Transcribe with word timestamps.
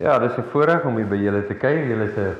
Ja, 0.00 0.18
dis 0.18 0.36
'n 0.36 0.48
voorreg 0.48 0.84
om 0.84 0.96
hier 0.96 1.08
by 1.08 1.16
julle 1.20 1.42
te 1.46 1.54
kuier. 1.54 1.84
Julle 1.84 2.04
is 2.08 2.16
'n 2.16 2.36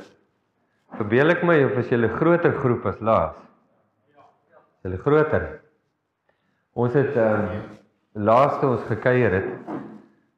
verbeel 0.97 1.29
ek 1.29 1.43
my 1.43 1.63
of 1.63 1.77
is 1.77 1.89
julle 1.89 2.09
groter 2.09 2.53
groep 2.57 2.85
as 2.85 2.99
laas? 2.99 3.35
Ja. 4.15 4.23
Julle 4.81 4.97
groter. 4.97 5.61
Ons 6.73 6.93
het 6.93 7.15
ehm 7.15 7.45
um, 7.45 7.61
laaste 8.13 8.65
ons 8.65 8.81
gekuier 8.89 9.31
het, 9.31 9.49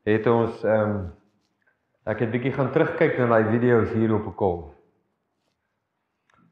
het 0.03 0.27
ons 0.27 0.63
ehm 0.63 0.89
um, 0.89 1.13
ek 2.03 2.19
het 2.19 2.31
bietjie 2.31 2.51
gaan 2.51 2.71
terugkyk 2.71 3.17
na 3.17 3.27
daai 3.27 3.51
video's 3.55 3.89
hier 3.95 4.13
op 4.13 4.27
'n 4.27 4.35
kol. 4.35 4.73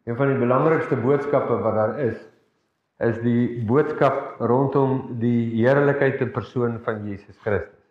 Een 0.05 0.15
van 0.15 0.27
die 0.27 0.39
belangrikste 0.39 0.95
boodskappe 0.95 1.61
wat 1.67 1.75
daar 1.75 1.99
is, 1.99 2.27
is 2.99 3.19
die 3.19 3.65
boodskap 3.65 4.39
rondom 4.39 5.19
die 5.19 5.51
heerlikheid 5.51 6.21
en 6.21 6.31
persoon 6.31 6.79
van 6.79 7.03
Jesus 7.07 7.37
Christus. 7.37 7.83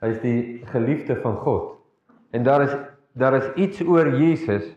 Hy 0.00 0.08
is 0.08 0.20
die 0.20 0.64
geliefde 0.72 1.20
van 1.20 1.36
God. 1.36 1.77
En 2.30 2.42
daar 2.42 2.62
is 2.62 2.76
daar 3.18 3.34
is 3.34 3.54
iets 3.54 3.80
oor 3.82 4.08
Jesus 4.14 4.76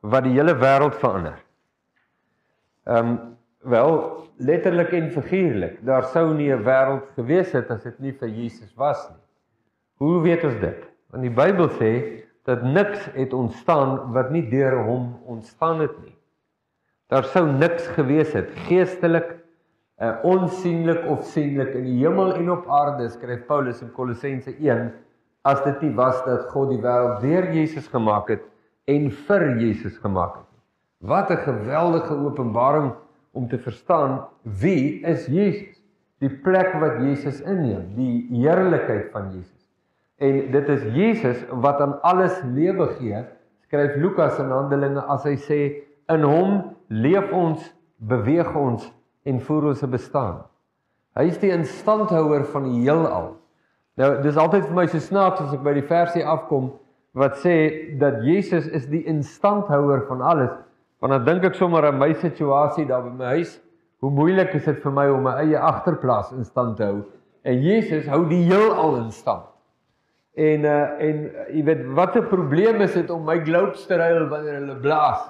wat 0.00 0.26
die 0.26 0.34
hele 0.36 0.54
wêreld 0.58 0.98
verander. 1.00 1.38
Ehm 2.84 3.08
um, 3.08 3.20
wel 3.62 4.26
letterlik 4.36 4.90
en 4.92 5.10
figuurlik. 5.10 5.78
Daar 5.86 6.02
sou 6.04 6.34
nie 6.34 6.50
'n 6.52 6.64
wêreld 6.64 7.06
gewees 7.14 7.52
het 7.52 7.70
as 7.70 7.82
dit 7.82 7.98
nie 7.98 8.12
vir 8.12 8.28
Jesus 8.28 8.74
was 8.74 9.08
nie. 9.10 9.22
Hoe 9.96 10.20
weet 10.22 10.44
ons 10.44 10.60
dit? 10.60 10.82
Want 11.10 11.22
die 11.22 11.30
Bybel 11.30 11.68
sê 11.68 11.92
dat 12.44 12.62
niks 12.62 13.04
het 13.14 13.32
ontstaan 13.32 14.12
wat 14.12 14.30
nie 14.30 14.48
deur 14.48 14.82
hom 14.82 15.20
ontstaan 15.24 15.80
het 15.80 15.94
nie. 16.02 16.16
Daar 17.06 17.24
sou 17.24 17.46
niks 17.52 17.86
gewees 17.86 18.32
het 18.32 18.50
geestelik, 18.66 19.36
uh, 20.00 20.16
onsigbaar 20.22 21.06
of 21.06 21.24
sienlik 21.24 21.74
in 21.74 21.84
die 21.84 21.98
hemel 22.00 22.34
en 22.34 22.50
op 22.50 22.66
aarde, 22.66 23.08
skryf 23.08 23.46
Paulus 23.46 23.82
in 23.82 23.92
Kolossense 23.92 24.56
1 24.58 24.92
as 25.42 25.62
dit 25.64 25.82
nie 25.86 25.94
was 25.98 26.20
dat 26.26 26.48
God 26.52 26.70
die 26.70 26.80
wêreld 26.82 27.22
deur 27.22 27.50
Jesus 27.54 27.88
gemaak 27.90 28.30
het 28.30 28.44
en 28.90 29.10
vir 29.26 29.46
Jesus 29.60 29.98
gemaak 30.02 30.36
het. 30.38 30.50
Wat 31.02 31.30
'n 31.30 31.44
geweldige 31.46 32.14
openbaring 32.14 32.92
om 33.32 33.48
te 33.48 33.58
verstaan 33.58 34.24
wie 34.42 35.02
is 35.02 35.26
Jesus? 35.26 35.82
Die 36.18 36.30
plek 36.30 36.72
wat 36.78 37.02
Jesus 37.02 37.40
inneem, 37.40 37.94
die 37.94 38.28
heerlikheid 38.30 39.10
van 39.10 39.32
Jesus. 39.32 39.66
En 40.18 40.50
dit 40.50 40.68
is 40.68 40.82
Jesus 40.94 41.44
wat 41.50 41.80
aan 41.80 42.02
alles 42.02 42.42
lewe 42.54 42.86
gee. 42.86 43.24
Skryf 43.66 43.96
Lukas 43.96 44.38
in 44.38 44.50
Handelinge 44.50 45.00
as 45.00 45.24
hy 45.24 45.36
sê 45.36 45.60
in 46.08 46.22
hom 46.22 46.76
leef 46.86 47.32
ons, 47.32 47.74
beweeg 47.98 48.54
ons 48.54 48.92
en 49.24 49.40
voer 49.40 49.64
ons 49.72 49.78
se 49.78 49.86
bestaan. 49.86 50.44
Hy 51.18 51.26
is 51.28 51.38
die 51.42 51.50
instandhouer 51.50 52.44
van 52.44 52.68
die 52.70 52.84
heelal. 52.84 53.41
Nou 54.00 54.14
dis 54.24 54.38
altyd 54.40 54.68
vir 54.70 54.76
my 54.76 54.86
so 54.88 55.02
snaaks 55.02 55.42
as 55.42 55.52
ek 55.52 55.64
by 55.64 55.74
die 55.76 55.88
versie 55.88 56.24
afkom 56.24 56.70
wat 57.18 57.36
sê 57.42 57.54
dat 58.00 58.22
Jesus 58.24 58.68
is 58.72 58.86
die 58.88 59.02
instandhouer 59.10 60.06
van 60.08 60.22
alles. 60.24 60.52
Want 61.02 61.12
dan 61.12 61.26
dink 61.26 61.44
ek 61.50 61.58
sommer 61.58 61.84
aan 61.84 61.98
my 62.00 62.12
situasie 62.22 62.86
daar 62.88 63.04
by 63.04 63.12
my 63.18 63.34
huis. 63.36 63.58
Hoe 64.00 64.10
moeilik 64.10 64.54
is 64.56 64.64
dit 64.64 64.78
vir 64.82 64.94
my 64.96 65.04
om 65.12 65.26
my 65.26 65.34
eie 65.42 65.58
agterplaas 65.60 66.32
in 66.32 66.46
stand 66.48 66.78
te 66.78 66.88
hou? 66.88 67.02
En 67.44 67.60
Jesus 67.60 68.08
hou 68.08 68.22
die 68.30 68.40
heelal 68.48 68.96
in 69.02 69.10
stand. 69.12 69.44
En 70.40 70.64
uh 70.64 70.78
en 71.04 71.18
uh, 71.26 71.44
jy 71.52 71.62
weet 71.66 71.84
watter 71.98 72.24
probleem 72.30 72.80
is 72.80 72.94
dit 72.96 73.10
om 73.12 73.26
my 73.28 73.36
globes 73.44 73.84
te 73.86 73.98
ruil 74.00 74.30
wanneer 74.30 74.62
hulle 74.62 74.78
blaas? 74.80 75.26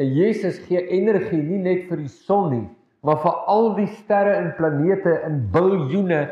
En 0.00 0.08
Jesus 0.16 0.56
gee 0.64 0.80
energie 0.88 1.42
nie 1.42 1.60
net 1.60 1.84
vir 1.90 2.00
die 2.00 2.12
son 2.12 2.48
nie, 2.54 2.64
maar 3.04 3.20
vir 3.20 3.36
al 3.52 3.70
die 3.76 3.88
sterre 3.98 4.32
en 4.40 4.54
planete 4.56 5.18
in 5.28 5.42
biljoene 5.52 6.22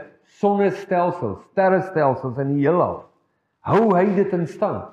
sonnestelsels, 0.41 1.43
sterrestelsels 1.53 2.39
in 2.43 2.55
die 2.55 2.65
heelal. 2.65 3.05
Hou 3.65 3.95
hy 3.95 4.05
dit 4.17 4.33
in 4.37 4.47
stand? 4.47 4.91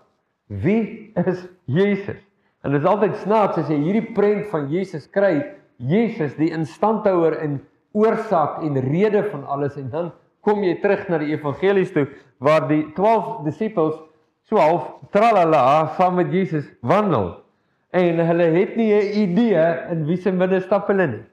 Wie 0.48 1.12
is 1.16 1.48
Jesus? 1.66 2.20
En 2.62 2.76
dit 2.76 2.82
is 2.82 2.88
altyd 2.88 3.16
snaaks 3.24 3.58
as 3.64 3.70
jy 3.72 3.80
hierdie 3.82 4.14
prent 4.16 4.48
van 4.52 4.70
Jesus 4.72 5.08
kry, 5.12 5.42
Jesus 5.82 6.36
die 6.38 6.52
instandhouer 6.54 7.40
en 7.42 7.60
oorsaak 7.98 8.62
en 8.64 8.78
rede 8.86 9.24
van 9.32 9.46
alles 9.50 9.78
en 9.80 9.90
dan 9.92 10.12
kom 10.46 10.64
jy 10.64 10.78
terug 10.82 11.08
na 11.10 11.20
die 11.22 11.34
evangelies 11.36 11.92
toe 11.94 12.08
waar 12.42 12.68
die 12.70 12.84
12 12.98 13.42
disippels 13.48 13.98
so 14.50 14.62
half 14.62 14.88
tralala 15.14 15.92
saam 15.98 16.18
met 16.20 16.32
Jesus 16.34 16.68
wandel 16.82 17.42
en 17.92 18.22
hulle 18.28 18.48
het 18.56 18.76
nie 18.76 18.94
'n 18.94 19.12
idee 19.24 19.66
in 19.92 20.06
wie 20.06 20.18
se 20.18 20.32
binne 20.32 20.62
stap 20.62 20.88
hulle 20.88 21.08
nie. 21.08 21.26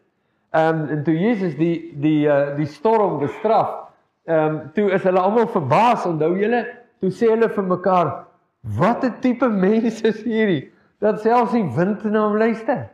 Ehm 0.50 0.80
um, 0.80 0.88
en 0.88 1.04
toe 1.04 1.14
Jesus 1.14 1.54
die 1.54 1.92
die 1.94 2.26
uh, 2.26 2.56
die 2.56 2.66
storm 2.66 3.18
bestraf, 3.18 3.87
Ehm 4.28 4.54
um, 4.54 4.56
toe 4.74 4.90
is 4.92 5.02
hulle 5.08 5.20
almal 5.20 5.46
verbaas, 5.48 6.04
onthou 6.06 6.34
julle? 6.36 6.66
Toe 7.00 7.10
sê 7.10 7.30
hulle 7.32 7.48
vir 7.48 7.64
mekaar, 7.64 8.08
"Wat 8.78 9.04
'n 9.04 9.14
tipe 9.20 9.48
mense 9.48 10.04
is 10.06 10.22
hierdie 10.22 10.70
dat 11.00 11.20
selfs 11.20 11.52
die 11.52 11.64
wind 11.76 12.04
na 12.04 12.26
hom 12.26 12.36
luister." 12.36 12.90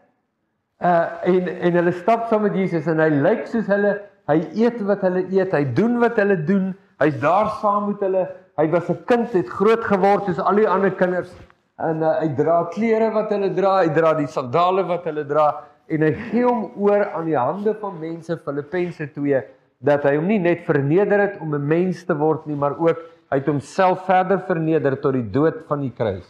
Uh 0.81 1.07
en 1.23 1.49
en 1.49 1.73
hulle 1.73 1.93
stap 1.93 2.29
saam 2.29 2.43
met 2.43 2.55
Jesus 2.55 2.87
en 2.87 3.01
hy 3.01 3.09
lyk 3.09 3.47
soos 3.47 3.67
hulle, 3.67 4.01
hy 4.29 4.39
eet 4.55 4.81
wat 4.83 5.01
hulle 5.03 5.25
eet, 5.31 5.53
hy 5.53 5.65
doen 5.65 5.99
wat 5.99 6.17
hulle 6.17 6.37
doen, 6.45 6.75
hy's 7.01 7.19
daar 7.21 7.51
saam 7.61 7.89
met 7.89 8.01
hulle. 8.01 8.29
Hy 8.57 8.71
was 8.71 8.91
'n 8.91 9.05
kind, 9.07 9.33
het 9.33 9.49
groot 9.49 9.85
geword 9.85 10.25
soos 10.27 10.39
al 10.39 10.57
die 10.57 10.69
ander 10.69 10.91
kinders 10.91 11.35
en 11.79 12.03
uh, 12.03 12.21
hy 12.21 12.29
dra 12.39 12.65
klere 12.71 13.11
wat 13.11 13.31
hulle 13.31 13.51
dra, 13.55 13.83
hy 13.83 13.91
dra 13.95 14.15
die 14.15 14.31
sandale 14.31 14.85
wat 14.87 15.05
hulle 15.05 15.25
dra 15.27 15.65
en 15.89 16.03
hy 16.03 16.13
gee 16.31 16.45
hom 16.47 16.71
oor 16.77 17.11
aan 17.11 17.27
die 17.27 17.39
hande 17.39 17.75
van 17.81 17.99
mense 17.99 18.37
Filippense 18.45 19.09
2 19.13 19.43
dat 19.85 20.07
hy 20.09 20.15
hom 20.17 20.31
nie 20.31 20.41
net 20.41 20.65
verneder 20.65 21.21
het 21.21 21.41
om 21.41 21.55
'n 21.55 21.67
mens 21.67 22.05
te 22.05 22.17
word 22.17 22.47
nie, 22.47 22.57
maar 22.57 22.79
ook 22.79 22.99
hy 23.31 23.39
het 23.39 23.51
homself 23.51 24.07
verder 24.07 24.41
verneder 24.47 24.97
tot 25.01 25.13
die 25.13 25.31
dood 25.31 25.65
van 25.69 25.81
die 25.81 25.93
kruis 25.93 26.29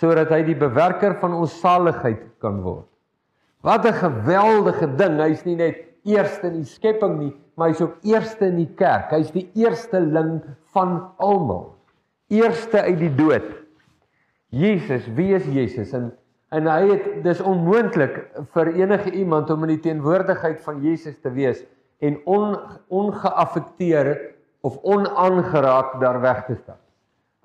sodat 0.00 0.30
hy 0.32 0.42
die 0.42 0.56
bewerker 0.56 1.18
van 1.20 1.34
ons 1.36 1.52
saligheid 1.60 2.22
kan 2.40 2.62
word. 2.64 2.88
Wat 3.62 3.84
'n 3.84 3.92
geweldige 3.92 4.88
ding. 4.96 5.20
Hy's 5.20 5.44
nie 5.44 5.56
net 5.56 5.76
eerste 6.04 6.46
in 6.46 6.62
die 6.62 6.64
skepping 6.64 7.18
nie, 7.18 7.32
maar 7.54 7.68
hy's 7.68 7.80
ook 7.80 7.96
eerste 8.02 8.46
in 8.46 8.56
die 8.56 8.74
kerk. 8.74 9.10
Hy's 9.10 9.30
die 9.30 9.50
eersteling 9.54 10.42
van 10.72 11.12
almal. 11.18 11.76
Eerste 12.28 12.82
uit 12.82 12.98
die 12.98 13.14
dood. 13.14 13.44
Jesus, 14.48 15.06
wie 15.14 15.34
is 15.34 15.44
Jesus? 15.44 15.92
En 15.92 16.12
en 16.52 16.66
hy 16.68 16.88
het 16.90 17.04
dis 17.24 17.40
onmoontlik 17.40 18.18
vir 18.52 18.74
enige 18.76 19.10
iemand 19.10 19.50
om 19.50 19.62
in 19.64 19.70
die 19.72 19.80
teenwoordigheid 19.80 20.60
van 20.60 20.82
Jesus 20.84 21.16
te 21.22 21.30
wees 21.32 21.62
en 22.02 22.18
on, 22.26 22.56
ongeaffekteer 22.90 24.12
of 24.66 24.78
onaangeraak 24.82 25.98
daar 26.02 26.20
weg 26.22 26.44
te 26.46 26.56
stap. 26.58 26.80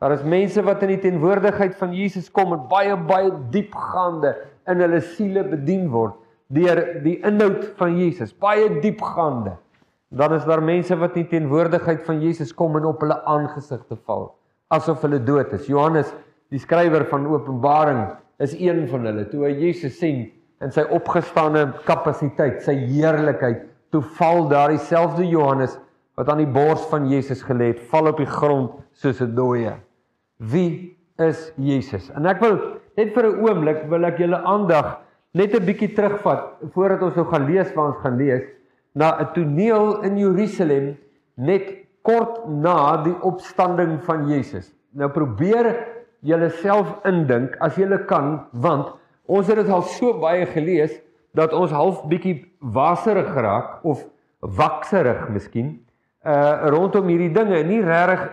Daar 0.02 0.14
is 0.14 0.24
mense 0.24 0.62
wat 0.62 0.84
in 0.86 0.94
die 0.94 1.02
teenwoordigheid 1.02 1.76
van 1.80 1.94
Jesus 1.98 2.30
kom 2.32 2.54
en 2.54 2.68
baie 2.70 2.98
baie 3.10 3.32
diepgaande 3.54 4.36
in 4.70 4.84
hulle 4.84 5.02
siele 5.16 5.46
bedien 5.48 5.88
word 5.94 6.18
deur 6.54 6.80
die 7.04 7.18
inhoud 7.28 7.66
van 7.80 7.98
Jesus, 8.00 8.32
baie 8.32 8.70
diepgaande. 8.82 9.58
Dan 10.08 10.38
is 10.38 10.46
daar 10.48 10.62
mense 10.64 10.96
wat 10.96 11.18
in 11.18 11.26
die 11.26 11.34
teenwoordigheid 11.34 12.06
van 12.06 12.22
Jesus 12.24 12.54
kom 12.56 12.78
en 12.80 12.86
op 12.88 13.02
hulle 13.04 13.18
aangesigte 13.28 13.98
val 14.06 14.30
asof 14.74 15.04
hulle 15.06 15.20
dood 15.24 15.54
is. 15.56 15.68
Johannes, 15.72 16.10
die 16.52 16.60
skrywer 16.60 17.06
van 17.08 17.28
Openbaring, 17.32 18.02
is 18.44 18.56
een 18.60 18.86
van 18.92 19.08
hulle. 19.08 19.26
Toe 19.32 19.46
hy 19.48 19.54
Jesus 19.56 19.98
sien 20.00 20.26
in 20.64 20.74
sy 20.74 20.84
opgestane 20.94 21.68
kapasiteit, 21.88 22.60
sy 22.66 22.76
heerlikheid, 22.90 23.64
toe 23.92 24.02
val 24.18 24.48
daardie 24.52 24.80
selfde 24.80 25.26
Johannes 25.28 25.78
wat 26.18 26.30
aan 26.30 26.42
die 26.42 26.50
bors 26.50 26.82
van 26.92 27.08
Jesus 27.10 27.44
gelê 27.46 27.74
het, 27.74 27.82
val 27.92 28.10
op 28.10 28.18
die 28.18 28.30
grond 28.30 28.72
soos 28.94 29.22
'n 29.22 29.36
dooie. 29.36 29.76
Wie 30.38 30.98
is 31.18 31.52
Jesus? 31.58 32.10
En 32.16 32.26
ek 32.26 32.40
wil 32.42 32.58
net 32.98 33.14
vir 33.14 33.26
'n 33.26 33.40
oomblik 33.46 33.90
wil 33.90 34.06
ek 34.06 34.18
julle 34.18 34.42
aandag 34.44 35.00
net 35.34 35.54
'n 35.54 35.66
bietjie 35.66 35.94
terugvat 35.94 36.44
voordat 36.74 37.02
ons 37.02 37.16
nou 37.16 37.26
gaan 37.26 37.46
lees 37.46 37.74
wat 37.76 37.86
ons 37.86 38.04
gaan 38.04 38.18
lees 38.18 38.44
na 38.94 39.18
'n 39.20 39.34
toneel 39.34 40.02
in 40.04 40.18
Jerusalem 40.18 40.98
net 41.36 41.86
kort 42.02 42.48
na 42.48 43.04
die 43.04 43.16
opstanding 43.22 44.00
van 44.04 44.28
Jesus. 44.28 44.74
Nou 44.92 45.10
probeer 45.10 45.76
julle 46.22 46.50
self 46.50 46.88
indink 47.06 47.56
as 47.60 47.76
julle 47.76 48.00
kan 48.06 48.48
want 48.54 48.96
ons 49.28 49.48
het 49.48 49.58
dit 49.58 49.70
al 49.70 49.84
so 49.84 50.14
baie 50.20 50.46
gelees 50.46 51.02
dat 51.36 51.54
ons 51.54 51.72
half 51.72 52.04
bietjie 52.10 52.46
waserig 52.60 53.28
geraak 53.34 53.84
of 53.84 54.06
wakserig 54.40 55.28
miskien 55.34 55.78
uh 56.28 56.70
rondom 56.74 57.08
hierdie 57.08 57.32
dinge. 57.32 57.62
Nie 57.64 57.82
regtig 57.82 58.28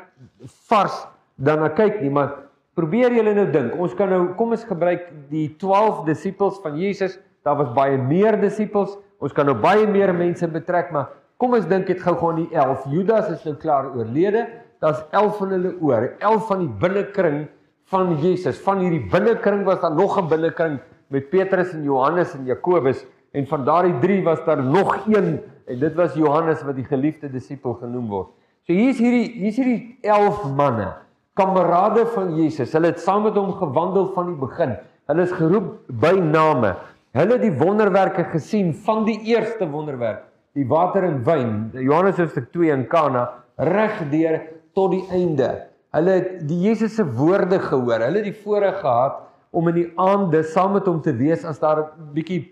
vars 0.68 1.04
dan 1.36 1.62
na 1.62 1.70
kyk 1.74 2.00
nie 2.02 2.10
maar 2.10 2.32
probeer 2.74 3.14
julle 3.14 3.34
nou 3.36 3.46
dink. 3.50 3.74
Ons 3.78 3.94
kan 3.94 4.10
nou 4.10 4.34
kom 4.38 4.54
ons 4.56 4.66
gebruik 4.66 5.06
die 5.30 5.48
12 5.60 6.04
disippels 6.08 6.58
van 6.62 6.78
Jesus. 6.78 7.18
Daar 7.46 7.58
was 7.60 7.70
baie 7.76 7.98
meer 7.98 8.38
disippels. 8.40 8.96
Ons 9.22 9.32
kan 9.32 9.46
nou 9.46 9.56
baie 9.58 9.86
meer 9.86 10.14
mense 10.14 10.46
betrek 10.50 10.90
maar 10.94 11.12
kom 11.38 11.54
ons 11.54 11.66
dink 11.70 11.86
dit 11.90 12.00
gou 12.00 12.14
gou 12.18 12.32
aan 12.32 12.44
die 12.44 12.50
11 12.56 12.88
Judas 12.92 13.30
is 13.30 13.44
nou 13.46 13.54
klaar 13.60 13.90
oorlede. 13.94 14.46
Daar's 14.82 15.04
11 15.12 15.38
van 15.38 15.54
hulle 15.54 15.74
oor. 15.80 16.08
11 16.18 16.48
van 16.50 16.64
die 16.64 16.72
binnekring 16.82 17.44
van 17.92 18.16
Jesus. 18.22 18.58
Van 18.64 18.82
hierdie 18.82 19.04
binnekring 19.12 19.64
was 19.68 19.80
daar 19.80 19.94
nog 19.94 20.18
'n 20.18 20.28
binnekring 20.28 20.80
met 21.08 21.30
Petrus 21.30 21.72
en 21.72 21.82
Johannes 21.82 22.34
en 22.34 22.44
Jakobus 22.44 23.04
en 23.32 23.46
van 23.46 23.64
daardie 23.64 23.98
3 23.98 24.22
was 24.24 24.44
daar 24.44 24.62
nog 24.62 25.06
een 25.06 25.40
en 25.66 25.78
dit 25.78 25.94
was 25.94 26.14
Johannes 26.14 26.62
wat 26.62 26.76
die 26.76 26.84
geliefde 26.84 27.30
disipel 27.30 27.74
genoem 27.80 28.08
word. 28.08 28.28
So 28.64 28.72
hier's 28.72 28.98
hierdie 28.98 29.32
hier's 29.40 29.56
hierdie 29.60 29.98
11 30.02 30.44
manne 30.56 30.92
kamerade 31.34 32.06
van 32.14 32.34
Jesus. 32.38 32.72
Hulle 32.72 32.92
het 32.92 33.02
saam 33.02 33.26
met 33.26 33.36
hom 33.38 33.52
gewandel 33.58 34.10
van 34.14 34.30
die 34.30 34.38
begin. 34.38 34.76
Hulle 35.10 35.26
is 35.26 35.34
geroep 35.34 35.72
by 36.00 36.14
name. 36.20 36.74
Hulle 37.14 37.36
het 37.36 37.44
die 37.44 37.54
wonderwerke 37.58 38.24
gesien 38.32 38.72
van 38.86 39.04
die 39.06 39.18
eerste 39.30 39.68
wonderwerk, 39.70 40.24
die 40.58 40.66
water 40.66 41.04
en 41.06 41.20
wyn, 41.26 41.52
Johannes 41.78 42.18
hoofstuk 42.18 42.48
2 42.54 42.72
in 42.74 42.88
Kana, 42.90 43.28
regdeur 43.54 44.40
tot 44.74 44.94
die 44.96 45.04
einde. 45.14 45.50
Hulle 45.94 46.16
het 46.18 46.32
die 46.48 46.58
Jesus 46.64 46.96
se 46.98 47.04
woorde 47.06 47.60
gehoor. 47.62 48.02
Hulle 48.02 48.22
het 48.22 48.26
die 48.26 48.40
voorreg 48.42 48.80
gehad 48.80 49.20
om 49.54 49.70
in 49.70 49.78
die 49.78 49.90
aande 50.00 50.42
saam 50.50 50.74
met 50.74 50.86
hom 50.90 51.00
te 51.02 51.14
wees 51.14 51.44
as 51.46 51.60
daar 51.62 51.78
'n 51.78 52.12
bietjie 52.14 52.42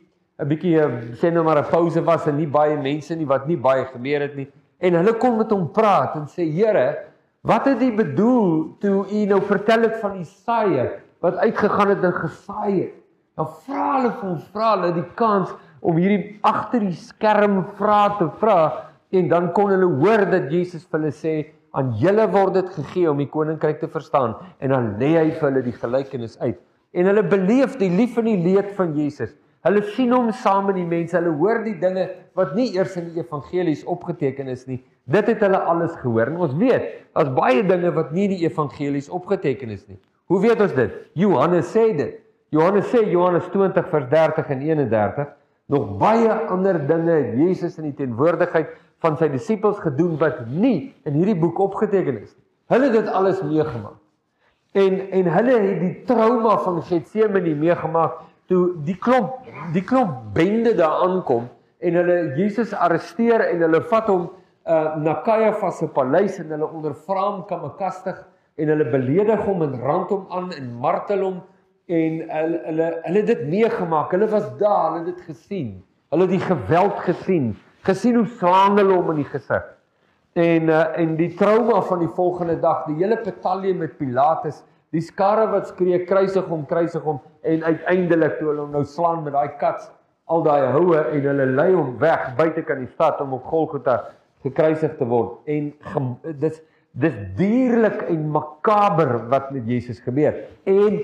'n 0.40 0.48
bietjie 0.48 0.78
eh, 0.80 0.90
sê 1.20 1.32
nou 1.32 1.44
maar 1.44 1.58
'n 1.58 1.70
pouse 1.70 2.00
was 2.04 2.26
en 2.26 2.36
nie 2.36 2.46
baie 2.46 2.76
mense 2.76 3.14
nie 3.14 3.26
wat 3.26 3.46
nie 3.46 3.56
baie 3.56 3.84
gebeur 3.84 4.20
het 4.20 4.36
nie. 4.36 4.48
En 4.80 4.94
hulle 4.94 5.14
kon 5.18 5.36
met 5.38 5.50
hom 5.50 5.70
praat 5.70 6.16
en 6.16 6.26
sê 6.26 6.46
Here, 6.50 6.96
wat 7.42 7.66
het 7.66 7.82
U 7.82 7.92
bedoel 7.96 8.76
toe 8.80 9.06
U 9.10 9.26
nou 9.26 9.40
vertel 9.40 9.82
het 9.82 10.00
van 10.00 10.24
saaier 10.24 11.00
wat 11.20 11.36
uitgegaan 11.36 11.88
het 11.88 12.04
en 12.04 12.12
gesaai 12.12 12.80
het? 12.80 12.94
Dan 13.36 13.46
vra 13.66 13.84
hulle 13.96 14.12
vir 14.12 14.30
ons 14.30 14.44
vra 14.52 14.70
hulle 14.74 14.94
die 14.94 15.10
kans 15.14 15.54
om 15.80 15.96
hierdie 15.96 16.38
agter 16.42 16.80
die 16.80 16.98
skerm 16.98 17.64
vrae 17.78 18.16
te 18.18 18.28
vra 18.40 18.58
en 19.10 19.28
dan 19.28 19.52
kon 19.52 19.70
hulle 19.70 19.88
hoor 20.02 20.26
dat 20.30 20.50
Jesus 20.50 20.84
vir 20.86 21.00
hulle 21.00 21.12
sê 21.12 21.34
aan 21.72 21.94
julle 22.00 22.26
word 22.32 22.54
dit 22.54 22.74
gegee 22.76 23.10
om 23.10 23.18
die 23.18 23.30
koninkryk 23.30 23.80
te 23.80 23.88
verstaan 23.88 24.34
en 24.60 24.74
dan 24.74 24.92
lê 25.00 25.14
hy 25.16 25.30
vir 25.30 25.48
hulle 25.48 25.62
die 25.62 25.78
gelykenis 25.78 26.38
uit 26.40 26.60
en 26.92 27.08
hulle 27.08 27.24
beleef 27.24 27.78
die 27.80 27.90
lief 27.90 28.18
en 28.20 28.28
die 28.28 28.38
leed 28.44 28.72
van 28.76 28.94
Jesus. 28.96 29.32
Hulle 29.66 29.82
sien 29.94 30.10
hom 30.10 30.32
saam 30.34 30.66
met 30.68 30.76
die 30.76 30.86
mense. 30.86 31.14
Hulle 31.16 31.34
hoor 31.38 31.62
die 31.64 31.76
dinge 31.78 32.08
wat 32.38 32.56
nie 32.58 32.72
eers 32.74 32.96
in 32.98 33.12
die 33.12 33.22
evangelies 33.22 33.84
opgeteken 33.88 34.50
is 34.50 34.66
nie. 34.66 34.80
Dit 35.10 35.28
het 35.30 35.42
hulle 35.44 35.60
alles 35.70 35.94
gehoor. 36.00 36.32
En 36.32 36.40
ons 36.48 36.56
weet, 36.58 36.88
daar's 37.14 37.30
baie 37.36 37.62
dinge 37.66 37.92
wat 37.94 38.10
nie 38.14 38.26
in 38.26 38.34
die 38.36 38.42
evangelies 38.48 39.10
opgeteken 39.12 39.70
is 39.74 39.86
nie. 39.86 40.00
Hoe 40.30 40.40
weet 40.42 40.60
ons 40.64 40.74
dit? 40.74 40.98
Johannes 41.18 41.70
sê 41.70 41.88
dit. 41.96 42.18
Johannes 42.52 42.90
sê 42.90 43.04
Johannes 43.08 43.46
20 43.54 43.88
vers 43.88 44.10
30 44.10 44.52
en 44.56 44.66
31 44.66 45.32
nog 45.72 45.96
baie 46.00 46.32
ander 46.52 46.76
dinge 46.86 47.14
het 47.14 47.34
Jesus 47.38 47.78
in 47.80 47.88
die 47.88 47.96
teenwoordigheid 48.02 48.74
van 49.02 49.16
sy 49.18 49.30
disippels 49.32 49.80
gedoen 49.82 50.18
wat 50.20 50.42
nie 50.50 50.92
in 51.08 51.16
hierdie 51.16 51.38
boek 51.38 51.62
opgeteken 51.62 52.18
is 52.20 52.32
nie. 52.34 52.44
Hulle 52.74 52.90
het 52.90 52.98
dit 52.98 53.12
alles 53.14 53.40
meegemaak. 53.46 54.01
En 54.72 55.00
en 55.10 55.32
hulle 55.36 55.56
het 55.60 55.80
die 55.80 55.96
trauma 56.08 56.56
van 56.64 56.82
Getsemane 56.82 57.54
meegemaak 57.54 58.20
toe 58.48 58.72
die 58.86 58.96
klomp 58.96 59.44
die 59.74 59.84
klomp 59.84 60.32
bende 60.34 60.74
daar 60.74 61.04
aankom 61.06 61.48
en 61.82 61.98
hulle 62.00 62.16
Jesus 62.38 62.72
arresteer 62.72 63.44
en 63.50 63.64
hulle 63.66 63.82
vat 63.90 64.08
hom 64.08 64.28
uh, 64.30 64.96
na 64.96 65.18
Kajafas 65.26 65.80
se 65.82 65.88
paleis 65.92 66.38
en 66.40 66.54
hulle 66.54 66.68
ondervra 66.68 67.24
hom 67.28 67.42
kamekastig 67.50 68.18
en 68.56 68.72
hulle 68.72 68.88
beledig 68.92 69.44
hom 69.46 69.64
en 69.66 69.76
rand 69.82 70.12
hom 70.14 70.26
aan 70.30 70.50
en 70.56 70.72
martel 70.80 71.24
hom 71.26 71.40
en 71.92 72.18
hulle 72.30 72.60
hulle 72.66 72.88
hulle 73.04 73.22
het 73.22 73.30
dit 73.32 73.44
meegemaak. 73.50 74.12
Hulle 74.14 74.28
was 74.30 74.48
daar, 74.60 74.92
hulle 74.92 75.02
het 75.02 75.12
dit 75.12 75.24
gesien. 75.28 75.70
Hulle 76.12 76.28
het 76.28 76.34
die 76.36 76.44
geweld 76.44 77.00
gesien, 77.06 77.52
gesien 77.88 78.16
hoe 78.20 78.28
slaan 78.38 78.78
hulle 78.78 78.94
hom 78.94 79.10
in 79.14 79.22
die 79.22 79.30
gesig. 79.32 79.64
En 80.32 80.68
uh, 80.68 80.98
en 80.98 81.16
die 81.16 81.34
trauma 81.34 81.80
van 81.82 81.98
die 81.98 82.12
volgende 82.16 82.60
dag, 82.60 82.84
die 82.84 82.96
hele 82.96 83.20
betalje 83.24 83.74
met 83.74 83.98
Pilatus 83.98 84.62
Die 84.92 85.00
skarre 85.00 85.46
wat 85.48 85.70
skree 85.70 86.02
kruisig 86.04 86.48
hom, 86.52 86.66
kruisig 86.68 87.04
hom 87.06 87.20
en 87.48 87.62
uiteindelik 87.64 88.36
toe 88.38 88.50
hulle 88.50 88.66
hom 88.66 88.74
nou 88.76 88.82
slaan 88.84 89.22
met 89.24 89.32
daai 89.32 89.54
kats 89.60 89.88
al 90.32 90.44
daai 90.44 90.68
houe 90.74 90.98
en 91.00 91.28
hulle 91.30 91.46
lei 91.56 91.70
hom 91.72 91.94
weg 92.00 92.26
buite 92.36 92.64
kan 92.68 92.82
die 92.82 92.90
stad 92.90 93.20
om 93.24 93.32
op 93.38 93.46
Golgotha 93.48 93.96
gekruisig 94.44 94.98
te 94.98 95.08
word. 95.08 95.38
En 95.48 95.72
dis 96.42 96.60
dis 96.92 97.14
dierlik 97.38 98.02
en 98.12 98.26
makaber 98.34 99.14
wat 99.32 99.48
met 99.54 99.64
Jesus 99.64 100.02
gebeur. 100.04 100.34
En 100.68 100.98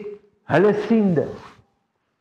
hulle 0.52 0.72
sien 0.84 1.14
dit. 1.16 1.46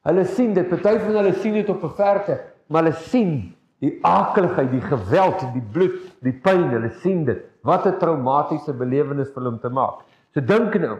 Hulle 0.07 0.23
sien 0.37 0.53
dit. 0.55 0.69
Party 0.71 0.93
van 1.03 1.17
hulle 1.19 1.33
sien 1.41 1.57
dit 1.59 1.69
op 1.69 1.83
'n 1.83 1.95
verte, 1.99 2.39
maar 2.71 2.87
hulle 2.87 2.95
sien 3.11 3.33
die 3.79 3.99
akeligheid, 4.01 4.71
die 4.71 4.81
geweld, 4.81 5.39
die 5.53 5.61
bloed, 5.71 5.99
die 6.21 6.33
pyn. 6.33 6.69
Hulle 6.69 6.89
sien 7.01 7.25
dit. 7.25 7.43
Wat 7.63 7.85
'n 7.85 7.97
traumatiese 7.99 8.73
belewenis 8.73 9.31
vir 9.33 9.43
hom 9.43 9.59
te 9.59 9.69
maak. 9.69 10.01
So 10.33 10.41
dink 10.41 10.75
nou, 10.75 10.97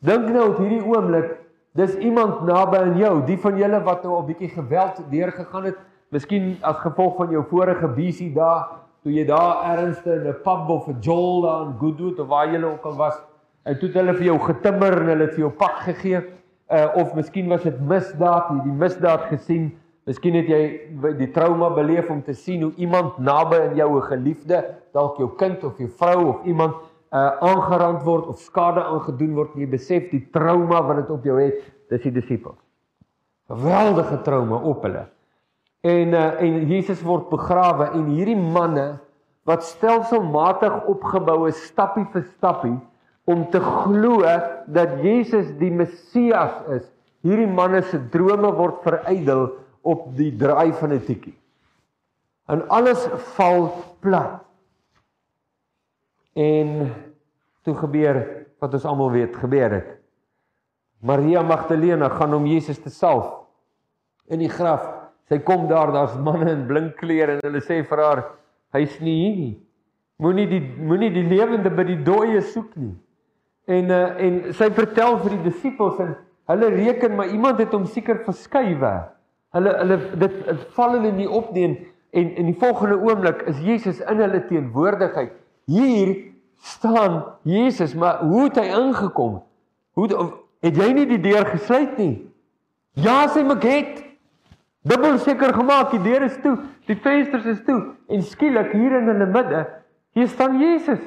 Dink 0.00 0.30
nou 0.32 0.46
op 0.54 0.60
hierdie 0.62 0.80
oomblik, 0.80 1.34
dis 1.76 1.92
iemand 2.00 2.46
naby 2.48 2.78
aan 2.80 2.94
jou, 2.96 3.18
die 3.28 3.36
van 3.42 3.58
julle 3.60 3.82
wat 3.84 4.04
nou 4.04 4.16
'n 4.16 4.26
bietjie 4.30 4.48
geweld 4.48 5.02
deurgegaan 5.10 5.64
het, 5.64 5.76
miskien 6.08 6.56
as 6.62 6.78
gevolg 6.80 7.16
van 7.16 7.30
jou 7.30 7.44
vorige 7.50 7.88
busy 7.88 8.32
dae, 8.32 8.64
toe 9.02 9.12
jy 9.12 9.26
daar 9.26 9.76
ergens 9.76 10.00
in 10.06 10.24
'n 10.26 10.40
pub 10.42 10.68
of 10.68 10.88
'n 10.88 10.96
jol 11.00 11.42
daar 11.42 11.66
in 11.66 11.76
Goodwood 11.78 12.18
of 12.18 12.28
waar 12.28 12.48
jy 12.48 12.62
ook 12.62 12.84
al 12.84 12.96
was, 12.96 13.20
en 13.64 13.78
toe 13.78 13.88
het 13.88 13.96
hulle 13.96 14.14
vir 14.14 14.24
jou 14.24 14.38
getimmer 14.38 15.00
en 15.00 15.06
hulle 15.06 15.24
het 15.24 15.34
vir 15.34 15.40
jou 15.40 15.50
pak 15.50 15.76
gegee, 15.84 16.22
uh, 16.70 16.88
of 16.94 17.14
miskien 17.14 17.48
was 17.48 17.62
dit 17.62 17.80
misdaad, 17.80 18.48
jy 18.48 18.62
die 18.64 18.78
misdaad 18.78 19.20
gesien, 19.28 19.78
miskien 20.08 20.34
het 20.38 20.48
jy 20.48 20.62
die 21.18 21.30
trauma 21.34 21.70
beleef 21.74 22.10
om 22.10 22.22
te 22.22 22.34
sien 22.34 22.62
hoe 22.62 22.72
iemand 22.76 23.18
naby 23.18 23.60
aan 23.68 23.76
jou 23.76 23.90
'n 23.96 24.08
geliefde, 24.08 24.64
dalk 24.92 25.18
jou 25.18 25.30
kind 25.36 25.64
of 25.64 25.78
jou 25.78 25.88
vrou 25.88 26.28
of 26.28 26.44
iemand 26.44 26.74
uh 27.12 27.30
aangerand 27.42 28.02
word 28.06 28.26
of 28.26 28.38
skade 28.38 28.82
aangedoen 28.82 29.34
word, 29.34 29.54
jy 29.54 29.66
besef 29.66 30.10
die 30.10 30.28
trauma 30.30 30.80
wat 30.82 30.96
dit 30.96 31.10
op 31.10 31.24
jou 31.24 31.40
het, 31.40 31.58
dis 31.90 32.02
die 32.02 32.12
disippels. 32.12 32.58
Geweldige 33.50 34.22
trauma 34.22 34.56
op 34.62 34.82
hulle. 34.82 35.08
En 35.82 36.14
uh 36.14 36.40
en 36.40 36.68
Jesus 36.68 37.02
word 37.02 37.28
begrawe 37.30 37.90
en 37.94 38.06
hierdie 38.14 38.38
manne 38.38 39.00
wat 39.44 39.64
stelselmatig 39.64 40.86
opgebou 40.86 41.48
is 41.48 41.58
stappie 41.66 42.06
vir 42.12 42.22
stappie 42.36 42.78
om 43.26 43.42
te 43.50 43.60
glo 43.60 44.22
dat 44.66 45.00
Jesus 45.02 45.50
die 45.58 45.70
Messias 45.70 46.54
is. 46.68 46.86
Hierdie 47.26 47.50
manne 47.50 47.82
se 47.82 47.98
drome 48.12 48.52
word 48.56 48.84
verydel 48.86 49.48
op 49.82 50.16
die 50.16 50.36
draai 50.36 50.72
van 50.72 50.92
'n 50.92 51.04
tikkie. 51.04 51.38
En 52.46 52.68
alles 52.68 53.08
val 53.36 53.72
plat. 54.00 54.42
En 56.34 56.94
toe 57.62 57.74
gebeur 57.74 58.46
wat 58.58 58.74
ons 58.74 58.84
almal 58.84 59.10
weet 59.10 59.36
gebeur 59.36 59.70
het. 59.70 60.00
Maria 61.00 61.42
Magdalena 61.42 62.08
gaan 62.08 62.34
om 62.34 62.46
Jesus 62.46 62.78
te 62.78 62.90
salf 62.90 63.32
in 64.28 64.38
die 64.38 64.52
graf. 64.52 64.84
Sy 65.30 65.38
kom 65.46 65.68
daar, 65.68 65.92
daar's 65.94 66.16
manne 66.18 66.50
in 66.50 66.66
blink 66.66 66.96
klere 67.00 67.38
en 67.38 67.44
hulle 67.46 67.62
sê 67.62 67.80
vir 67.86 68.02
haar, 68.02 68.24
hy's 68.74 68.98
nie 69.00 69.14
hier 69.22 69.36
nie. 69.36 69.54
Moenie 70.20 70.46
die 70.50 70.60
moenie 70.60 71.12
die 71.14 71.24
lewende 71.24 71.70
by 71.72 71.86
die 71.88 72.00
dooie 72.04 72.42
soek 72.44 72.74
nie. 72.76 72.96
En 73.70 73.92
uh, 73.94 74.18
en 74.20 74.40
sy 74.58 74.68
vertel 74.74 75.16
vir 75.22 75.36
die 75.36 75.44
disippels 75.46 76.02
en 76.02 76.12
hulle 76.50 76.68
reken 76.74 77.14
maar 77.16 77.30
iemand 77.30 77.62
het 77.62 77.72
hom 77.72 77.86
seker 77.88 78.20
verskuiwe. 78.26 78.92
Hulle 79.52 79.76
hulle 79.78 79.96
dit, 79.98 80.34
dit 80.46 80.66
val 80.76 80.96
hulle 80.96 81.12
nie 81.12 81.28
op 81.28 81.52
nie 81.52 81.68
en 82.10 82.34
in 82.36 82.46
die 82.46 82.58
volgende 82.58 82.98
oomblik 82.98 83.42
is 83.50 83.58
Jesus 83.62 84.00
in 84.00 84.18
hulle 84.22 84.46
teenwoordigheid 84.46 85.32
Hier 85.70 86.16
staan 86.58 87.24
Jesus, 87.42 87.94
maar 87.94 88.18
hoe 88.18 88.42
het 88.48 88.58
hy 88.58 88.66
ingekom? 88.74 89.42
Hoe 89.94 90.08
het 90.60 90.76
jy 90.76 90.88
nie 90.96 91.06
die 91.06 91.20
deur 91.22 91.46
gesluit 91.46 91.98
nie? 91.98 92.14
Ja, 92.98 93.28
sê 93.30 93.44
my 93.46 93.56
get. 93.62 94.02
Dubbel 94.82 95.18
seker 95.20 95.52
gemaak, 95.54 95.92
die 95.92 96.02
deur 96.02 96.24
is 96.24 96.38
toe, 96.42 96.56
die 96.88 96.96
vensters 96.96 97.46
is 97.52 97.60
toe 97.66 97.78
en 98.08 98.22
skielik 98.24 98.72
hier 98.72 98.96
in 98.96 99.10
hulle 99.12 99.26
midde, 99.28 99.66
hier 100.16 100.28
staan 100.32 100.56
Jesus. 100.58 101.02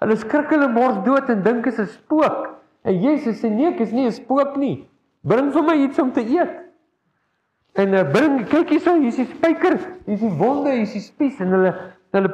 Hulle 0.00 0.16
skrik 0.16 0.48
hulle 0.54 0.70
mors 0.72 1.02
dood 1.04 1.28
en 1.28 1.42
dink 1.44 1.66
dit 1.68 1.74
is 1.74 1.80
'n 1.80 1.92
spook. 1.92 2.48
En 2.82 2.96
Jesus 2.96 3.42
sê 3.42 3.50
nee, 3.52 3.68
ek 3.68 3.80
is 3.80 3.92
nie 3.92 4.06
'n 4.06 4.12
spook 4.12 4.56
nie. 4.56 4.88
Bring 5.22 5.52
vir 5.52 5.62
my 5.62 5.76
iets 5.84 5.98
om 5.98 6.12
te 6.12 6.24
eet. 6.24 6.69
En 7.78 7.94
uh, 7.94 8.02
bring 8.10 8.42
kyk 8.50 8.72
hierso, 8.74 8.96
hier 8.98 9.12
is 9.12 9.20
die 9.20 9.28
spyker, 9.30 9.76
hier 10.06 10.16
is 10.16 10.24
die 10.24 10.32
wonde, 10.40 10.72
hier 10.74 10.88
is 10.88 10.96
die 10.96 11.04
spies 11.04 11.38
en 11.42 11.54
hulle 11.54 11.74
hulle 12.10 12.30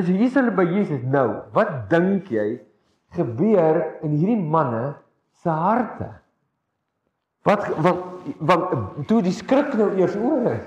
is 0.00 0.08
hier's 0.08 0.36
hulle 0.38 0.54
by 0.56 0.64
Jesus 0.70 1.02
nou. 1.12 1.26
Wat 1.56 1.90
dink 1.90 2.30
jy 2.32 2.60
gebeur 3.16 3.82
in 4.06 4.16
hierdie 4.16 4.40
manne 4.40 4.94
se 5.42 5.52
harte? 5.52 6.08
Wat 7.48 7.66
wat 7.82 8.04
wat 8.44 8.66
toe 9.08 9.20
die 9.24 9.34
skrik 9.34 9.72
nou 9.76 9.90
eers 9.98 10.16
oor 10.20 10.44
is 10.52 10.66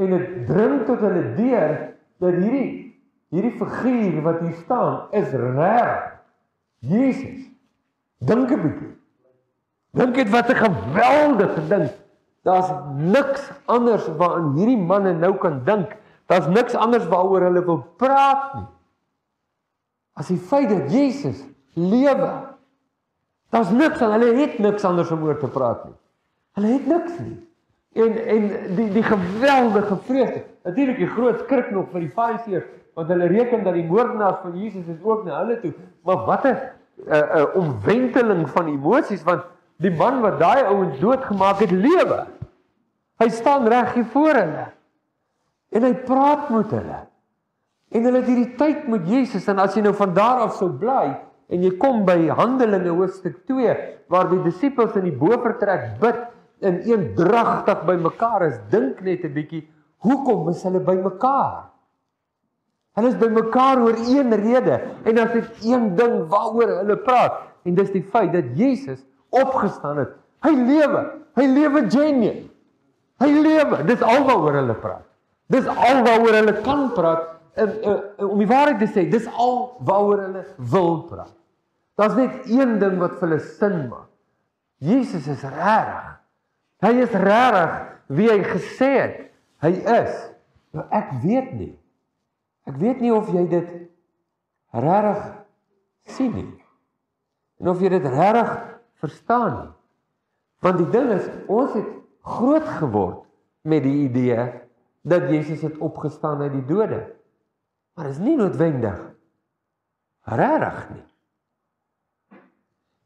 en 0.00 0.14
dit 0.14 0.28
dring 0.48 0.84
tot 0.88 1.02
hulle 1.04 1.24
deur 1.36 1.74
dat 2.22 2.38
hierdie 2.38 2.68
hierdie 3.32 3.54
figuur 3.58 4.20
wat 4.24 4.40
hier 4.44 4.56
staan 4.62 5.12
is 5.16 5.32
reg. 5.32 6.08
Jesus. 6.82 7.48
Dink 8.18 8.50
'n 8.50 8.62
bietjie. 8.62 8.92
Dink 9.92 10.14
dit 10.14 10.30
wat 10.30 10.48
'n 10.50 10.56
geweldige 10.56 11.68
ding. 11.68 11.88
Daar's 12.42 12.70
niks 12.96 13.50
anders 13.70 14.06
waaraan 14.18 14.54
hierdie 14.56 14.78
manne 14.78 15.12
nou 15.14 15.36
kan 15.38 15.60
dink 15.64 15.96
Daar's 16.32 16.46
niks 16.46 16.74
anders 16.74 17.06
waaroor 17.06 17.44
hulle 17.48 17.64
wil 17.64 17.80
praat 18.00 18.54
nie. 18.54 18.66
As 20.16 20.30
die 20.32 20.38
feit 20.38 20.70
dat 20.70 20.92
Jesus 20.92 21.42
lewe. 21.76 22.30
Daar's 23.52 23.70
niks 23.70 24.00
en 24.00 24.14
hulle 24.14 24.30
het 24.38 24.58
niks 24.58 24.84
anders 24.88 25.10
om 25.12 25.24
oor 25.26 25.36
te 25.40 25.50
praat 25.52 25.84
nie. 25.84 25.96
Hulle 26.56 26.70
het 26.72 26.86
niks 26.88 27.18
nie. 27.20 27.36
En 28.00 28.16
en 28.36 28.46
die 28.78 28.88
die 28.94 29.04
geweldige 29.04 29.98
vreugde. 30.06 30.44
Natuurlik 30.64 31.02
die 31.02 31.10
groot 31.16 31.42
skrik 31.44 31.68
nog 31.70 31.90
vir 31.92 32.06
die 32.06 32.14
Fariseërs 32.14 32.70
want 32.92 33.08
hulle 33.08 33.28
reken 33.28 33.62
dat 33.64 33.72
die 33.72 33.86
moordenaars 33.88 34.40
van 34.44 34.56
Jesus 34.60 34.88
is 34.92 35.00
ook 35.02 35.24
na 35.24 35.38
hulle 35.40 35.58
toe. 35.60 35.72
Maar 36.04 36.24
wat 36.28 36.44
'n 36.44 36.56
'n 37.08 37.24
'n 37.40 37.46
omwenteling 37.60 38.48
van 38.50 38.66
emosies 38.68 39.22
want 39.22 39.44
die 39.82 39.92
man 39.94 40.20
wat 40.22 40.38
daai 40.40 40.62
ouens 40.70 41.00
doodgemaak 41.00 41.62
het 41.64 41.72
lewe. 41.74 42.22
Hy 43.22 43.28
staan 43.30 43.68
reg 43.70 43.94
hier 43.96 44.08
voor 44.12 44.38
hulle. 44.38 44.66
En 45.72 45.86
hy 45.86 45.92
praat 46.06 46.50
met 46.52 46.74
hulle. 46.74 47.00
En 47.92 48.06
hulle 48.08 48.22
het 48.22 48.30
hierdie 48.30 48.54
tyd 48.60 48.86
met 48.88 49.08
Jesus 49.08 49.48
en 49.52 49.60
as 49.62 49.76
jy 49.76 49.84
nou 49.84 49.94
van 49.96 50.14
daar 50.16 50.46
af 50.46 50.56
sou 50.56 50.70
bly 50.80 51.12
en 51.52 51.64
jy 51.64 51.74
kom 51.80 52.06
by 52.08 52.16
Handelinge 52.32 52.94
hoofstuk 52.96 53.42
2 53.48 53.74
waar 54.12 54.30
die 54.30 54.40
disippels 54.46 54.96
in 54.96 55.10
die 55.10 55.16
bofortrek 55.16 55.98
bid 56.00 56.22
en 56.62 56.78
eendragtig 56.86 57.82
bymekaar 57.88 58.46
is, 58.46 58.56
dink 58.70 59.02
net 59.02 59.24
'n 59.24 59.34
bietjie, 59.34 59.66
hoekom 60.06 60.48
is 60.48 60.62
hulle 60.62 60.80
bymekaar? 60.80 61.68
Hulle 62.96 63.08
is 63.08 63.18
bymekaar 63.18 63.80
oor 63.82 63.96
een 63.98 64.32
rede 64.32 64.80
en 65.04 65.14
dit 65.14 65.64
een 65.64 65.94
ding 65.96 66.28
waaroor 66.28 66.78
hulle 66.80 66.96
praat 66.96 67.40
en 67.64 67.74
dis 67.74 67.90
die 67.90 68.02
feit 68.02 68.32
dat 68.32 68.52
Jesus 68.56 69.02
opgestaan 69.32 70.00
het. 70.02 70.14
Hy 70.44 70.52
lewe. 70.56 71.02
Hy 71.38 71.46
lewe 71.48 71.84
genuine. 71.90 72.48
Hy 73.22 73.30
lewe. 73.30 73.82
Dis 73.88 74.02
alwaaroor 74.04 74.58
hulle 74.60 74.76
praat. 74.82 75.04
Dis 75.52 75.68
alwaaroor 75.68 76.38
hulle 76.40 76.56
kan 76.64 76.88
praat 76.96 77.28
en, 77.60 77.68
en, 77.68 77.98
en 78.16 78.30
om 78.32 78.40
die 78.40 78.48
waarheid 78.48 78.80
te 78.80 78.88
sê, 78.88 79.04
dis 79.12 79.26
al 79.36 79.58
waaroor 79.84 80.24
hulle 80.24 80.44
wil 80.72 81.02
praat. 81.10 81.34
Daar's 82.00 82.16
net 82.16 82.48
een 82.48 82.78
ding 82.80 82.96
wat 83.02 83.18
vir 83.18 83.28
hulle 83.28 83.40
sin 83.60 83.76
maak. 83.90 84.08
Jesus 84.82 85.28
is 85.30 85.44
regtig. 85.44 86.08
Hy 86.82 86.92
is 87.04 87.12
regtig 87.14 87.76
wie 88.16 88.30
hy 88.32 88.40
gesê 88.48 88.90
het 88.96 89.20
hy 89.62 89.76
is. 90.00 90.16
Nou 90.74 90.88
ek 90.90 91.12
weet 91.22 91.52
nie 91.54 91.74
Ek 92.68 92.76
weet 92.78 93.00
nie 93.02 93.10
of 93.14 93.30
jy 93.32 93.42
dit 93.50 93.70
regtig 94.72 95.22
sien 96.14 96.34
nie. 96.34 96.50
En 97.62 97.72
of 97.72 97.82
jy 97.82 97.90
dit 97.92 98.06
regtig 98.06 98.52
verstaan 99.02 99.54
nie. 99.58 99.70
Want 100.62 100.78
die 100.78 100.90
ding 100.94 101.10
is, 101.10 101.26
ons 101.50 101.74
het 101.74 101.88
groot 102.22 102.66
geword 102.78 103.24
met 103.66 103.82
die 103.82 104.04
idee 104.06 104.46
dat 105.02 105.30
Jesus 105.30 105.64
het 105.66 105.78
opgestaan 105.82 106.42
uit 106.44 106.54
die 106.54 106.66
dode. 106.68 107.00
Maar 107.94 108.08
dit 108.08 108.14
is 108.14 108.22
nie 108.22 108.36
noodwendig 108.38 109.00
regtig 110.22 110.84
nie. 110.92 111.02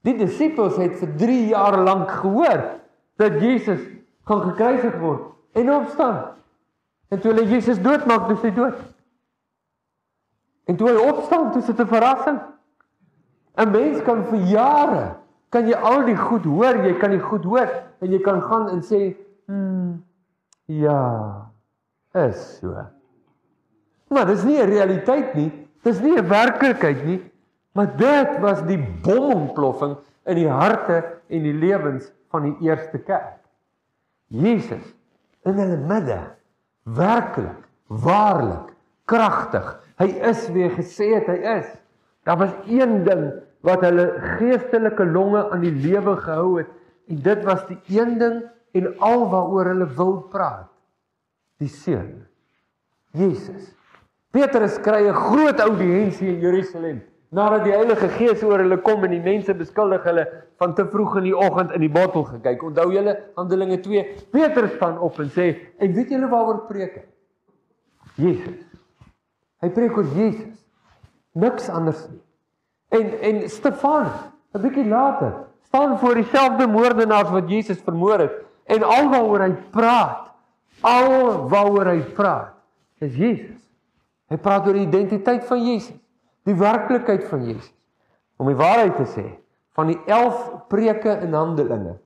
Die 0.06 0.14
disippels 0.20 0.76
het 0.78 0.98
vir 1.00 1.14
3 1.18 1.38
jaar 1.50 1.78
lank 1.82 2.12
gehoor 2.20 2.60
dat 3.18 3.40
Jesus 3.42 3.80
gaan 4.28 4.42
gekruisig 4.50 4.98
word 5.00 5.32
en 5.56 5.72
opstaan. 5.72 6.36
En 7.08 7.20
toe 7.20 7.32
hulle 7.32 7.48
Jesus 7.48 7.80
doodmaak, 7.82 8.28
dis 8.28 8.44
hy 8.44 8.52
dood. 8.54 8.78
En 10.66 10.76
toe 10.76 10.90
hy 10.90 11.08
opstaan, 11.08 11.52
toe 11.54 11.62
sit 11.62 11.80
'n 11.80 11.88
verrassing. 11.88 12.38
'n 13.56 13.70
Mens 13.70 14.02
kan 14.02 14.24
vir 14.26 14.42
jare 14.52 15.16
kan 15.48 15.68
jy 15.68 15.76
al 15.76 16.04
die 16.06 16.16
goed 16.16 16.44
hoor, 16.44 16.80
jy 16.84 16.94
kan 17.00 17.14
die 17.14 17.22
goed 17.22 17.44
hoor 17.44 17.70
en 18.02 18.12
jy 18.12 18.20
kan 18.24 18.40
gaan 18.42 18.68
en 18.72 18.82
sê, 18.82 19.16
"Hm, 19.46 20.02
ja, 20.66 21.50
is 22.14 22.58
so." 22.58 22.74
Maar 24.08 24.26
dis 24.26 24.44
nie 24.44 24.60
'n 24.60 24.68
realiteit 24.68 25.34
nie. 25.34 25.68
Dis 25.82 26.00
nie 26.00 26.18
'n 26.18 26.28
werklikheid 26.28 27.04
nie. 27.04 27.22
Maar 27.72 27.96
dit 27.96 28.38
was 28.40 28.62
die 28.66 28.78
bomontploffing 29.02 29.96
in 30.24 30.34
die 30.34 30.48
harte 30.48 31.04
en 31.28 31.42
die 31.42 31.52
lewens 31.52 32.12
van 32.30 32.42
die 32.42 32.56
eerste 32.60 32.98
kerk. 32.98 33.38
Jesus 34.26 34.94
in 35.44 35.54
hulle 35.54 35.76
midde 35.76 36.20
werklik, 36.82 37.68
waarlik 37.86 38.74
kragtig 39.04 39.86
Hy 39.96 40.10
is 40.28 40.44
wie 40.52 40.66
hy 40.66 40.72
gesê 40.76 41.08
het 41.14 41.28
hy 41.30 41.38
is. 41.56 41.68
Daar 42.28 42.40
was 42.42 42.52
een 42.68 42.98
ding 43.06 43.24
wat 43.66 43.82
hulle 43.82 44.06
geestelike 44.38 45.04
longe 45.10 45.42
aan 45.50 45.64
die 45.64 45.74
lewe 45.74 46.14
gehou 46.22 46.58
het 46.60 46.70
en 47.10 47.22
dit 47.22 47.44
was 47.46 47.64
die 47.66 47.78
een 47.98 48.18
ding 48.20 48.44
en 48.76 48.92
alwaaroor 48.98 49.72
hulle 49.72 49.88
wil 49.98 50.16
praat. 50.30 50.70
Die 51.62 51.70
seun. 51.72 52.26
Jesus. 53.16 53.72
Petrus 54.30 54.76
kry 54.84 55.06
'n 55.08 55.14
groot 55.14 55.60
audiensie 55.60 56.28
in 56.28 56.40
Jerusalem 56.40 57.02
nadat 57.30 57.64
die 57.64 57.72
Heilige 57.72 58.08
Gees 58.08 58.42
oor 58.42 58.58
hulle 58.58 58.78
kom 58.82 59.04
en 59.04 59.10
die 59.10 59.22
mense 59.22 59.54
beskuldig 59.54 60.04
hulle 60.04 60.26
van 60.60 60.74
te 60.74 60.84
vroeg 60.86 61.16
in 61.16 61.24
die 61.24 61.36
oggend 61.36 61.72
in 61.72 61.80
die 61.80 61.92
bottel 61.92 62.24
gekyk. 62.24 62.62
Onthou 62.62 62.92
julle 62.92 63.16
Handelinge 63.36 63.80
2. 63.80 64.04
Petrus 64.30 64.76
staan 64.76 64.98
op 64.98 65.18
en 65.18 65.30
sê: 65.30 65.56
"En 65.78 65.92
weet 65.92 66.10
julle 66.10 66.28
waaroor 66.28 66.66
preek 66.66 66.94
hy?" 66.94 67.04
Jesus. 68.16 68.62
Hy 69.60 69.70
preek 69.70 69.96
oor 69.96 70.04
Jesus. 70.14 70.64
Niks 71.32 71.68
anders 71.68 72.08
nie. 72.08 72.25
En 72.88 73.20
en 73.20 73.50
Stefanus, 73.50 74.18
'n 74.54 74.60
bietjie 74.60 74.86
later, 74.88 75.32
staan 75.62 75.98
voor 75.98 76.14
dieselfde 76.14 76.66
moordenaars 76.66 77.30
wat 77.30 77.50
Jesus 77.50 77.80
vermoor 77.80 78.18
het 78.18 78.32
en 78.64 78.82
alwaaroor 78.82 79.40
hy 79.40 79.52
praat, 79.70 80.32
alwaaroor 80.80 81.86
hy 81.86 82.00
praat, 82.14 82.54
is 82.98 83.16
Jesus. 83.16 83.62
Hy 84.26 84.36
praat 84.36 84.66
oor 84.66 84.74
die 84.74 84.86
identiteit 84.86 85.44
van 85.46 85.62
Jesus, 85.62 85.98
die 86.42 86.54
werklikheid 86.54 87.26
van 87.30 87.44
Jesus. 87.46 87.72
Om 88.36 88.50
die 88.50 88.58
waarheid 88.58 88.96
te 88.96 89.06
sê, 89.06 89.26
van 89.76 89.92
die 89.92 89.98
11 90.06 90.66
preke 90.68 91.18
in 91.22 91.34
Handelinge, 91.34 91.98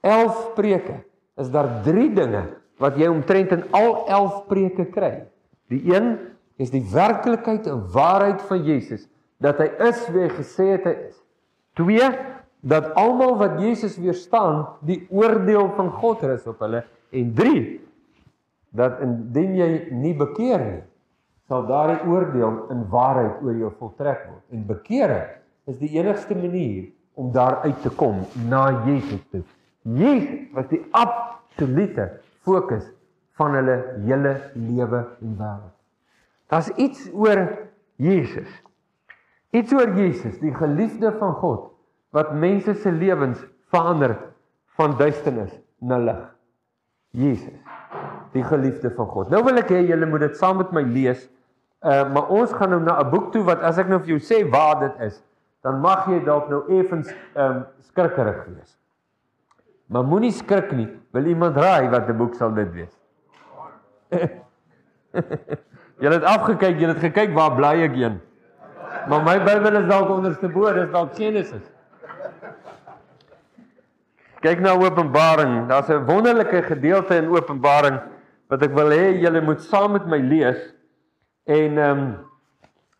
11 0.00 0.52
preke, 0.54 1.00
is 1.40 1.50
daar 1.50 1.80
3 1.82 2.12
dinge 2.14 2.44
wat 2.82 2.98
jy 2.98 3.08
omtrent 3.10 3.52
in 3.56 3.64
al 3.74 4.04
11 4.06 4.44
preke 4.50 4.86
kry. 4.92 5.24
Die 5.72 5.80
een 5.90 6.18
is 6.60 6.70
die 6.70 6.84
werklikheid 6.92 7.66
en 7.66 7.82
waarheid 7.92 8.42
van 8.46 8.62
Jesus 8.62 9.08
dat 9.42 9.58
hy 9.62 9.68
is 9.88 10.00
wie 10.12 10.24
hy 10.26 10.32
gesê 10.36 10.70
het 10.74 10.88
hy 10.88 10.94
is. 11.08 11.16
2 11.80 12.10
dat 12.64 12.94
almal 12.96 13.36
wat 13.36 13.58
Jesus 13.60 13.98
weerstaan, 14.00 14.64
die 14.80 15.02
oordeel 15.12 15.68
van 15.76 15.90
God 16.00 16.22
rus 16.24 16.46
op 16.48 16.62
hulle 16.64 16.84
en 17.12 17.32
3 17.36 17.64
dat 18.74 18.98
indien 19.04 19.52
jy 19.58 19.70
nie 19.94 20.14
bekeer 20.18 20.62
nie, 20.62 20.82
sal 21.46 21.66
daardie 21.68 22.00
oordeel 22.08 22.64
in 22.72 22.86
waarheid 22.90 23.42
oor 23.44 23.58
jou 23.60 23.70
voltrek 23.78 24.24
word. 24.26 24.42
En 24.50 24.64
bekering 24.66 25.28
is 25.70 25.78
die 25.78 25.92
enigste 25.98 26.34
manier 26.34 26.88
om 27.14 27.30
daar 27.32 27.60
uit 27.62 27.78
te 27.84 27.92
kom 27.94 28.24
na 28.48 28.66
Jesus 28.88 29.22
toe. 29.30 29.44
Jesus 29.84 30.50
was 30.56 30.66
die 30.72 30.80
absolute 30.96 32.08
fokus 32.42 32.88
van 33.38 33.54
hulle 33.58 33.76
hele 34.06 34.34
lewe 34.56 35.04
en 35.22 35.36
wêreld. 35.38 35.74
Daar's 36.50 36.70
iets 36.80 37.06
oor 37.12 37.44
Jesus. 38.00 38.50
Iets 39.54 39.72
oor 39.72 39.92
Jesus, 39.94 40.38
die 40.42 40.54
geliefde 40.54 41.12
van 41.20 41.36
God 41.38 41.70
wat 42.14 42.32
mense 42.38 42.74
se 42.78 42.90
lewens 42.94 43.40
verander 43.74 44.16
van 44.78 44.94
duisternis 44.98 45.52
na 45.82 45.98
lig. 45.98 46.20
Jesus, 47.14 47.58
die 48.34 48.42
geliefde 48.46 48.90
van 48.94 49.08
God. 49.10 49.30
Nou 49.30 49.42
wil 49.46 49.58
ek 49.62 49.70
hê 49.74 49.80
julle 49.86 50.06
moet 50.10 50.26
dit 50.28 50.38
saam 50.38 50.58
met 50.62 50.74
my 50.74 50.82
lees. 50.86 51.28
Uh 51.84 52.02
maar 52.14 52.30
ons 52.34 52.54
gaan 52.54 52.70
nou 52.74 52.80
na 52.82 52.98
'n 53.02 53.10
boek 53.10 53.32
toe 53.32 53.42
wat 53.46 53.62
as 53.62 53.78
ek 53.78 53.90
nou 53.90 54.00
vir 54.02 54.14
jou 54.16 54.22
sê 54.22 54.42
waar 54.50 54.80
dit 54.80 55.00
is, 55.06 55.22
dan 55.62 55.80
mag 55.80 56.06
jy 56.10 56.22
dalk 56.24 56.50
nou 56.50 56.62
effens 56.78 57.10
ehm 57.34 57.50
um, 57.50 57.64
skrikkerig 57.90 58.46
wees. 58.46 58.78
Maar 59.86 60.04
moenie 60.04 60.32
skrik 60.32 60.72
nie. 60.72 60.88
Wil 61.12 61.26
iemand 61.26 61.56
raai 61.56 61.90
wat 61.90 62.08
'n 62.08 62.16
boek 62.16 62.34
sal 62.34 62.54
dit 62.54 62.72
wees? 62.72 62.94
Julle 66.02 66.14
het 66.14 66.24
afgekyk, 66.26 66.78
julle 66.78 66.94
het 66.94 67.02
gekyk 67.02 67.34
waar 67.34 67.54
bly 67.54 67.82
ek 67.86 67.94
heen. 67.94 68.20
Maar 69.08 69.22
my 69.22 69.36
Bybel 69.44 69.76
is 69.82 69.88
dalk 69.88 70.08
onderste 70.08 70.48
bo, 70.48 70.70
dis 70.72 70.88
dalk 70.92 71.12
Genesis. 71.18 71.64
Kyk 74.40 74.62
na 74.64 74.72
Openbaring. 74.80 75.68
Daar's 75.68 75.88
'n 75.88 76.06
wonderlike 76.06 76.62
gedeelte 76.62 77.16
in 77.16 77.28
Openbaring 77.28 78.00
wat 78.48 78.62
ek 78.62 78.72
wil 78.72 78.90
hê 78.90 79.20
julle 79.20 79.40
moet 79.40 79.60
saam 79.60 79.92
met 79.92 80.06
my 80.06 80.18
lees. 80.18 80.74
En 81.44 81.78
ehm 81.78 81.90
um, 81.90 82.16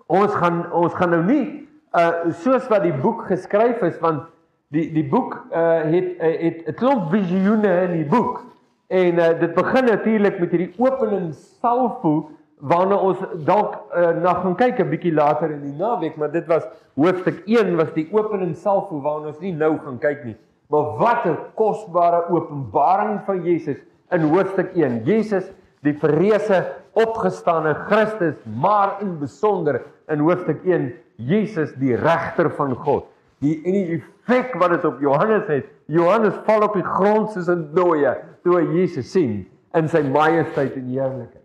ons 0.07 0.35
gaan 0.35 0.73
ons 0.73 0.95
gaan 0.95 1.11
nou 1.11 1.23
nie 1.25 1.69
uh 1.97 2.29
soos 2.43 2.69
wat 2.69 2.83
die 2.83 2.93
boek 2.93 3.25
geskryf 3.27 3.81
is 3.83 3.99
want 4.01 4.29
die 4.69 4.93
die 4.93 5.09
boek 5.09 5.47
uh 5.53 5.89
het 5.89 6.09
uh, 6.21 6.37
het 6.41 6.69
'n 6.69 6.75
klomp 6.75 7.11
visioene 7.11 7.73
in 7.89 7.93
die 7.93 8.09
boek. 8.09 8.45
En 8.89 9.15
uh, 9.19 9.41
dit 9.41 9.55
begin 9.55 9.85
natuurlik 9.85 10.39
met 10.39 10.51
hierdie 10.51 10.75
opening 10.77 11.35
salvo 11.35 12.31
waarna 12.65 12.97
ons 12.97 13.21
dalk 13.45 13.77
uh, 13.93 14.15
na 14.25 14.35
gaan 14.41 14.57
kyk 14.57 14.81
'n 14.81 14.89
bietjie 14.89 15.13
later 15.13 15.51
in 15.53 15.61
die 15.63 15.77
naweek, 15.77 16.17
maar 16.17 16.33
dit 16.33 16.47
was 16.49 16.65
hoofstuk 16.97 17.43
1 17.47 17.77
was 17.77 17.93
die 17.95 18.09
opening 18.13 18.55
self 18.57 18.89
hoe 18.89 19.03
waarna 19.03 19.33
ons 19.35 19.41
nie 19.41 19.53
nou 19.53 19.77
gaan 19.79 19.99
kyk 19.99 20.25
nie. 20.25 20.37
Maar 20.73 20.97
wat 20.99 21.27
'n 21.27 21.37
kosbare 21.55 22.25
openbaring 22.31 23.21
van 23.27 23.43
Jesus 23.45 23.77
in 24.11 24.23
hoofstuk 24.33 24.73
1. 24.75 25.05
Jesus 25.05 25.45
die 25.85 25.93
verreëse 25.93 26.65
opgestane 26.93 27.75
Christus, 27.89 28.35
maar 28.45 28.97
in 29.01 29.19
besonder 29.19 29.83
in 30.09 30.19
hoofstuk 30.19 30.65
1 30.65 30.93
Jesus 31.17 31.75
die 31.75 31.97
regter 31.97 32.51
van 32.51 32.75
God. 32.75 33.05
Die 33.41 33.61
en 33.65 33.73
die 33.73 34.03
effek 34.25 34.55
wat 34.57 34.71
dit 34.71 34.85
op 34.85 35.01
Johannes 35.01 35.47
het. 35.49 35.67
Johannes 35.87 36.35
val 36.47 36.63
op 36.63 36.75
die 36.75 36.87
grond 36.97 37.31
soos 37.31 37.49
'n 37.49 37.75
dooie 37.75 38.17
toe 38.43 38.61
hy 38.61 38.81
Jesus 38.81 39.11
sien 39.11 39.47
in 39.75 39.89
sy 39.89 40.03
majesteit 40.03 40.77
en 40.77 40.89
heerlikheid. 40.89 41.44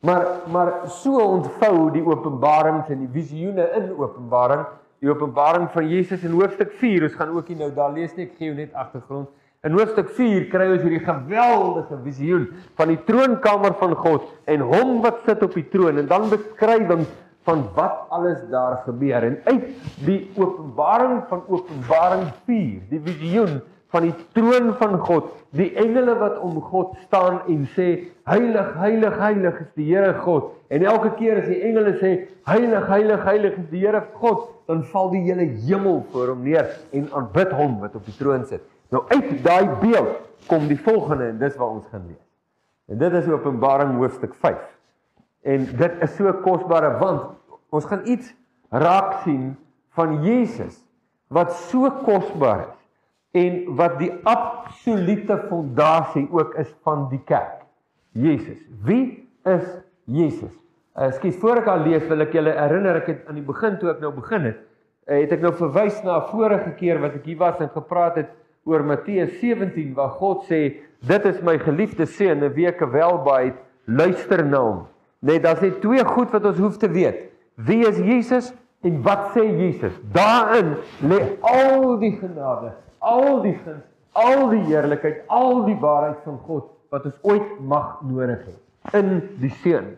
Maar 0.00 0.26
maar 0.48 0.72
so 0.88 1.20
ontvou 1.20 1.90
die 1.92 2.04
openbarings 2.04 2.88
en 2.88 3.02
die 3.04 3.12
visioene 3.12 3.66
in 3.76 3.90
Openbaring 3.98 4.64
die 5.00 5.08
openbaring 5.08 5.68
van 5.72 5.88
Jesus 5.88 6.24
in 6.28 6.34
hoofstuk 6.36 6.74
4. 6.76 7.06
Ons 7.08 7.16
gaan 7.16 7.32
ook 7.32 7.48
hier 7.48 7.56
nou 7.60 7.70
daar 7.74 7.92
lees 7.92 8.12
nie, 8.16 8.26
ek 8.28 8.36
gee 8.36 8.50
jou 8.50 8.56
net 8.58 8.74
agtergrond. 8.76 9.30
In 9.64 9.76
hoofstuk 9.76 10.12
4 10.16 10.46
kry 10.52 10.66
ons 10.74 10.84
hierdie 10.84 11.02
geweldige 11.04 11.98
visioen 12.04 12.46
van 12.80 12.92
die 12.92 13.00
troonkamer 13.08 13.74
van 13.80 13.96
God 13.96 14.28
en 14.48 14.64
hom 14.70 15.00
wat 15.04 15.20
sit 15.26 15.42
op 15.44 15.56
die 15.56 15.66
troon 15.72 16.00
en 16.00 16.08
dan 16.08 16.28
beskrywings 16.32 17.08
van 17.48 17.64
wat 17.76 18.06
alles 18.12 18.40
daar 18.52 18.78
gebeur 18.84 19.24
en 19.24 19.36
uit 19.48 19.68
die 20.04 20.20
openbaring 20.36 21.22
van 21.28 21.44
Openbaring 21.48 22.26
4, 22.48 22.82
die 22.92 23.00
visioen 23.04 23.60
van 23.90 24.06
die 24.06 24.14
troon 24.36 24.70
van 24.78 24.98
God, 25.02 25.30
die 25.56 25.70
engele 25.78 26.14
wat 26.20 26.38
om 26.46 26.60
God 26.62 26.94
staan 27.06 27.40
en 27.50 27.64
sê 27.74 27.88
heilig, 28.30 28.68
heilig, 28.78 29.16
heilig 29.18 29.60
is 29.64 29.70
die 29.78 29.88
Here 29.88 30.12
God. 30.22 30.52
En 30.70 30.84
elke 30.86 31.10
keer 31.18 31.40
as 31.42 31.48
die 31.50 31.58
engele 31.66 31.96
sê 31.98 32.12
heilig, 32.46 32.86
heilig, 32.86 33.24
heilig 33.26 33.58
is 33.58 33.68
die 33.72 33.82
Here 33.82 34.04
God, 34.20 34.46
dan 34.70 34.84
val 34.92 35.10
die 35.10 35.24
hele 35.26 35.48
hemel 35.66 36.04
voor 36.12 36.30
hom 36.34 36.44
neer 36.46 36.70
en 36.94 37.08
aanbid 37.18 37.54
hom 37.58 37.80
wat 37.82 37.96
op 37.98 38.06
die 38.06 38.14
troon 38.18 38.46
sit. 38.46 38.62
Nou 38.94 39.02
uit 39.10 39.32
daai 39.42 39.66
beeld 39.82 40.18
kom 40.50 40.68
die 40.70 40.78
volgende 40.78 41.32
en 41.32 41.40
dis 41.42 41.56
wat 41.58 41.80
ons 41.80 41.88
gaan 41.90 42.06
lees. 42.06 42.26
En 42.90 42.98
dit 42.98 43.16
is 43.18 43.26
Openbaring 43.30 43.96
hoofstuk 43.98 44.34
5. 44.38 44.60
En 45.50 45.66
dit 45.66 46.02
is 46.06 46.14
so 46.18 46.30
kosbare 46.44 46.94
want 47.02 47.58
ons 47.74 47.86
gaan 47.90 48.06
iets 48.06 48.30
raak 48.70 49.22
sien 49.24 49.56
van 49.98 50.20
Jesus 50.22 50.78
wat 51.30 51.54
so 51.70 51.90
kosbaar 52.06 52.68
is 52.68 52.79
en 53.36 53.60
wat 53.78 53.98
die 54.00 54.10
absolute 54.26 55.36
fondasie 55.48 56.26
ook 56.30 56.54
is 56.58 56.70
van 56.82 57.06
die 57.12 57.20
kerk. 57.24 57.62
Jesus. 58.12 58.58
Wie 58.82 59.28
is 59.46 59.66
Jesus? 60.10 60.54
Ekskuus, 60.98 61.36
uh, 61.36 61.40
voor 61.40 61.60
ek 61.62 61.70
al 61.70 61.84
lees, 61.86 62.02
wil 62.10 62.24
ek 62.26 62.34
julle 62.34 62.56
herinner 62.56 62.98
ek 62.98 63.12
het 63.12 63.28
aan 63.30 63.38
die 63.38 63.46
begin 63.46 63.78
toe 63.78 63.92
ek 63.92 64.02
nou 64.02 64.10
begin 64.16 64.48
het, 64.48 64.58
uh, 65.06 65.20
het 65.20 65.36
ek 65.36 65.44
nou 65.44 65.52
verwys 65.54 66.00
na 66.02 66.18
'n 66.18 66.28
vorige 66.32 66.74
keer 66.80 66.98
wat 66.98 67.14
ek 67.14 67.24
hier 67.30 67.38
was 67.38 67.60
en 67.62 67.70
gepraat 67.70 68.16
het 68.16 68.30
oor 68.66 68.82
Matteus 68.84 69.38
17 69.40 69.94
waar 69.94 70.10
God 70.18 70.44
sê, 70.50 70.82
"Dit 71.06 71.24
is 71.24 71.40
my 71.42 71.58
geliefde 71.58 72.06
seun, 72.06 72.42
'n 72.42 72.52
week 72.52 72.80
welbaai, 72.80 73.54
luister 73.86 74.44
na 74.44 74.58
hom." 74.58 74.86
Net 75.20 75.42
daar's 75.42 75.60
net 75.60 75.80
twee 75.80 76.04
goed 76.04 76.30
wat 76.30 76.44
ons 76.44 76.58
hoef 76.58 76.76
te 76.76 76.90
weet. 76.90 77.30
Wie 77.54 77.86
is 77.86 77.96
Jesus 77.98 78.52
en 78.82 79.02
wat 79.02 79.30
sê 79.34 79.44
Jesus? 79.44 79.92
Daarin 80.12 80.76
lê 81.02 81.38
al 81.40 81.98
die 81.98 82.16
genade 82.16 82.72
al 83.00 83.40
die 83.44 83.56
guns, 83.64 83.86
al 84.18 84.48
die 84.52 84.62
heerlikheid, 84.68 85.24
al 85.28 85.64
die 85.66 85.76
waarheid 85.80 86.20
van 86.26 86.38
God 86.46 86.68
wat 86.90 87.06
ons 87.08 87.18
ooit 87.22 87.58
mag 87.60 88.00
nodig 88.06 88.42
hê 88.46 88.56
in 88.98 89.20
die 89.40 89.52
seun. 89.62 89.94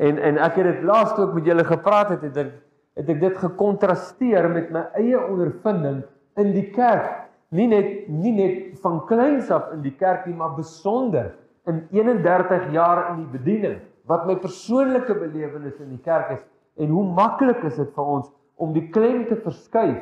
En 0.00 0.18
en 0.18 0.38
ek 0.40 0.60
het 0.60 0.68
dit 0.70 0.84
laas 0.88 1.12
ook 1.18 1.34
met 1.36 1.48
julle 1.50 1.64
gepraat 1.66 2.14
het, 2.14 2.22
het 2.28 2.36
ek 2.44 2.54
het 3.00 3.10
ek 3.14 3.20
dit 3.20 3.36
gekontrasteer 3.42 4.48
met 4.52 4.70
my 4.74 4.86
eie 4.98 5.18
ondervinding 5.20 6.02
in 6.40 6.50
die 6.54 6.68
kerk. 6.74 7.28
Nie 7.50 7.66
net 7.70 8.08
nie 8.08 8.32
net 8.34 8.80
van 8.82 9.00
kleins 9.08 9.50
af 9.50 9.72
in 9.74 9.82
die 9.82 9.94
kerk 9.98 10.26
nie, 10.26 10.36
maar 10.36 10.54
besonder 10.56 11.32
in 11.68 11.82
31 11.92 12.70
jaar 12.72 13.10
in 13.12 13.24
die 13.24 13.38
bediening 13.38 13.80
wat 14.10 14.26
my 14.26 14.36
persoonlike 14.40 15.14
belewenis 15.14 15.78
in 15.82 15.92
die 15.94 16.04
kerk 16.04 16.32
is 16.38 16.44
en 16.80 16.92
hoe 16.94 17.04
maklik 17.14 17.62
is 17.68 17.76
dit 17.78 17.90
vir 17.94 18.12
ons 18.16 18.30
om 18.60 18.72
die 18.74 18.86
klem 18.94 19.26
te 19.28 19.36
verskuif 19.44 20.00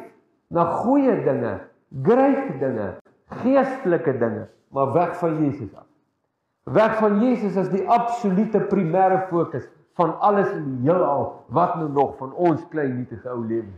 na 0.54 0.64
goeie 0.84 1.16
dinge 1.26 1.58
great 2.02 2.60
dinge, 2.60 2.94
geestelike 3.42 4.18
dinge, 4.18 4.48
maar 4.72 4.92
weg 4.92 5.16
van 5.18 5.44
Jesus 5.44 5.74
af. 5.74 5.86
Weg 6.72 6.96
van 7.00 7.20
Jesus 7.20 7.56
is 7.56 7.68
die 7.72 7.84
absolute 7.88 8.60
primêre 8.68 9.22
fokus 9.30 9.64
van 9.98 10.12
alles 10.20 10.50
in 10.52 10.64
die 10.68 10.90
heelal 10.90 11.30
wat 11.54 11.76
nou 11.80 11.88
nog 11.90 12.16
van 12.20 12.32
ons 12.32 12.62
klein 12.70 12.94
nietige 12.98 13.28
ou 13.32 13.40
lewe. 13.46 13.72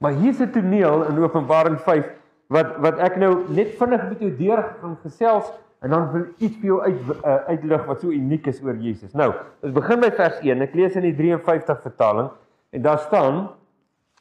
Maar 0.00 0.12
hier's 0.12 0.40
'n 0.40 0.50
toneel 0.50 1.04
in 1.08 1.18
Openbaring 1.18 1.80
5 1.80 2.06
wat 2.48 2.76
wat 2.76 2.98
ek 2.98 3.16
nou 3.16 3.44
net 3.48 3.74
vinnig 3.78 4.08
met 4.08 4.20
jou 4.20 4.30
deur 4.36 4.62
gaan 4.80 4.96
gesels 5.02 5.52
en 5.80 5.90
dan 5.90 6.10
wil 6.12 6.26
iets 6.38 6.56
vir 6.56 6.66
jou 6.66 6.80
uit 6.80 7.00
uh, 7.24 7.34
uitlig 7.48 7.84
wat 7.86 8.00
so 8.00 8.08
uniek 8.08 8.46
is 8.46 8.62
oor 8.62 8.76
Jesus. 8.76 9.12
Nou, 9.12 9.32
ons 9.62 9.72
begin 9.72 10.00
by 10.00 10.10
vers 10.10 10.40
1. 10.40 10.60
Ek 10.60 10.74
lees 10.74 10.96
in 10.96 11.02
die 11.02 11.16
53 11.16 11.80
vertaling 11.82 12.30
en 12.70 12.82
daar 12.82 12.98
staan 12.98 13.48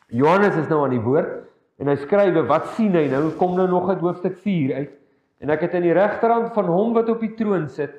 Johannes 0.08 0.56
is 0.56 0.68
nou 0.68 0.84
aan 0.84 0.96
die 0.96 1.04
woord 1.04 1.49
En 1.80 1.88
hy 1.88 1.96
skrywe, 1.96 2.44
wat 2.50 2.68
sien 2.76 2.96
hy 2.98 3.06
nou? 3.12 3.30
Kom 3.40 3.56
nou 3.56 3.68
nog 3.72 3.88
uit 3.90 4.02
hoofstuk 4.04 4.36
4 4.44 4.76
uit. 4.76 4.96
En 5.40 5.54
ek 5.54 5.62
het 5.64 5.78
aan 5.78 5.86
die 5.88 5.96
regterhand 5.96 6.52
van 6.54 6.68
hom 6.68 6.92
wat 6.98 7.10
op 7.10 7.22
die 7.24 7.32
troon 7.40 7.70
sit, 7.72 7.94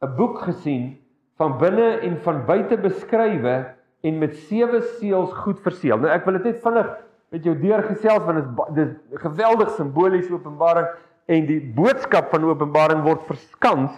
'n 0.00 0.14
boek 0.16 0.40
gesien 0.46 0.96
van 1.36 1.58
binne 1.58 2.00
en 2.06 2.16
van 2.24 2.44
buite 2.46 2.76
beskrywe 2.76 3.74
en 4.02 4.18
met 4.18 4.34
sewe 4.48 4.80
seels 4.98 5.32
goed 5.44 5.60
verseël. 5.60 5.98
Nou 5.98 6.10
ek 6.10 6.24
wil 6.24 6.38
dit 6.38 6.44
net 6.44 6.62
vinnig 6.62 6.88
met 7.30 7.44
jou 7.44 7.54
deurgesels 7.60 8.24
want 8.24 8.74
dit 8.74 8.86
is 8.86 8.94
dis 9.10 9.22
geweldig 9.22 9.70
simbolies 9.76 10.30
Openbaring 10.30 10.86
en 11.26 11.46
die 11.46 11.60
boodskap 11.60 12.30
van 12.32 12.44
Openbaring 12.44 13.02
word 13.04 13.26
verskans 13.28 13.92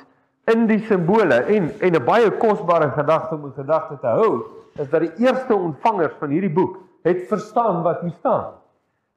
in 0.51 0.67
die 0.67 0.81
simbole 0.89 1.45
en 1.47 1.71
en 1.81 1.95
'n 1.95 2.05
baie 2.05 2.31
kosbare 2.31 2.91
gedagte 2.97 3.35
om 3.35 3.45
in 3.45 3.53
gedagte 3.53 3.99
te 4.01 4.07
hou 4.07 4.45
is 4.79 4.89
dat 4.89 5.01
die 5.01 5.27
eerste 5.27 5.55
ontvangers 5.55 6.15
van 6.19 6.31
hierdie 6.31 6.53
boek 6.53 6.79
het 7.05 7.29
verstaan 7.29 7.83
wat 7.83 8.01
hier 8.01 8.17
staan. 8.19 8.60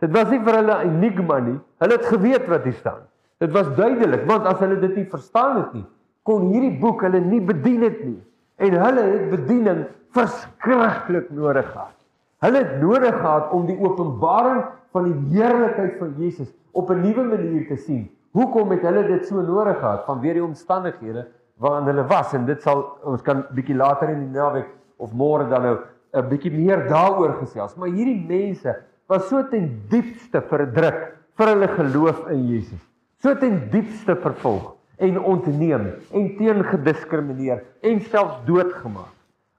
Dit 0.04 0.12
was 0.12 0.28
nie 0.34 0.42
vir 0.44 0.58
hulle 0.60 0.76
'n 0.84 0.90
enigma 0.90 1.40
nie. 1.40 1.60
Hulle 1.80 1.96
het 1.96 2.06
geweet 2.06 2.48
wat 2.52 2.64
hier 2.68 2.76
staan. 2.76 3.04
Dit 3.40 3.52
was 3.52 3.68
duidelik, 3.76 4.26
want 4.28 4.46
as 4.46 4.60
hulle 4.60 4.80
dit 4.80 4.96
nie 4.96 5.06
verstaan 5.08 5.58
het 5.58 5.74
nie, 5.74 5.86
kon 6.24 6.50
hierdie 6.52 6.80
boek 6.80 7.02
hulle 7.02 7.20
nie 7.20 7.42
bedien 7.42 7.82
het 7.84 8.04
nie. 8.04 8.20
En 8.58 8.74
hulle 8.74 9.02
het 9.02 9.30
bediening 9.30 9.86
verskriklik 10.12 11.32
nodig 11.32 11.72
gehad. 11.72 11.96
Hulle 12.44 12.58
het 12.58 12.82
nodig 12.82 13.16
gehad 13.16 13.52
om 13.52 13.66
die 13.66 13.80
openbaring 13.80 14.64
van 14.92 15.08
die 15.08 15.40
heerlikheid 15.40 15.98
van 16.00 16.14
Jesus 16.18 16.52
op 16.72 16.90
'n 16.90 17.02
nuwe 17.02 17.24
manier 17.24 17.68
te 17.68 17.78
sien. 17.78 18.10
Hoekom 18.32 18.72
het 18.72 18.82
hulle 18.82 19.08
dit 19.08 19.26
so 19.26 19.42
nodig 19.42 19.80
gehad 19.80 20.06
vanweer 20.06 20.34
die 20.34 20.44
omstandighede 20.44 21.28
waarin 21.58 21.88
hulle 21.88 22.08
was 22.08 22.34
en 22.34 22.46
dit 22.46 22.62
sal 22.62 22.98
ons 23.04 23.22
kan 23.22 23.46
bietjie 23.52 23.76
later 23.76 24.10
in 24.10 24.20
die 24.20 24.40
naweek 24.40 24.68
of 24.98 25.14
môre 25.14 25.48
dan 25.50 25.62
nou 25.62 25.78
'n 26.14 26.30
bietjie 26.30 26.52
meer 26.52 26.88
daaroor 26.88 27.34
gesels. 27.40 27.76
Maar 27.76 27.88
hierdie 27.88 28.26
mense 28.28 28.76
was 29.08 29.28
so 29.30 29.44
ten 29.52 29.68
diepste 29.90 30.42
verdruk 30.50 31.02
vir 31.38 31.52
hulle 31.52 31.68
geloof 31.68 32.28
in 32.32 32.48
Jesus. 32.48 32.80
So 33.24 33.36
ten 33.40 33.70
diepste 33.72 34.16
vervolg 34.16 34.74
en 35.04 35.20
ontneem 35.20 35.90
en 36.14 36.30
teengediskrimineer 36.38 37.64
en 37.82 38.02
selfs 38.12 38.42
doodgemaak 38.48 39.12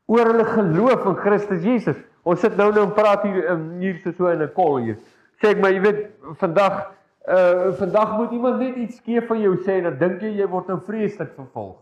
oor 0.06 0.28
hulle 0.30 0.44
geloof 0.44 1.06
in 1.08 1.16
Christus 1.22 1.62
Jesus. 1.64 1.96
Ons 2.24 2.40
sit 2.44 2.56
nou 2.56 2.70
nou 2.72 2.86
en 2.86 2.92
praat 2.96 3.24
hier 3.24 3.50
um, 3.52 3.64
hier 3.80 3.96
so 4.04 4.28
in 4.28 4.42
'n 4.42 4.52
kol 4.52 4.78
hier. 4.84 4.98
Sê 5.40 5.52
ek 5.52 5.60
maar 5.60 5.72
jy 5.72 5.80
weet 5.80 6.02
vandag 6.40 6.92
uh 7.28 7.72
vandag 7.80 8.16
moet 8.18 8.32
iemand 8.32 8.58
net 8.60 8.76
iets 8.76 8.96
skeef 8.96 9.26
van 9.26 9.40
jou 9.40 9.56
sê 9.64 9.78
en 9.80 9.84
dan 9.84 9.98
dink 9.98 10.22
jy 10.22 10.36
jy 10.40 10.46
word 10.48 10.68
nou 10.68 10.80
vreeslik 10.80 11.32
vervolg. 11.36 11.76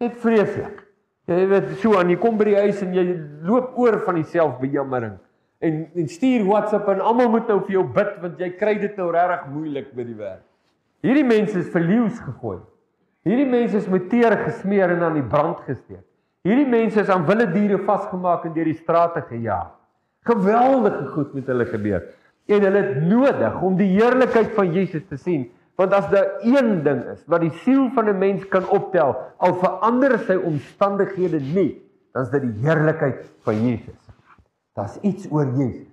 Net 0.00 0.16
vreeslik. 0.16 0.84
Jy 1.28 1.46
weet 1.48 1.68
so 1.80 1.96
aan 1.96 2.10
jy 2.10 2.16
kom 2.16 2.36
by 2.36 2.44
die 2.44 2.56
huis 2.56 2.82
en 2.82 2.94
jy 2.94 3.04
loop 3.44 3.76
oor 3.78 4.00
van 4.04 4.14
die 4.14 4.28
selfbejammering 4.28 5.18
en 5.64 5.80
en 5.94 6.08
stuur 6.08 6.44
WhatsApp 6.48 6.88
en 6.92 7.00
almal 7.00 7.30
moet 7.32 7.48
nou 7.48 7.60
vir 7.64 7.78
jou 7.78 7.84
bid 7.96 8.16
want 8.22 8.40
jy 8.42 8.50
kry 8.60 8.74
dit 8.82 8.96
nou 9.00 9.10
regtig 9.14 9.46
moeilik 9.52 9.92
by 9.96 10.06
die 10.06 10.18
werk. 10.18 10.44
Hierdie 11.04 11.26
mense 11.26 11.58
is 11.60 11.70
verlieuws 11.72 12.20
gegooi. 12.24 12.58
Hierdie 13.24 13.48
mense 13.48 13.80
is 13.80 13.88
met 13.88 14.10
teer 14.12 14.36
gesmeer 14.44 14.92
en 14.94 15.04
aan 15.06 15.16
die 15.16 15.24
brand 15.24 15.60
gesteek. 15.64 16.04
Hierdie 16.44 16.68
mense 16.68 17.00
is 17.00 17.10
aan 17.12 17.24
wilde 17.24 17.46
diere 17.54 17.80
vasgemaak 17.86 18.44
en 18.44 18.52
deur 18.52 18.68
die 18.68 18.76
strate 18.76 19.22
gejaag. 19.30 19.72
Geweldige 20.28 21.06
goed 21.14 21.32
met 21.36 21.48
hulle 21.48 21.64
gebeur. 21.68 22.04
En 22.52 22.64
hulle 22.66 22.82
het 22.84 22.98
nodig 23.08 23.60
om 23.64 23.76
die 23.78 23.88
heerlikheid 23.94 24.52
van 24.56 24.72
Jesus 24.72 25.06
te 25.08 25.16
sien, 25.16 25.46
want 25.80 25.96
as 25.96 26.10
daar 26.12 26.44
een 26.44 26.82
ding 26.84 27.00
is 27.14 27.24
wat 27.32 27.40
die 27.40 27.52
siel 27.64 27.88
van 27.96 28.08
'n 28.12 28.18
mens 28.18 28.44
kan 28.48 28.68
optel, 28.68 29.16
al 29.38 29.54
verander 29.64 30.18
sy 30.18 30.36
omstandighede 30.36 31.40
nie, 31.40 31.80
dan 32.12 32.22
is 32.22 32.30
dit 32.30 32.42
die 32.42 32.60
heerlikheid 32.60 33.24
van 33.42 33.64
Jesus. 33.64 34.03
Daar's 34.74 34.98
iets 35.06 35.26
oor 35.30 35.52
Jesus. 35.54 35.90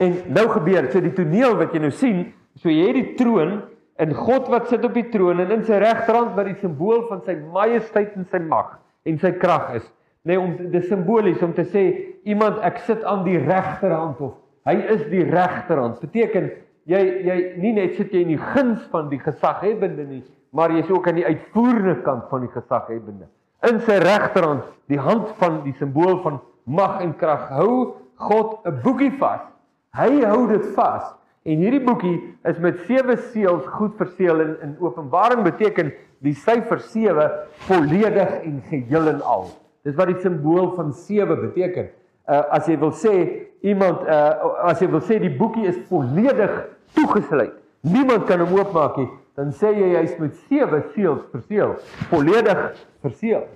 En 0.00 0.16
nou 0.32 0.46
gebeur, 0.48 0.88
so 0.92 1.00
die 1.04 1.12
toneel 1.16 1.56
wat 1.60 1.74
jy 1.76 1.82
nou 1.82 1.92
sien, 1.92 2.22
so 2.60 2.72
jy 2.72 2.86
het 2.88 2.98
die 2.98 3.16
troon 3.18 3.58
en 4.00 4.14
God 4.16 4.48
wat 4.52 4.70
sit 4.72 4.84
op 4.84 4.94
die 4.96 5.06
troon 5.12 5.42
en 5.44 5.52
in 5.52 5.64
sy 5.68 5.76
regterhand 5.80 6.32
wat 6.36 6.48
die 6.48 6.58
simbool 6.60 7.04
van 7.08 7.20
sy 7.26 7.36
majesteit 7.52 8.14
en 8.16 8.24
sy 8.32 8.40
mag 8.44 8.78
en 9.08 9.20
sy 9.20 9.32
krag 9.40 9.74
is. 9.76 9.86
Nee, 10.28 10.40
om 10.40 10.54
die 10.72 10.82
simbolies 10.84 11.40
om 11.44 11.52
te 11.56 11.66
sê 11.68 11.84
iemand 12.28 12.60
ek 12.64 12.82
sit 12.84 13.04
aan 13.08 13.24
die 13.24 13.38
regterhand 13.40 14.20
of 14.24 14.36
hy 14.68 14.76
is 14.92 15.06
die 15.12 15.24
regterhand. 15.28 16.00
Beteken 16.04 16.50
jy 16.88 17.00
jy 17.28 17.38
nie 17.60 17.74
net 17.76 17.96
sit 17.96 18.12
jy 18.12 18.24
in 18.24 18.34
die 18.34 18.42
guns 18.52 18.82
van 18.92 19.08
die 19.12 19.20
gesaghebbende 19.20 20.04
nie, 20.08 20.22
maar 20.56 20.72
jy's 20.72 20.90
ook 20.92 21.08
aan 21.08 21.20
die 21.20 21.28
uitvoerende 21.28 21.96
kant 22.04 22.28
van 22.32 22.44
die 22.44 22.52
gesaghebbende. 22.52 23.28
In 23.68 23.80
sy 23.84 24.00
regterhand, 24.00 24.64
die 24.88 25.00
hand 25.00 25.32
van 25.40 25.60
die 25.64 25.76
simbool 25.76 26.22
van 26.24 26.40
mag 26.70 27.00
en 27.04 27.14
krag. 27.18 27.48
Hou 27.56 27.96
God 28.14 28.66
'n 28.66 28.80
boekie 28.84 29.12
vas. 29.18 29.42
Hy 29.96 30.22
hou 30.24 30.46
dit 30.48 30.66
vas. 30.76 31.14
En 31.42 31.56
hierdie 31.56 31.84
boekie 31.84 32.36
is 32.44 32.58
met 32.58 32.78
sewe 32.86 33.16
seels 33.32 33.66
goed 33.66 33.96
verseël 33.96 34.40
en 34.40 34.56
in 34.62 34.76
Openbaring 34.80 35.42
beteken 35.42 35.92
die 36.20 36.34
syfer 36.34 36.78
7 36.78 37.30
volledig 37.66 38.30
en 38.44 38.62
geheel 38.68 39.08
en 39.08 39.22
al. 39.22 39.48
Dis 39.82 39.96
wat 39.96 40.12
die 40.12 40.20
simbool 40.20 40.74
van 40.76 40.92
7 40.92 41.40
beteken. 41.40 41.88
uh, 42.30 42.42
as 42.54 42.68
jy 42.68 42.76
wil 42.80 42.92
sê 42.94 43.14
iemand 43.66 44.04
uh, 44.06 44.68
as 44.70 44.80
jy 44.82 44.88
wil 44.90 45.02
sê 45.04 45.18
die 45.22 45.32
boekie 45.34 45.66
is 45.70 45.78
volledig 45.90 46.52
toegesluit. 46.96 47.56
Niemand 47.86 48.26
kan 48.28 48.42
hom 48.44 48.54
oopmaak 48.58 48.98
nie. 49.00 49.08
Dan 49.38 49.54
sê 49.56 49.72
jy 49.72 49.94
hy's 49.96 50.16
met 50.20 50.36
sewe 50.50 50.82
seels 50.94 51.22
verseël, 51.32 51.76
volledig 52.10 52.60
verseël. 53.04 53.46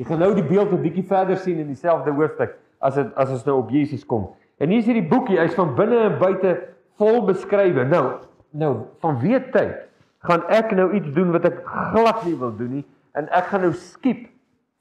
Jy 0.00 0.06
gaan 0.08 0.22
nou 0.22 0.30
die 0.32 0.46
beeld 0.48 0.70
'n 0.72 0.80
bietjie 0.80 1.04
verder 1.04 1.36
sien 1.36 1.58
in 1.60 1.66
dieselfde 1.68 2.10
hoofstuk 2.16 2.54
as 2.80 2.94
dit 2.94 3.08
as 3.20 3.30
ons 3.30 3.44
nou 3.44 3.58
op 3.58 3.70
Jesus 3.70 4.06
kom. 4.06 4.30
En 4.56 4.68
hier 4.68 4.78
is 4.78 4.86
hierdie 4.88 5.08
boekie, 5.08 5.36
hy's 5.36 5.54
van 5.54 5.74
binne 5.76 5.98
en 6.06 6.18
buite 6.18 6.54
vol 6.96 7.24
beskrywe. 7.26 7.84
Nou, 7.84 8.04
nou 8.50 8.76
van 9.00 9.18
weet 9.20 9.52
tyd 9.52 9.76
gaan 10.24 10.46
ek 10.48 10.72
nou 10.72 10.92
iets 10.96 11.12
doen 11.12 11.32
wat 11.32 11.44
ek 11.44 11.60
glad 11.64 12.24
nie 12.24 12.36
wil 12.36 12.56
doen 12.56 12.72
nie 12.78 12.84
en 13.12 13.28
ek 13.28 13.52
gaan 13.52 13.60
nou 13.60 13.72
skiep 13.72 14.28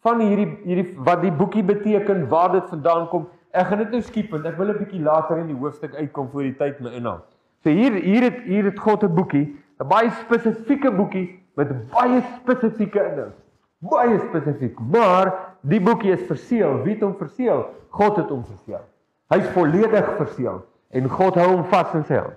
van 0.08 0.24
hierdie 0.24 0.48
hierdie 0.64 0.96
wat 1.04 1.22
die 1.22 1.32
boekie 1.36 1.64
beteken, 1.64 2.28
waar 2.30 2.52
dit 2.52 2.72
vandaan 2.72 3.08
kom. 3.12 3.28
Ek 3.52 3.68
gaan 3.68 3.84
dit 3.84 3.92
nou 3.92 4.02
skiep 4.02 4.32
want 4.32 4.46
ek 4.46 4.56
wil 4.58 4.72
'n 4.72 4.78
bietjie 4.80 5.04
later 5.04 5.38
in 5.38 5.48
die 5.48 5.60
hoofstuk 5.60 5.96
uitkom 5.96 6.30
voor 6.32 6.48
die 6.48 6.56
tyd 6.56 6.80
my 6.80 6.96
inhaal. 6.96 7.26
So 7.64 7.70
hier 7.70 7.92
hier 7.92 8.24
het 8.24 8.40
hier 8.48 8.64
het 8.64 8.80
God 8.80 9.04
'n 9.04 9.14
boekie, 9.14 9.52
'n 9.84 9.88
baie 9.88 10.10
spesifieke 10.24 10.92
boekie 10.92 11.44
met 11.56 11.92
baie 11.92 12.24
spesifieke 12.40 13.04
inhoud. 13.04 13.36
Baie 13.80 14.18
spesifiek, 14.20 14.80
maar 14.92 15.32
die 15.62 15.80
boekie 15.80 16.12
is 16.12 16.26
verseël. 16.28 16.82
Wie 16.84 16.98
het 16.98 17.04
hom 17.06 17.16
verseël? 17.16 17.64
God 17.96 18.18
het 18.20 18.32
hom 18.32 18.42
verseël. 18.44 18.84
Hy's 19.32 19.48
volledig 19.56 20.10
verseël 20.18 20.64
en 20.92 21.08
God 21.08 21.38
hou 21.40 21.48
hom 21.54 21.64
vas 21.72 21.94
in 21.96 22.04
sy 22.10 22.18
hand. 22.20 22.36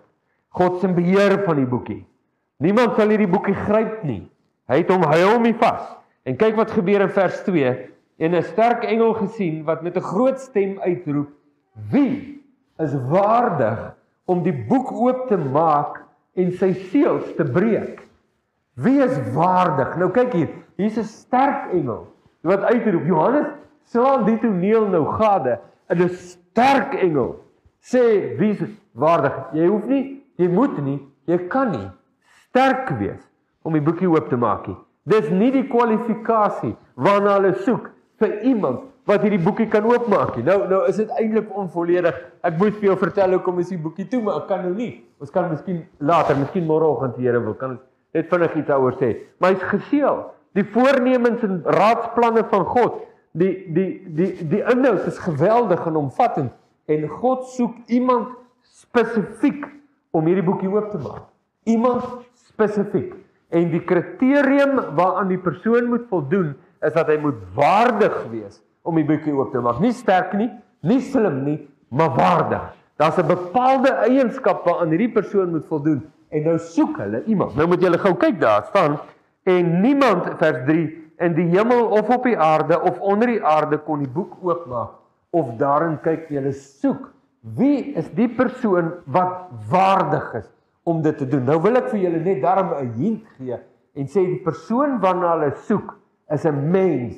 God 0.55 0.79
se 0.81 0.91
beheer 0.93 1.39
van 1.47 1.59
die 1.59 1.67
boekie. 1.67 2.03
Niemand 2.63 2.95
sal 2.95 3.11
hierdie 3.11 3.31
boekie 3.31 3.57
gryp 3.57 4.05
nie. 4.07 4.23
Hy 4.71 4.83
het 4.85 4.93
hom 4.93 5.03
hy 5.09 5.19
hom 5.25 5.49
vas. 5.59 5.97
En 6.29 6.39
kyk 6.39 6.55
wat 6.61 6.71
gebeur 6.77 7.03
in 7.09 7.11
vers 7.11 7.41
2 7.49 7.73
en 8.23 8.35
'n 8.35 8.43
sterk 8.43 8.85
engel 8.85 9.15
gesien 9.15 9.65
wat 9.65 9.83
met 9.83 9.97
'n 9.97 10.09
groot 10.13 10.39
stem 10.39 10.79
uitroep: 10.79 11.31
Wie 11.91 12.45
is 12.79 12.95
waardig 13.11 13.97
om 14.27 14.43
die 14.43 14.55
boek 14.69 14.93
oop 14.93 15.29
te 15.29 15.37
maak 15.37 16.05
en 16.35 16.53
sy 16.53 16.73
seels 16.73 17.35
te 17.35 17.45
breek? 17.45 18.07
Wie 18.75 19.03
is 19.05 19.33
waardig? 19.35 19.97
Nou 20.01 20.09
kyk 20.11 20.33
hier, 20.33 20.49
hier's 20.81 20.97
'n 20.97 21.05
sterk 21.05 21.73
engel 21.73 22.07
wat 22.41 22.63
uitroep. 22.63 23.07
Johannes 23.07 23.47
slaan 23.85 24.25
die 24.25 24.39
toneel 24.39 24.89
nou 24.89 25.05
gade. 25.19 25.61
'n 25.91 26.09
Sterk 26.09 26.95
engel 26.95 27.37
sê 27.81 28.37
wie 28.39 28.53
is 28.53 28.63
waardig? 28.93 29.33
Jy 29.53 29.67
hoef 29.67 29.85
nie, 29.85 30.25
jy 30.37 30.49
moet 30.49 30.79
nie, 30.85 31.01
jy 31.27 31.39
kan 31.49 31.71
nie 31.71 31.91
sterk 32.49 32.89
wees 32.99 33.21
om 33.63 33.73
die 33.73 33.81
boekie 33.81 34.09
oop 34.09 34.29
te 34.29 34.37
maak 34.37 34.67
nie. 34.67 34.77
Dis 35.05 35.31
nie 35.31 35.51
die 35.51 35.69
kwalifikasie 35.69 36.77
waarna 36.95 37.37
hulle 37.39 37.55
soek 37.55 37.91
vir 38.21 38.41
iemand 38.43 38.89
wat 39.07 39.23
hierdie 39.23 39.43
boekie 39.43 39.69
kan 39.69 39.85
oopmaak 39.85 40.37
nie. 40.37 40.45
Nou 40.45 40.69
nou 40.69 40.83
is 40.89 40.97
dit 40.97 41.09
eintlik 41.19 41.49
onvolledig. 41.57 42.15
Ek 42.43 42.59
moet 42.59 42.75
vir 42.75 42.93
jou 42.93 42.97
vertel 42.97 43.33
hoekom 43.37 43.59
is 43.59 43.69
die 43.69 43.79
boekie 43.79 44.09
toe, 44.09 44.23
maar 44.23 44.43
ek 44.43 44.49
kan 44.49 44.63
nou 44.63 44.75
nie. 44.75 45.05
Ons 45.21 45.31
kan 45.31 45.51
miskien 45.51 45.87
later, 45.99 46.37
miskien 46.37 46.67
môreoggend 46.67 47.17
die 47.17 47.27
Here 47.27 47.41
wil 47.41 47.55
kan 47.55 47.77
ons 47.77 47.92
net 48.13 48.29
vinnig 48.29 48.55
iets 48.61 48.69
daaroor 48.69 48.97
sê. 49.01 49.15
Maar 49.41 49.55
hy's 49.55 49.69
geseël. 49.71 50.23
Die 50.57 50.65
voornemens 50.75 51.43
en 51.47 51.63
raadsplanne 51.65 52.45
van 52.51 52.65
God, 52.69 53.01
die 53.33 53.53
die 53.73 53.91
die 54.17 54.49
die 54.49 54.61
inhoud 54.69 55.07
is 55.09 55.19
geweldig 55.19 55.87
en 55.89 55.97
omvattend 55.97 56.53
en 56.93 57.07
God 57.09 57.47
soek 57.55 57.77
iemand 57.87 58.35
spesifiek 58.63 59.65
om 60.13 60.29
hierdie 60.29 60.45
boekie 60.45 60.69
oop 60.69 60.91
te 60.93 61.01
maak. 61.01 61.25
Iemand 61.65 62.05
spesifiek. 62.51 63.15
En 63.53 63.71
die 63.73 63.81
kriterium 63.85 64.79
waaraan 64.97 65.31
die 65.33 65.41
persoon 65.41 65.89
moet 65.93 66.05
voldoen 66.11 66.53
is 66.83 66.93
dat 66.93 67.09
hy 67.09 67.19
moet 67.23 67.41
waardig 67.57 68.17
wees 68.33 68.61
om 68.83 68.99
die 68.99 69.07
boekie 69.07 69.33
oop 69.37 69.53
te 69.55 69.63
maak. 69.63 69.81
Nie 69.81 69.95
sterk 69.97 70.35
nie, 70.37 70.51
nie 70.85 71.01
slim 71.01 71.43
nie, 71.47 71.59
maar 71.89 72.13
waardig. 72.17 72.73
Daar's 73.01 73.19
'n 73.19 73.27
bepaalde 73.27 73.93
eienskap 74.05 74.65
waaraan 74.65 74.93
hierdie 74.93 75.13
persoon 75.13 75.51
moet 75.51 75.67
voldoen 75.67 76.03
en 76.33 76.47
nou 76.49 76.59
soek 76.59 76.99
hulle 77.03 77.23
iemand. 77.31 77.57
Nou 77.57 77.69
moet 77.71 77.83
julle 77.85 78.01
gou 78.01 78.15
kyk 78.17 78.41
daar 78.41 78.67
staan 78.71 78.99
en 79.49 79.73
niemand 79.83 80.29
vers 80.41 80.65
3 80.67 80.85
in 81.23 81.35
die 81.37 81.49
hemel 81.53 81.87
of 81.99 82.11
op 82.11 82.25
die 82.27 82.39
aarde 82.39 82.81
of 82.81 83.01
onder 83.01 83.31
die 83.35 83.43
aarde 83.45 83.79
kon 83.87 84.03
die 84.03 84.11
boek 84.11 84.39
oopmaak 84.43 84.99
of 85.31 85.55
daarin 85.61 85.99
kyk 86.05 86.29
julle 86.33 86.53
soek 86.57 87.11
wie 87.57 87.93
is 87.99 88.09
die 88.17 88.29
persoon 88.31 88.93
wat 89.11 89.51
waardig 89.71 90.29
is 90.43 90.49
om 90.85 91.03
dit 91.03 91.19
te 91.19 91.27
doen. 91.27 91.45
Nou 91.47 91.59
wil 91.63 91.79
ek 91.79 91.91
vir 91.93 92.05
julle 92.07 92.23
net 92.23 92.43
daarom 92.43 92.73
'n 92.79 92.93
hint 92.99 93.27
gee 93.39 93.59
en 93.95 94.07
sê 94.07 94.25
die 94.27 94.43
persoon 94.45 94.99
waarna 95.01 95.37
hulle 95.37 95.53
soek 95.69 95.95
is 96.31 96.45
'n 96.47 96.71
mens. 96.71 97.17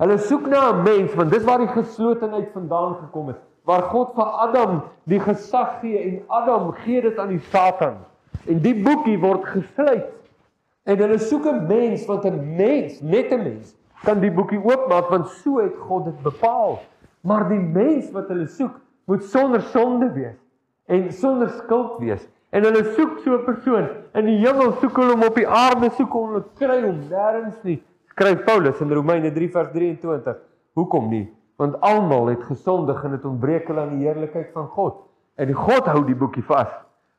Hulle 0.00 0.18
soek 0.18 0.46
na 0.48 0.72
'n 0.72 0.82
mens 0.82 1.14
want 1.14 1.30
dis 1.30 1.44
waar 1.44 1.58
die 1.58 1.74
geslotenheid 1.74 2.52
vandaan 2.52 2.94
gekom 2.94 3.28
het. 3.28 3.40
Waar 3.64 3.82
God 3.82 4.14
vir 4.14 4.26
Adam 4.46 4.82
die 5.04 5.20
gesag 5.20 5.80
gee 5.80 5.98
en 5.98 6.22
Adam 6.28 6.72
gee 6.72 7.00
dit 7.00 7.18
aan 7.18 7.28
die 7.28 7.44
Satan. 7.52 7.96
En 8.46 8.58
die 8.62 8.74
boekie 8.82 9.18
word 9.18 9.44
gesluit. 9.44 10.08
En 10.84 10.98
hulle 10.98 11.18
soek 11.18 11.46
'n 11.46 11.66
mens 11.66 12.06
wat 12.06 12.24
'n 12.24 12.56
mens, 12.56 13.00
net 13.00 13.32
'n 13.32 13.42
mens, 13.42 13.76
kan 14.04 14.20
die 14.20 14.30
boekie 14.30 14.58
oopmaak 14.58 15.08
want 15.10 15.28
so 15.28 15.58
het 15.58 15.76
God 15.78 16.04
dit 16.04 16.22
bepaal. 16.22 16.80
Maar 17.20 17.48
die 17.48 17.58
mens 17.58 18.10
wat 18.10 18.28
hulle 18.28 18.46
soek, 18.46 18.80
moet 19.04 19.24
sonder 19.24 19.60
sonde 19.60 20.12
wees 20.12 20.38
en 20.86 21.12
sonder 21.12 21.48
skuld 21.48 21.98
wees. 21.98 22.28
En 22.50 22.62
hulle 22.62 22.84
soek 22.96 23.18
so 23.24 23.34
'n 23.34 23.44
persoon. 23.44 23.88
In 24.12 24.24
die 24.24 24.38
hemel 24.38 24.72
soek 24.80 24.96
hulle 24.96 25.12
hom 25.12 25.22
op 25.22 25.34
die 25.34 25.48
aarde 25.48 25.90
soek 25.90 26.12
hulle 26.12 26.42
kry 26.58 26.82
hom 26.82 26.98
nêrens 27.10 27.62
nie. 27.62 27.82
Skryf 28.10 28.44
Paulus 28.44 28.80
in 28.80 28.92
Romeine 28.92 29.32
3 29.32 29.48
vers 29.50 29.70
23. 29.72 30.36
Hoekom 30.74 31.08
nie? 31.08 31.32
Want 31.56 31.80
almal 31.80 32.26
het 32.26 32.42
gesondig 32.42 33.04
en 33.04 33.10
het 33.10 33.24
ontbreek 33.24 33.66
hulle 33.66 33.80
aan 33.80 33.98
die 33.98 34.06
heerlikheid 34.06 34.50
van 34.52 34.66
God. 34.66 34.94
En 35.36 35.52
God 35.52 35.86
hou 35.86 36.04
die 36.04 36.14
boekie 36.14 36.44
vas. 36.44 36.68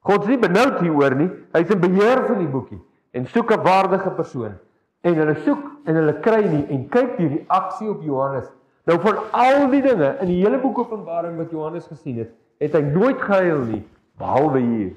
God 0.04 0.24
is 0.24 0.34
nie 0.34 0.40
benoud 0.40 0.80
hieroor 0.84 1.16
nie. 1.16 1.30
Hy's 1.56 1.72
in 1.72 1.80
beheer 1.84 2.26
van 2.28 2.42
die 2.44 2.50
boekie 2.52 2.82
en 3.14 3.26
soek 3.26 3.52
'n 3.52 3.64
waardige 3.64 4.10
persoon. 4.10 4.58
En 5.02 5.16
hulle 5.16 5.36
soek 5.46 5.64
en 5.86 5.96
hulle 5.96 6.20
kry 6.20 6.44
nie 6.48 6.66
en 6.70 6.90
kyk 6.90 7.18
die 7.18 7.28
reaksie 7.28 7.90
op 7.90 8.02
Johannes. 8.02 8.50
Nou 8.86 9.00
van 9.00 9.18
al 9.32 9.70
die 9.70 9.82
dinge 9.82 10.16
in 10.20 10.28
die 10.28 10.42
hele 10.44 10.60
boek 10.60 10.78
Openbaring 10.78 11.38
wat 11.38 11.52
Johannes 11.52 11.88
gesien 11.88 12.18
het, 12.18 12.32
het 12.60 12.74
hy 12.74 12.82
nooit 12.82 13.22
gehuil 13.22 13.64
nie 13.68 13.84
behalwe 14.20 14.60
hier 14.60 14.92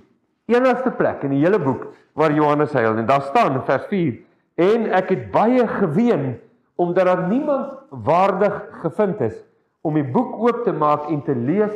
enigste 0.46 0.92
plek 0.94 1.24
in 1.26 1.34
die 1.34 1.42
hele 1.42 1.58
boek 1.58 1.88
waar 2.18 2.34
Johannes 2.34 2.74
huil 2.76 2.96
en 3.00 3.06
daar 3.06 3.24
staan 3.26 3.58
in 3.58 3.64
vers 3.66 3.86
4 3.90 4.14
en 4.62 4.86
ek 4.94 5.10
het 5.10 5.24
baie 5.34 5.66
geween 5.66 6.36
omdat 6.76 7.08
daar 7.08 7.26
niemand 7.28 7.72
waardig 7.90 8.60
gevind 8.82 9.20
is 9.26 9.36
om 9.82 9.98
die 9.98 10.06
boek 10.06 10.36
oop 10.38 10.62
te 10.64 10.72
maak 10.72 11.08
en 11.10 11.22
te 11.26 11.34
lees 11.34 11.72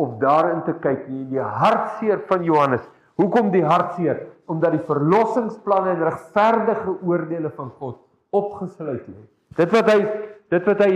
of 0.00 0.18
daarin 0.22 0.62
te 0.66 0.74
kyk 0.84 1.08
nie 1.08 1.24
die 1.32 1.40
hartseer 1.62 2.22
van 2.28 2.44
Johannes 2.46 2.84
hoekom 3.20 3.50
die 3.54 3.64
hartseer 3.64 4.26
omdat 4.50 4.76
die 4.76 4.86
verlossingsplanne 4.88 5.96
en 5.96 6.04
regverdige 6.08 6.96
oordeele 7.02 7.52
van 7.56 7.70
God 7.78 8.00
opgesluit 8.30 9.04
lê 9.08 9.22
dit 9.60 9.76
wat 9.78 9.92
hy 9.92 9.98
dit 10.52 10.68
wat 10.68 10.84
hy 10.84 10.92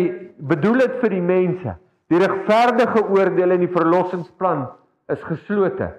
bedoel 0.55 0.85
het 0.87 1.01
vir 1.03 1.17
die 1.17 1.25
mense 1.25 1.77
die 2.13 2.21
regverdige 2.23 3.05
oordeele 3.09 3.59
en 3.59 3.67
die 3.67 3.75
verlossingsplan 3.77 4.67
is 5.13 5.23
geslote 5.27 5.93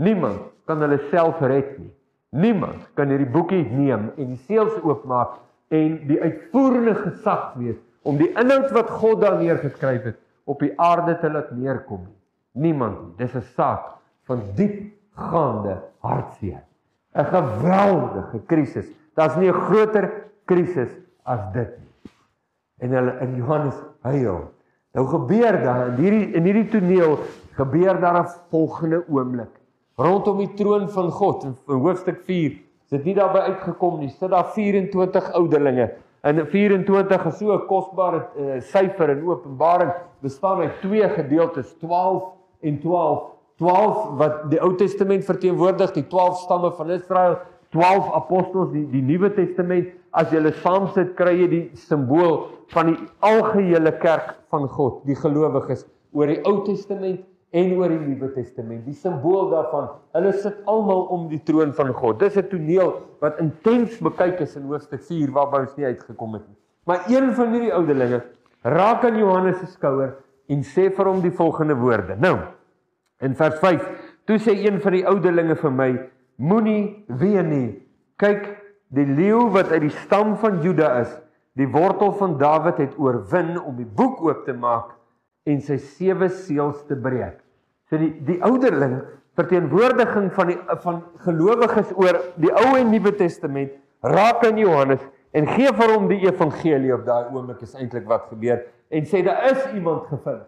niemand 0.00 0.50
kan 0.70 0.82
hulle 0.84 1.00
self 1.10 1.40
red 1.42 1.74
nie. 1.80 1.90
Niemand 2.30 2.86
kan 2.94 3.10
hierdie 3.10 3.28
boekie 3.34 3.64
neem 3.66 4.12
en 4.14 4.34
die 4.36 4.42
seels 4.46 4.76
oopmaak 4.86 5.40
en 5.74 5.96
die 6.06 6.18
uitvoerende 6.22 6.94
gesag 7.00 7.56
wees 7.58 7.78
om 8.06 8.20
die 8.20 8.30
inhoud 8.38 8.70
wat 8.76 8.92
God 9.00 9.24
daar 9.24 9.40
neergeskryf 9.40 10.06
het 10.12 10.20
op 10.50 10.62
die 10.62 10.70
aarde 10.78 11.16
te 11.18 11.30
laat 11.30 11.50
neerkom 11.58 12.04
nie. 12.04 12.19
Niemand 12.52 13.00
nie. 13.00 13.14
Dis 13.16 13.34
'n 13.34 13.42
saak 13.56 13.98
van 14.26 14.42
diepgaande 14.54 15.82
hartseer. 15.98 16.62
'n 17.14 17.24
Geweldige 17.24 18.40
krisis. 18.46 18.86
Daar's 19.14 19.36
nie 19.36 19.48
'n 19.48 19.60
groter 19.60 20.10
krisis 20.44 20.90
as 21.24 21.40
dit 21.52 21.78
nie. 21.78 22.12
En 22.78 22.90
hulle 22.90 23.18
in 23.20 23.36
Johannes 23.36 23.76
huil. 24.02 24.50
Nou 24.92 25.06
gebeur 25.06 25.62
daar 25.62 25.88
in 25.88 25.94
hierdie 25.94 26.32
in 26.34 26.44
hierdie 26.44 26.68
toneel 26.68 27.18
gebeur 27.54 28.00
daar 28.00 28.22
'n 28.22 28.28
volgende 28.50 29.04
oomblik 29.08 29.60
rondom 29.96 30.38
die 30.38 30.54
troon 30.54 30.88
van 30.90 31.10
God 31.10 31.44
in, 31.44 31.56
in 31.68 31.74
hoofstuk 31.84 32.20
4 32.24 32.50
is 32.50 32.90
dit 32.96 33.04
nie 33.04 33.14
daarby 33.14 33.38
uitgekom 33.38 33.98
nie 34.00 34.08
sit 34.08 34.30
daar 34.30 34.50
24 34.54 35.32
ouderlinge 35.32 35.90
en 36.20 36.46
24 36.46 37.26
is 37.26 37.38
so 37.38 37.54
'n 37.54 37.66
kosbare 37.66 38.20
uh, 38.36 38.60
syfer 38.60 39.10
in 39.10 39.24
Openbaring 39.28 39.92
bestaan 40.20 40.60
uit 40.60 40.80
twee 40.80 41.08
gedeeltes 41.08 41.74
12 41.78 42.39
en 42.62 42.80
12 42.82 43.22
12 43.60 44.02
wat 44.20 44.42
die 44.50 44.60
Ou 44.64 44.74
Testament 44.80 45.24
verteenwoordig 45.24 45.92
die 45.96 46.06
12 46.08 46.44
stamme 46.44 46.72
van 46.76 46.90
Israel 46.90 47.38
12 47.76 48.12
apostels 48.16 48.70
die 48.72 48.86
die 48.90 49.02
Nuwe 49.02 49.32
Testament 49.34 49.92
as 50.10 50.30
jy 50.30 50.40
hulle 50.40 50.54
saamsit 50.64 51.14
kry 51.18 51.36
jy 51.42 51.48
die 51.48 51.64
simbool 51.88 52.46
van 52.74 52.92
die 52.92 52.98
algehele 53.26 53.92
kerk 54.02 54.36
van 54.50 54.68
God 54.68 55.04
die 55.08 55.18
gelowiges 55.18 55.86
oor 56.12 56.32
die 56.32 56.40
Ou 56.48 56.62
Testament 56.66 57.20
en 57.50 57.72
oor 57.74 57.90
die 57.90 57.98
Nuwe 57.98 58.30
Testament. 58.34 58.84
Die 58.86 58.94
simbool 58.94 59.50
daarvan, 59.50 59.88
hulle 60.14 60.32
sit 60.38 60.58
almal 60.70 61.08
om 61.14 61.26
die 61.30 61.40
troon 61.46 61.72
van 61.74 61.90
God. 61.94 62.20
Dis 62.20 62.36
'n 62.36 62.48
toneel 62.48 62.92
wat 63.20 63.40
intens 63.40 63.98
bekyk 63.98 64.40
is 64.40 64.56
in 64.56 64.68
hoofstuk 64.70 65.02
4 65.02 65.32
waarby 65.34 65.66
ons 65.66 65.76
nie 65.76 65.86
uitgekom 65.86 66.34
het 66.34 66.46
nie. 66.46 66.56
Maar 66.86 67.00
een 67.08 67.34
van 67.34 67.52
hierdie 67.52 67.74
ouderlinge 67.74 68.22
raak 68.62 69.04
aan 69.04 69.16
Johannes 69.18 69.58
se 69.58 69.66
skouer 69.66 70.14
en 70.50 70.64
sê 70.66 70.88
vir 70.90 71.08
hom 71.08 71.20
die 71.22 71.34
volgende 71.34 71.76
woorde. 71.78 72.16
Nou, 72.18 72.36
in 73.22 73.36
vers 73.38 73.58
5, 73.62 73.84
toe 74.26 74.38
sê 74.42 74.56
een 74.58 74.80
van 74.82 74.96
die 74.96 75.04
ouderlinge 75.06 75.56
vir 75.60 75.74
my, 75.74 75.90
moenie 76.40 77.04
ween 77.20 77.50
nie. 77.52 77.68
Kyk, 78.20 78.46
die 78.90 79.06
leeu 79.06 79.46
wat 79.54 79.70
uit 79.70 79.84
die 79.86 79.96
stam 80.02 80.34
van 80.40 80.58
Juda 80.64 80.94
is, 81.04 81.12
die 81.58 81.68
wortel 81.70 82.12
van 82.18 82.38
Dawid 82.40 82.80
het 82.80 82.98
oorwin 82.98 83.56
om 83.60 83.76
die 83.78 83.86
boek 83.86 84.20
oop 84.24 84.44
te 84.46 84.54
maak 84.56 84.96
en 85.48 85.60
sy 85.64 85.78
sewe 85.82 86.28
seels 86.32 86.82
te 86.88 86.96
breek. 86.98 87.38
So 87.90 87.98
die 88.00 88.12
die 88.26 88.38
ouderling 88.46 89.00
verteenwoordiging 89.38 90.30
van 90.36 90.52
die 90.52 90.58
van 90.84 91.00
gelowiges 91.24 91.94
oor 91.98 92.20
die 92.40 92.52
Ou 92.52 92.74
en 92.78 92.90
Nuwe 92.92 93.12
Testament 93.18 93.72
raak 94.02 94.44
in 94.48 94.60
Johannes 94.62 95.02
en 95.36 95.48
gee 95.54 95.70
vir 95.76 95.94
hom 95.94 96.08
die 96.10 96.20
evangelie 96.26 96.92
op 96.94 97.06
daai 97.06 97.30
oomblik 97.30 97.62
is 97.66 97.74
eintlik 97.78 98.06
wat 98.10 98.28
gebeur 98.30 98.62
en 98.90 99.06
sê 99.06 99.22
daar 99.26 99.44
is 99.50 99.66
iemand 99.74 100.08
gevind. 100.10 100.46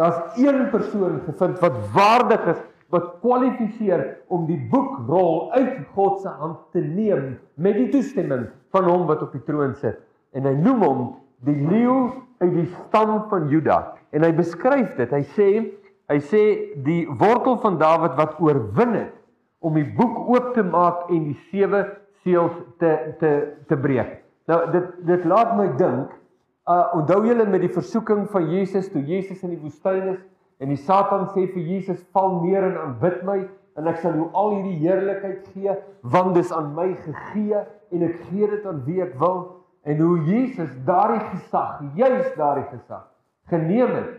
Daar's 0.00 0.38
een 0.40 0.70
persoon 0.70 1.20
gevind 1.26 1.60
wat 1.62 1.76
waardig 1.94 2.46
is 2.54 2.62
wat 2.92 3.14
kwalifiseer 3.22 4.02
om 4.30 4.46
die 4.46 4.58
boekrol 4.70 5.52
uit 5.52 5.78
God 5.94 6.20
se 6.22 6.28
hand 6.28 6.58
te 6.74 6.82
neem 6.82 7.38
met 7.54 7.78
die 7.78 7.88
toestemming 7.90 8.46
van 8.74 8.88
hom 8.88 9.06
wat 9.08 9.22
op 9.22 9.32
die 9.34 9.42
troon 9.46 9.74
sit. 9.80 9.98
En 10.34 10.46
hy 10.46 10.54
noem 10.58 10.82
hom 10.82 11.02
die 11.46 11.56
leeu 11.70 12.12
uit 12.42 12.54
die 12.54 12.68
stam 12.84 13.16
van 13.30 13.48
Juda. 13.50 13.78
En 14.14 14.26
hy 14.26 14.30
beskryf 14.36 14.94
dit. 14.98 15.10
Hy 15.10 15.24
sê 15.36 15.48
hy 16.12 16.18
sê 16.20 16.42
die 16.84 17.02
wortel 17.08 17.56
van 17.62 17.78
Dawid 17.80 18.18
wat 18.18 18.40
oorwin 18.42 18.92
het 18.98 19.14
om 19.64 19.78
die 19.78 19.86
boek 19.96 20.18
oop 20.28 20.50
te 20.54 20.62
maak 20.66 21.08
en 21.08 21.30
die 21.30 21.38
sewe 21.48 21.86
seels 22.24 22.52
te 22.82 22.92
te 23.20 23.30
te 23.70 23.78
breek. 23.80 24.18
Nou 24.50 24.60
dit 24.74 24.90
dit 25.08 25.24
laat 25.28 25.54
my 25.56 25.70
dink 25.80 26.12
uh 26.70 26.94
onthou 26.96 27.20
julle 27.26 27.44
met 27.46 27.60
die 27.60 27.72
versoeking 27.72 28.24
van 28.32 28.48
Jesus 28.50 28.88
toe 28.92 29.02
Jesus 29.04 29.42
in 29.42 29.52
die 29.52 29.60
woestyn 29.60 30.14
is 30.14 30.20
en 30.62 30.70
die 30.72 30.80
Satan 30.80 31.26
sê 31.34 31.44
vir 31.52 31.66
Jesus 31.74 32.00
val 32.16 32.40
neer 32.44 32.64
en 32.70 32.78
aanbid 32.86 33.20
my 33.28 33.42
en 33.76 33.90
ek 33.90 33.98
sal 34.00 34.14
jou 34.16 34.30
al 34.32 34.54
hierdie 34.54 34.78
heerlikheid 34.86 35.50
gee 35.52 35.74
want 36.14 36.34
dis 36.38 36.52
aan 36.54 36.72
my 36.76 36.88
gegee 37.04 37.60
en 37.92 38.06
ek 38.08 38.16
gee 38.30 38.48
dit 38.48 38.66
aan 38.70 38.80
wie 38.86 39.02
ek 39.04 39.12
wil 39.20 39.42
en 39.84 39.98
hoe 40.00 40.16
Jesus 40.24 40.70
daardie 40.86 41.20
gesag, 41.34 41.82
juis 41.98 42.30
daardie 42.38 42.68
gesag 42.70 43.04
geneem 43.52 43.90
het 43.98 44.12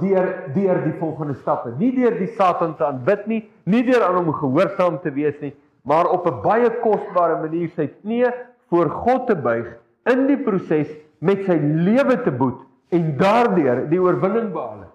deur 0.00 0.28
deur 0.54 0.78
die 0.86 0.94
volgende 0.98 1.34
stappe. 1.36 1.74
Nie 1.78 1.92
deur 1.92 2.16
die 2.16 2.30
Satan 2.38 2.72
te 2.78 2.86
aanbid 2.86 3.26
nie, 3.28 3.42
nie 3.68 3.82
deur 3.84 4.06
aan 4.06 4.22
hom 4.22 4.32
gehoorsaam 4.32 4.96
te 5.04 5.12
wees 5.12 5.36
nie, 5.42 5.52
maar 5.84 6.08
op 6.08 6.26
'n 6.26 6.40
baie 6.42 6.70
kosbare 6.80 7.36
manier 7.42 7.68
sy 7.76 7.86
knie 7.86 8.26
voor 8.70 8.90
God 8.90 9.26
te 9.26 9.36
buig 9.36 9.76
in 10.06 10.26
die 10.26 10.38
proses 10.38 10.88
met 11.22 11.44
sy 11.46 11.56
lewe 11.62 12.18
te 12.24 12.32
boet 12.34 12.58
en 12.92 13.14
daardeur 13.16 13.86
die 13.88 14.00
oorwinning 14.02 14.50
behaal. 14.52 14.88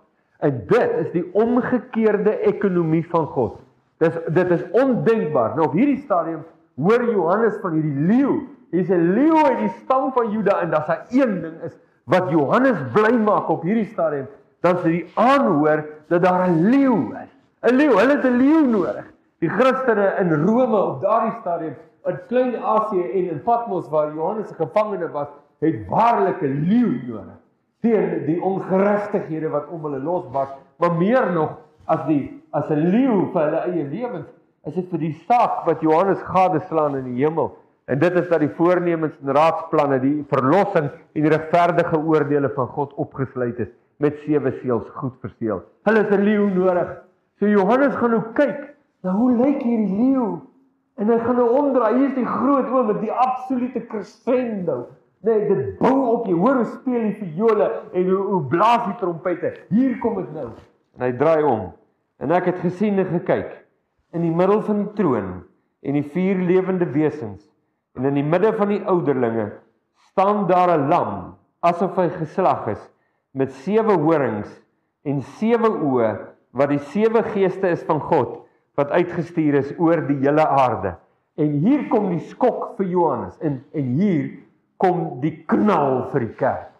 En 0.43 0.59
dit 0.69 0.99
is 1.01 1.07
die 1.15 1.23
omgekeerde 1.33 2.35
ekonomie 2.51 3.05
van 3.09 3.25
God. 3.33 3.55
Dis 4.03 4.13
dit 4.29 4.51
is 4.53 4.67
ondenkbaar. 4.77 5.55
Nou 5.55 5.71
op 5.71 5.73
hierdie 5.73 6.03
stadium 6.03 6.43
hoor 6.77 7.07
Johannes 7.09 7.57
van 7.63 7.79
hierdie 7.79 8.05
leeu 8.11 8.35
Hier's 8.71 8.89
'n 8.91 9.13
leeu 9.15 9.43
uit 9.45 9.59
die 9.59 9.73
stam 9.83 10.11
van 10.11 10.31
Juda 10.31 10.59
en 10.61 10.69
daar's 10.69 10.89
'n 10.89 11.19
een 11.19 11.41
ding 11.41 11.61
is 11.63 11.77
wat 12.03 12.29
Johannes 12.29 12.77
bly 12.93 13.15
maak 13.17 13.49
op 13.49 13.61
hierdie 13.61 13.85
stadium, 13.85 14.27
dan 14.61 14.77
sy 14.77 15.05
aanhoor 15.13 15.85
dat 16.07 16.21
daar 16.23 16.49
'n 16.49 16.69
leeu 16.69 17.15
is. 17.23 17.31
'n 17.61 17.75
Leeu, 17.75 17.95
hulle 17.99 18.15
het 18.15 18.23
'n 18.23 18.37
leeu 18.37 18.67
nodig. 18.67 19.05
Die 19.39 19.49
Christene 19.49 20.15
in 20.19 20.45
Rome 20.45 20.77
op 20.77 21.01
daardie 21.01 21.39
stadium, 21.39 21.75
in 22.05 22.19
Klein-Asië 22.27 23.01
en 23.11 23.29
in 23.29 23.43
Patmos 23.43 23.89
waar 23.89 24.13
Johannes 24.13 24.51
'n 24.51 24.55
gevangene 24.55 25.11
was, 25.11 25.27
het 25.59 25.87
waarlik 25.87 26.41
'n 26.41 26.65
leeu 26.69 27.01
nodig 27.07 27.39
teen 27.81 28.25
die 28.25 28.41
ongeregtighede 28.41 29.49
wat 29.49 29.67
om 29.67 29.83
hulle 29.83 29.99
losbars, 29.99 30.49
maar 30.77 30.93
meer 30.93 31.31
nog 31.31 31.57
as 31.85 32.05
die 32.07 32.41
as 32.51 32.69
'n 32.69 32.89
leeu 32.89 33.31
vir 33.33 33.41
hulle 33.41 33.61
eie 33.71 33.83
lewens, 33.83 34.27
is 34.65 34.73
dit 34.73 34.89
vir 34.89 34.99
die 34.99 35.13
saak 35.27 35.65
wat 35.65 35.81
Johannes 35.81 36.21
gadeslaan 36.21 36.95
in 36.95 37.13
die 37.13 37.23
hemel 37.23 37.57
En 37.87 37.99
dit 37.99 38.15
is 38.19 38.27
dat 38.27 38.41
die 38.43 38.51
voornemens 38.55 39.13
en 39.23 39.31
raadsplanne, 39.35 39.99
die 40.03 40.15
verlossing 40.27 40.89
en 40.89 41.23
die 41.23 41.31
regverdige 41.31 41.95
oordeele 41.95 42.49
van 42.55 42.67
God 42.75 42.91
opgesluit 42.99 43.61
is 43.63 43.69
met 44.03 44.17
sewe 44.25 44.51
seels 44.59 44.89
goed 44.99 45.13
verseël. 45.23 45.61
Hulle 45.87 46.01
het 46.03 46.11
'n 46.11 46.25
leeu 46.27 46.49
nodig. 46.51 46.89
So 47.39 47.47
Johannes 47.47 47.95
gaan 47.95 48.11
nou 48.11 48.21
kyk, 48.33 48.75
nou 49.01 49.15
hoe 49.15 49.31
lyk 49.31 49.61
hierdie 49.63 49.95
leeu? 49.95 50.41
En 50.97 51.07
hy 51.07 51.17
gaan 51.17 51.35
nou 51.35 51.49
omdraai. 51.49 51.97
Hier 51.97 52.09
is 52.09 52.15
die 52.15 52.25
groot 52.25 52.67
oomblik, 52.69 52.99
die 52.99 53.11
absolute 53.11 53.85
crescendo. 53.87 54.87
Nee, 55.25 55.47
dit 55.47 55.77
bou 55.79 55.95
op 56.13 56.27
jy 56.29 56.33
hoor 56.37 56.61
hoe 56.61 56.65
speel 56.65 57.01
die 57.09 57.17
viole 57.19 57.67
en 57.93 58.09
hoe 58.09 58.23
hoe 58.31 58.41
blaas 58.51 58.85
die 58.85 58.97
trompette. 59.01 59.53
Hier 59.69 59.97
kom 59.99 60.15
dit 60.21 60.31
nou. 60.33 60.49
En 60.97 61.05
hy 61.07 61.11
draai 61.17 61.43
om. 61.43 61.71
En 62.21 62.31
ek 62.31 62.45
het 62.53 62.59
gesien 62.59 62.99
en 62.99 63.05
gekyk 63.05 63.53
in 64.13 64.21
die 64.21 64.33
middel 64.33 64.61
van 64.61 64.85
die 64.85 64.93
troon 64.97 65.29
en 65.81 65.93
die 65.93 66.05
vier 66.13 66.39
lewende 66.47 66.87
wesens 66.93 67.47
En 67.97 68.05
in 68.05 68.19
die 68.19 68.25
midde 68.25 68.51
van 68.53 68.69
die 68.69 68.83
ouderlinge 68.85 69.49
staan 70.11 70.45
daar 70.47 70.69
'n 70.77 70.87
lam 70.87 71.13
asof 71.59 71.95
hy 71.97 72.09
geslag 72.09 72.67
is 72.67 72.83
met 73.31 73.51
sewe 73.51 73.97
horings 73.97 74.51
en 75.01 75.21
sewe 75.21 75.69
oë 75.69 76.11
wat 76.51 76.69
die 76.69 76.83
sewe 76.93 77.23
geeste 77.23 77.67
is 77.73 77.83
van 77.89 77.99
God 77.99 78.37
wat 78.77 78.93
uitgestuur 78.93 79.53
is 79.53 79.73
oor 79.79 80.03
die 80.07 80.19
hele 80.21 80.45
aarde. 80.47 80.93
En 81.35 81.57
hier 81.65 81.87
kom 81.89 82.09
die 82.09 82.21
skok 82.29 82.77
vir 82.77 82.85
Johannes 82.85 83.39
en 83.41 83.63
en 83.73 83.87
hier 83.97 84.29
kom 84.77 85.19
die 85.21 85.43
knal 85.45 86.07
vir 86.11 86.19
die 86.19 86.35
kerk. 86.35 86.71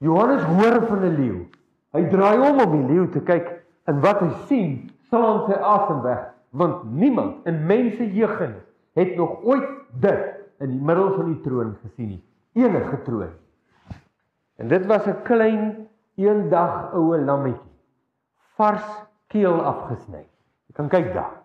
Johannes 0.00 0.42
hoor 0.42 0.86
van 0.86 1.04
'n 1.04 1.14
leeu. 1.16 1.46
Hy 1.92 2.08
draai 2.08 2.38
om 2.50 2.60
om 2.60 2.72
die 2.72 2.94
leeu 2.94 3.08
te 3.08 3.20
kyk 3.20 3.64
en 3.86 4.00
wat 4.00 4.20
hy 4.20 4.30
sien, 4.46 4.90
slaan 5.08 5.46
sy 5.46 5.54
asem 5.54 6.02
weg 6.02 6.28
want 6.50 6.84
niemand 6.92 7.46
in 7.46 7.66
mense 7.66 8.12
jeugens 8.12 8.56
het 8.92 9.16
nog 9.16 9.42
ooit 9.44 9.68
dit 10.00 10.24
in 10.58 10.70
die 10.70 10.80
middel 10.80 11.12
van 11.14 11.26
die 11.32 11.40
troon 11.44 11.76
gesien 11.82 12.08
nie. 12.08 12.22
Enige 12.58 13.02
troon. 13.02 13.34
En 14.56 14.68
dit 14.68 14.86
was 14.86 15.06
'n 15.06 15.22
klein 15.22 15.88
eendag 16.14 16.92
oue 16.92 17.18
lammetjie. 17.18 17.72
Vars 18.56 19.06
keel 19.26 19.62
afgesny. 19.62 20.24
Jy 20.66 20.74
kan 20.74 20.88
kyk 20.88 21.14
daar. 21.14 21.42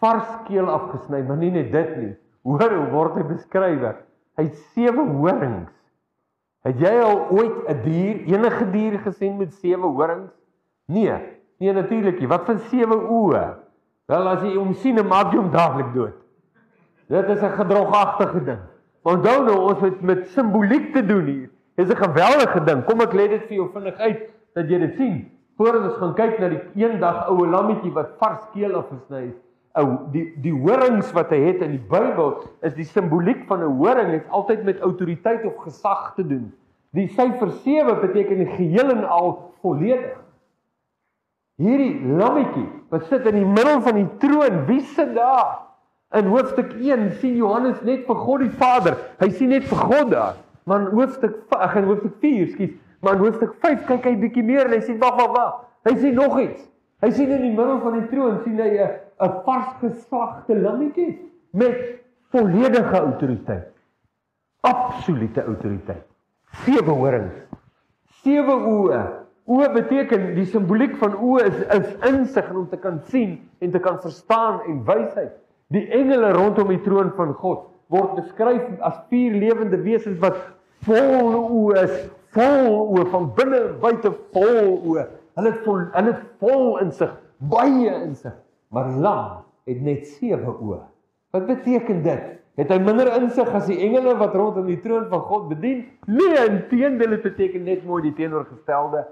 Vars 0.00 0.28
keel 0.46 0.70
afgesny, 0.70 1.22
maar 1.22 1.36
nie 1.36 1.50
net 1.50 1.72
dit 1.72 1.96
nie. 1.96 2.16
Hoor 2.42 2.72
hoe 2.72 2.90
word 2.90 3.14
hy 3.14 3.22
beskryf? 3.22 3.96
Hy 4.36 4.44
het 4.48 4.56
sewe 4.74 5.04
horings. 5.18 5.72
Het 6.62 6.78
jy 6.78 6.92
al 7.02 7.28
ooit 7.30 7.68
'n 7.68 7.82
dier, 7.82 8.22
enige 8.34 8.70
dier 8.70 8.98
gesien 8.98 9.36
met 9.36 9.52
sewe 9.54 9.86
horings? 9.86 10.32
Nee, 10.86 11.14
nee 11.58 11.72
natuurlik 11.72 12.18
nie. 12.18 12.28
Wat 12.28 12.44
van 12.44 12.58
sewe 12.58 12.96
oë? 12.96 13.56
Wel 14.06 14.28
as 14.28 14.42
jy 14.42 14.54
hom 14.56 14.74
sien, 14.74 15.06
maak 15.06 15.32
jy 15.32 15.38
hom 15.38 15.50
dadelik 15.50 15.92
dood. 15.94 16.14
Dit 17.08 17.28
is 17.28 17.42
'n 17.42 17.56
gedrogagtige 17.58 18.44
ding. 18.44 18.62
Onthou 19.02 19.44
nou 19.44 19.58
ons 19.58 19.80
het 19.80 20.00
met 20.00 20.28
simboliek 20.28 20.92
te 20.92 21.06
doen 21.06 21.24
hier. 21.24 21.50
Dit 21.76 21.88
is 21.88 21.94
'n 21.94 22.02
geweldige 22.04 22.64
ding. 22.64 22.84
Kom 22.84 23.00
ek 23.00 23.12
lê 23.12 23.28
dit 23.28 23.42
vir 23.48 23.56
jou 23.56 23.70
vinnig 23.72 23.96
uit 23.96 24.30
dat 24.54 24.68
jy 24.68 24.78
dit 24.78 24.96
sien. 24.96 25.30
Voordat 25.56 25.82
ons 25.82 25.96
gaan 25.96 26.14
kyk 26.14 26.38
na 26.38 26.48
die 26.48 26.60
eendag 26.74 27.28
oue 27.28 27.46
lammetjie 27.46 27.92
wat 27.92 28.10
vars 28.18 28.44
keel 28.52 28.74
afgesny 28.74 29.22
is. 29.28 29.38
Ou 29.80 29.86
die 30.12 30.26
die 30.44 30.52
horings 30.52 31.12
wat 31.16 31.30
hy 31.32 31.38
het 31.46 31.62
in 31.64 31.78
die 31.78 31.86
Bybel 31.88 32.34
is 32.66 32.74
die 32.76 32.84
simboliek 32.84 33.46
van 33.48 33.62
'n 33.64 33.78
horing 33.78 34.10
het 34.12 34.28
altyd 34.28 34.64
met 34.64 34.80
autoriteit 34.80 35.44
of 35.44 35.56
gesag 35.64 36.12
te 36.16 36.26
doen. 36.26 36.52
Die 36.92 37.08
syfer 37.08 37.50
7 37.64 38.00
beteken 38.00 38.38
die 38.38 38.52
geheel 38.52 38.90
en 38.90 39.08
al 39.08 39.52
volledig. 39.62 40.18
Hierdie 41.56 42.00
lammetjie 42.18 42.68
wat 42.90 43.06
sit 43.08 43.26
in 43.26 43.38
die 43.40 43.48
middel 43.48 43.80
van 43.80 43.94
die 43.94 44.08
troon, 44.18 44.66
wie 44.66 44.80
sit 44.80 45.14
daar? 45.14 45.62
In 46.12 46.28
hoofstuk 46.28 46.72
1 46.76 47.12
sien 47.22 47.36
Johannes 47.36 47.80
net 47.82 48.04
vir 48.04 48.16
God 48.16 48.40
die 48.44 48.52
Vader. 48.60 48.98
Hy 49.22 49.30
sien 49.30 49.48
net 49.48 49.64
vir 49.64 49.78
God 49.78 50.10
daar. 50.10 50.34
Maar 50.68 50.80
in 50.80 50.98
hoofstuk 50.98 51.38
ag 51.56 51.76
in 51.80 51.88
hoofstuk 51.88 52.18
4, 52.20 52.50
skus, 52.52 52.74
maar 53.00 53.16
in 53.16 53.24
hoofstuk 53.24 53.54
5 53.64 53.86
kyk 53.88 54.04
hy 54.04 54.12
bietjie 54.20 54.44
meer 54.44 54.66
en 54.66 54.76
hy 54.76 54.82
sien 54.84 55.00
wag 55.00 55.16
wag 55.16 55.32
wag. 55.32 55.54
Hy 55.88 55.96
sien 55.96 56.14
nog 56.14 56.36
iets. 56.40 56.68
Hy 57.02 57.10
sien 57.10 57.32
in 57.34 57.42
die 57.48 57.54
middel 57.56 57.80
van 57.82 57.96
die 57.98 58.04
troon 58.12 58.36
sien 58.44 58.60
hy 58.60 58.68
'n 58.76 58.92
'n 59.22 59.42
vars 59.44 59.74
geslagte 59.80 60.56
lammetjie 60.58 61.32
met 61.50 62.02
volledige 62.30 62.96
autoriteit. 62.96 63.68
Absolute 64.60 65.44
autoriteit. 65.44 66.06
Sewe 66.64 66.90
horings. 66.90 67.34
Sewe 68.22 68.54
oë. 68.54 69.02
Oë 69.50 69.68
beteken 69.74 70.34
die 70.36 70.46
simboliek 70.46 70.94
van 71.00 71.16
oë 71.18 71.46
is 71.48 71.60
is 71.78 71.88
insig 72.08 72.50
om 72.54 72.68
te 72.70 72.78
kan 72.78 73.00
sien 73.10 73.38
en 73.58 73.70
te 73.70 73.80
kan 73.82 74.00
verstaan 74.00 74.60
en 74.70 74.84
wysheid. 74.86 75.32
Die 75.74 75.86
engele 75.90 76.32
rondom 76.36 76.68
die 76.68 76.82
troon 76.84 77.10
van 77.16 77.34
God 77.34 77.68
word 77.92 78.14
beskryf 78.20 78.68
as 78.80 79.00
vier 79.10 79.34
lewende 79.36 79.80
wesens 79.82 80.20
wat 80.22 80.38
vol 80.86 81.34
oë 81.40 81.82
is, 81.82 81.98
vol 82.36 82.70
oë 82.94 83.08
van 83.12 83.28
binne 83.36 83.60
en 83.66 83.74
buite 83.82 84.14
vol 84.32 84.70
oë. 84.92 85.04
Hulle 85.36 85.52
het 85.52 85.66
vol 85.66 85.82
hulle 85.96 86.14
het 86.14 86.24
vol 86.40 86.66
insig, 86.84 87.12
baie 87.52 87.92
insig, 88.02 88.34
maar 88.72 88.90
lam 89.04 89.42
het 89.68 89.82
net 89.84 90.06
sewe 90.16 90.54
oë. 90.58 90.80
Wat 91.32 91.46
beteken 91.48 92.02
dit? 92.04 92.30
Het 92.60 92.68
hy 92.68 92.78
minder 92.84 93.08
insig 93.16 93.48
as 93.56 93.68
die 93.70 93.78
engele 93.80 94.12
wat 94.20 94.34
rondom 94.36 94.66
die 94.68 94.80
troon 94.84 95.06
van 95.08 95.22
God 95.28 95.48
bedien? 95.54 95.86
Nee, 96.08 96.36
inteendeel 96.50 97.16
dit 97.16 97.24
beteken 97.24 97.64
net 97.68 97.84
mooi 97.88 98.02
die 98.04 98.14
teenoorgestelde. 98.16 99.06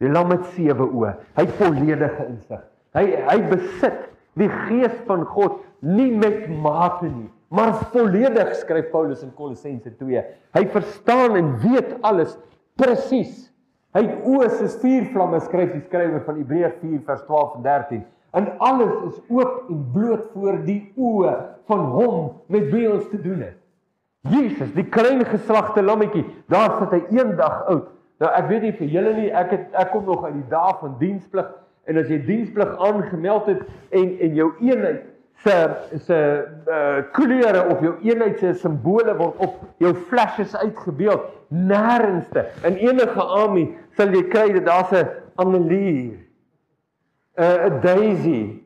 Die 0.00 0.08
lam 0.12 0.32
het 0.32 0.46
sewe 0.54 0.86
oë. 0.86 1.12
Hy 1.36 1.44
het 1.44 1.56
volledige 1.60 2.28
insig. 2.30 2.62
Hy 2.96 3.04
hy 3.28 3.38
besit 3.50 4.06
die 4.40 4.48
gees 4.68 4.96
van 5.08 5.24
God 5.28 5.60
nie 5.84 6.10
met 6.16 6.46
mate 6.48 7.08
nie, 7.08 7.28
maar 7.52 7.74
volledig 7.92 8.54
skryf 8.60 8.88
Paulus 8.92 9.22
in 9.24 9.32
Kolossense 9.36 9.92
2. 10.00 10.24
Hy 10.56 10.64
verstaan 10.72 11.36
en 11.38 11.52
weet 11.62 11.94
alles 12.04 12.34
presies. 12.80 13.46
Hy 13.96 14.02
het 14.04 14.26
oë 14.28 14.48
soos 14.58 14.76
vuur 14.82 15.06
vlamme 15.12 15.40
skryf 15.44 15.72
die 15.72 15.84
skrywer 15.86 16.24
van 16.26 16.40
Hebreërs 16.40 16.76
4 16.82 17.00
vers 17.06 17.24
12 17.28 17.56
en 17.56 17.66
13. 17.68 18.04
En 18.36 18.50
alles 18.58 18.94
is 19.08 19.20
oop 19.32 19.70
en 19.72 19.84
bloot 19.92 20.26
voor 20.34 20.58
die 20.66 20.80
oë 20.96 21.34
van 21.70 21.84
hom 21.96 22.18
met 22.52 22.68
wie 22.72 22.88
ons 22.92 23.06
te 23.10 23.20
doen 23.20 23.40
het. 23.46 23.56
Jesus, 24.30 24.72
die 24.74 24.84
klein 24.84 25.24
geslagte 25.24 25.82
lammetjie, 25.82 26.24
daar 26.52 26.76
sit 26.80 26.92
hy 26.96 27.18
eendag 27.18 27.62
oud. 27.70 27.92
Nou 28.20 28.30
ek 28.32 28.48
weet 28.50 28.64
nie 28.64 28.74
vir 28.78 28.92
julle 28.92 29.12
nie, 29.16 29.28
ek 29.32 29.52
het 29.54 29.76
ek 29.76 29.92
kom 29.92 30.06
nog 30.08 30.24
uit 30.24 30.34
die 30.38 30.48
dae 30.50 30.72
van 30.80 30.96
diensplig 31.00 31.48
en 31.86 32.00
as 32.00 32.08
jy 32.10 32.18
diensplig 32.26 32.72
aangemeld 32.82 33.50
het 33.52 33.62
en 33.94 34.14
en 34.24 34.38
jou 34.38 34.48
eenheid 34.64 35.04
se 35.44 35.56
se 36.06 36.20
uh 36.72 37.02
kleure 37.12 37.66
of 37.72 37.82
jou 37.84 37.94
eenheid 38.08 38.40
se 38.40 38.54
simbole 38.62 39.14
word 39.18 39.42
op 39.44 39.60
jou 39.84 39.92
flashes 40.08 40.56
uitgebeeld 40.56 41.28
nêrensste 41.52 42.46
in 42.64 42.80
enige 42.88 43.28
army 43.42 43.66
sal 43.98 44.16
jy 44.16 44.24
kry 44.32 44.48
dat 44.56 44.66
daar's 44.66 44.96
'n 44.96 45.08
Annelier 45.36 46.25
'n 47.36 47.80
daisy 47.80 48.62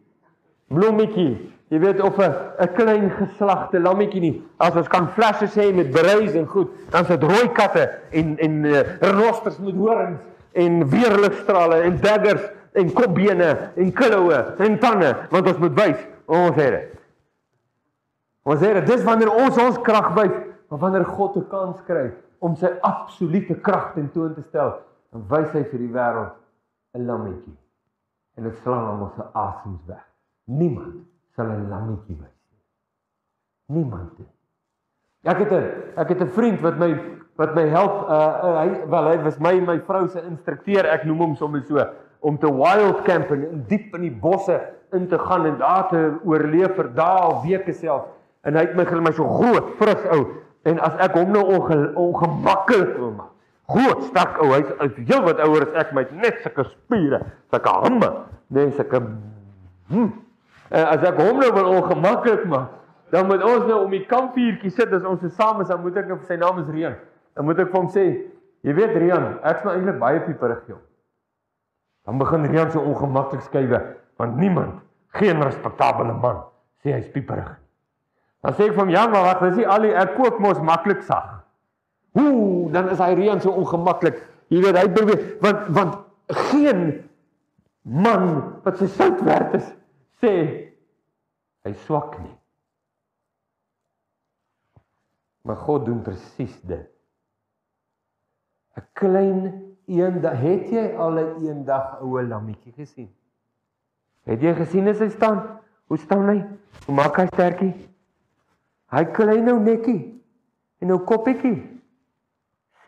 blommetjie 0.68 1.50
Jy 1.70 1.78
weet 1.78 2.00
of 2.02 2.18
'n 2.18 2.35
'n 2.59 2.72
klein 2.74 3.11
geslagte 3.11 3.78
lammetjie 3.80 4.20
nie. 4.20 4.42
As 4.59 4.74
ons 4.74 4.88
kan 4.88 5.09
flashes 5.09 5.54
hê 5.54 5.72
met 5.74 5.92
bereis 5.92 6.35
en 6.35 6.46
goed, 6.46 6.68
dan 6.90 7.04
sit 7.04 7.22
rooi 7.22 7.52
katte 7.52 7.90
en 8.11 8.38
en 8.38 8.64
uh, 8.64 8.80
renosters 9.00 9.59
met 9.59 9.74
horings 9.74 10.20
en 10.52 10.88
weerligstrale 10.88 11.80
en 11.87 12.00
daggers 12.00 12.42
en 12.72 12.92
kopbene 12.92 13.70
en 13.76 13.92
kloue 13.92 14.40
en 14.59 14.78
tande, 14.78 15.14
want 15.30 15.46
ons 15.46 15.59
moet 15.59 15.74
wys 15.74 16.02
ons 16.26 16.56
het 16.56 16.70
dit. 16.70 16.98
Ons 18.42 18.61
het 18.61 18.74
dit. 18.74 18.87
Dis 18.87 19.04
wanneer 19.04 19.30
ons 19.30 19.59
ons 19.59 19.78
krag 19.78 20.14
wys, 20.14 20.35
maar 20.68 20.78
wanneer 20.78 21.04
God 21.04 21.37
'n 21.37 21.48
kans 21.48 21.78
kry 21.87 22.11
om 22.38 22.56
sy 22.56 22.70
absolute 22.80 23.54
krag 23.54 23.92
tentoon 23.94 24.35
te 24.35 24.42
stel, 24.48 24.74
dan 25.12 25.22
wys 25.28 25.52
hy 25.52 25.62
vir 25.62 25.78
die 25.78 25.92
wêreld 25.92 26.35
'n 26.98 27.06
lammetjie. 27.06 27.60
En 28.40 28.46
dit 28.48 28.57
slaan 28.62 28.87
almal 28.88 29.12
se 29.16 29.24
asems 29.37 29.81
weg. 29.85 30.05
Niemand 30.44 30.94
sal 31.37 31.44
'n 31.46 31.68
lammetjie 31.68 32.16
wees 32.16 32.38
nie. 32.50 32.62
Niemand 33.76 34.18
nie. 34.18 34.29
Ek 35.22 35.38
het 35.38 35.53
'n 35.53 35.64
ek 35.96 36.09
het 36.09 36.20
'n 36.20 36.33
vriend 36.33 36.61
wat 36.61 36.79
my 36.79 36.96
wat 37.37 37.55
my 37.55 37.66
help 37.68 38.09
uh, 38.09 38.16
uh 38.44 38.57
hy 38.61 38.87
wel 38.88 39.05
hy 39.11 39.18
was 39.22 39.38
my 39.38 39.61
my 39.61 39.79
vrou 39.81 40.09
se 40.09 40.22
instrukteur 40.22 40.88
ek 40.88 41.05
noem 41.05 41.18
hom 41.18 41.37
sommer 41.37 41.62
so 41.68 41.85
om 42.20 42.38
te 42.38 42.48
wild 42.53 43.03
camp 43.03 43.31
en 43.31 43.64
diep 43.68 43.94
in 43.94 44.00
die 44.00 44.18
bosse 44.22 44.61
in 44.92 45.07
te 45.09 45.18
gaan 45.18 45.46
en 45.46 45.59
daar 45.59 45.88
te 45.88 46.00
oorleef 46.24 46.74
vir 46.76 46.88
dae 46.94 47.26
of 47.26 47.44
weke 47.44 47.72
self 47.72 48.09
en 48.44 48.57
hy 48.57 48.64
het 48.66 48.76
my 48.76 48.85
gele 48.85 49.00
my 49.00 49.12
so 49.12 49.29
groot 49.29 49.72
fris 49.76 50.05
ou 50.16 50.24
en 50.62 50.81
as 50.81 50.96
ek 51.00 51.16
hom 51.16 51.33
nou 51.33 51.44
onge, 51.44 51.79
ongemaklik 51.96 52.96
wil 52.96 53.12
maak 53.16 53.33
groot 53.70 54.09
sterk 54.11 54.40
ou 54.42 54.52
hy's 54.54 54.98
heel 54.98 55.22
wat 55.26 55.42
ouer 55.46 55.68
as 55.68 55.87
ek 55.87 55.94
my 55.96 56.06
net 56.22 56.42
sulke 56.44 56.66
spiere 56.72 57.22
sulke 57.52 57.76
hande 57.85 58.11
nee 58.50 58.72
sulke 58.76 59.02
hm, 59.90 60.11
En 60.70 60.87
as 60.87 61.02
ek 61.02 61.18
hom 61.18 61.40
nou 61.42 61.50
wil 61.54 61.72
ongemaklik 61.74 62.44
maak, 62.50 62.76
dan 63.11 63.26
moet 63.26 63.42
ons 63.42 63.64
nou 63.66 63.80
om 63.85 63.90
die 63.94 64.04
kampvuurtjie 64.06 64.70
sit 64.70 64.92
as 64.94 65.06
ons 65.06 65.24
saam 65.35 65.62
is, 65.64 65.70
dan 65.70 65.80
moet 65.83 65.96
ek 65.98 66.06
nou 66.06 66.18
vir 66.20 66.28
sy 66.28 66.37
naam 66.38 66.61
is 66.62 66.68
Rian. 66.70 66.94
Dan 67.35 67.48
moet 67.48 67.59
ek 67.59 67.72
vir 67.72 67.78
hom 67.80 67.88
sê, 67.90 68.04
jy 68.66 68.74
weet 68.76 68.94
Rian, 69.02 69.26
ek's 69.50 69.66
nou 69.66 69.74
eintlik 69.74 69.98
baie 69.98 70.20
pieperig 70.22 70.62
jou. 70.70 70.78
Dan 72.06 72.22
begin 72.22 72.46
Rian 72.52 72.70
so 72.70 72.85
ongemaklik 72.87 73.42
skuwe, 73.48 73.83
want 74.20 74.38
niemand, 74.38 74.78
geen 75.18 75.42
respekteerbare 75.42 76.14
man, 76.22 76.44
sê 76.85 76.94
hy's 76.94 77.11
pieperig. 77.11 77.50
Dan 78.46 78.54
sê 78.54 78.68
ek 78.68 78.76
vir 78.76 78.85
hom, 78.85 78.94
ja, 78.94 79.09
maar 79.11 79.26
wag, 79.26 79.42
dis 79.48 79.59
nie 79.59 79.66
al 79.66 79.88
die 79.88 79.94
ek 79.98 80.14
kook 80.20 80.38
mos 80.40 80.62
maklik 80.62 81.02
sag. 81.09 81.39
Ooh, 82.18 82.73
dan 82.73 82.88
is 82.90 82.99
hy 82.99 83.14
Rian 83.14 83.40
so 83.40 83.55
ongemaklik. 83.55 84.18
Jy 84.51 84.62
weet 84.64 84.79
hy 84.79 84.88
probeer 84.90 85.20
want 85.44 85.68
want 85.75 85.94
geen 86.51 86.83
man 87.83 88.27
wat 88.64 88.79
sy 88.79 88.88
sout 88.90 89.23
werd 89.27 89.55
is 89.59 89.68
sê 90.20 90.33
hy 91.64 91.73
swak 91.87 92.18
nie. 92.20 92.35
Maar 95.46 95.57
God 95.57 95.87
doen 95.87 96.03
presies 96.05 96.57
dit. 96.68 96.87
'n 98.77 98.85
Klein 98.94 99.40
eendag, 99.87 100.37
het 100.40 100.70
jy 100.70 100.85
al 100.96 101.18
'n 101.18 101.46
eendag 101.46 102.01
oue 102.01 102.23
lammetjie 102.23 102.73
gesien? 102.73 103.11
Het 104.25 104.42
jy 104.42 104.55
gesien 104.55 104.88
as 104.88 104.99
hy 104.99 105.09
staan? 105.09 105.61
Hoe 105.87 105.99
staan 105.99 106.29
hy? 106.29 106.38
Hoe 106.87 106.94
maak 106.94 107.16
hy 107.16 107.27
sterkie? 107.27 107.75
Hy 108.90 109.05
klein 109.05 109.44
nou 109.44 109.59
netjie 109.59 110.23
en 110.79 110.88
nou 110.88 110.99
koppietjie. 111.05 111.79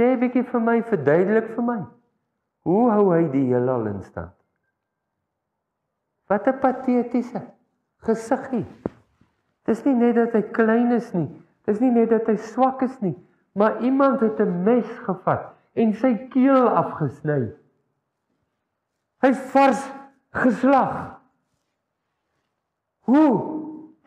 Sê 0.02 0.16
bietjie 0.18 0.42
vir 0.42 0.62
my, 0.66 0.80
verduidelik 0.82 1.52
vir 1.54 1.62
my. 1.62 1.80
Hoe 2.66 2.86
hou 2.90 3.04
hy 3.12 3.20
die 3.30 3.44
heelal 3.52 3.84
in 3.86 4.00
stand? 4.02 4.34
Wat 6.26 6.48
'n 6.48 6.58
patetiese 6.58 7.42
gesiggie. 8.02 8.66
Dis 9.64 9.84
nie 9.84 9.94
net 9.94 10.16
dat 10.16 10.34
hy 10.34 10.42
klein 10.58 10.90
is 10.96 11.12
nie. 11.14 11.28
Dis 11.66 11.78
nie 11.78 11.92
net 11.94 12.10
dat 12.10 12.26
hy 12.26 12.34
swak 12.34 12.82
is 12.82 12.98
nie, 12.98 13.14
maar 13.54 13.78
iemand 13.78 14.20
het 14.26 14.40
'n 14.40 14.64
mes 14.64 14.90
gevat 15.06 15.54
en 15.74 15.94
sy 15.94 16.14
keel 16.34 16.66
afgesny. 16.82 17.54
Hy's 19.22 19.38
vars 19.54 19.86
geslag. 20.34 21.20
Hoe 23.06 23.30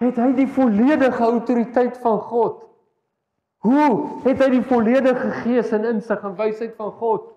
het 0.03 0.15
hy 0.17 0.34
die 0.34 0.51
volledige 0.60 1.23
autoriteit 1.23 1.97
van 1.97 2.19
God? 2.19 2.74
Hoe 3.65 4.21
het 4.28 4.41
hy 4.43 4.51
die 4.54 4.65
volledige 4.69 5.32
gees 5.41 5.71
en 5.73 5.88
insig 5.89 6.21
en 6.21 6.36
wysheid 6.38 6.75
van 6.78 6.91
God? 6.99 7.32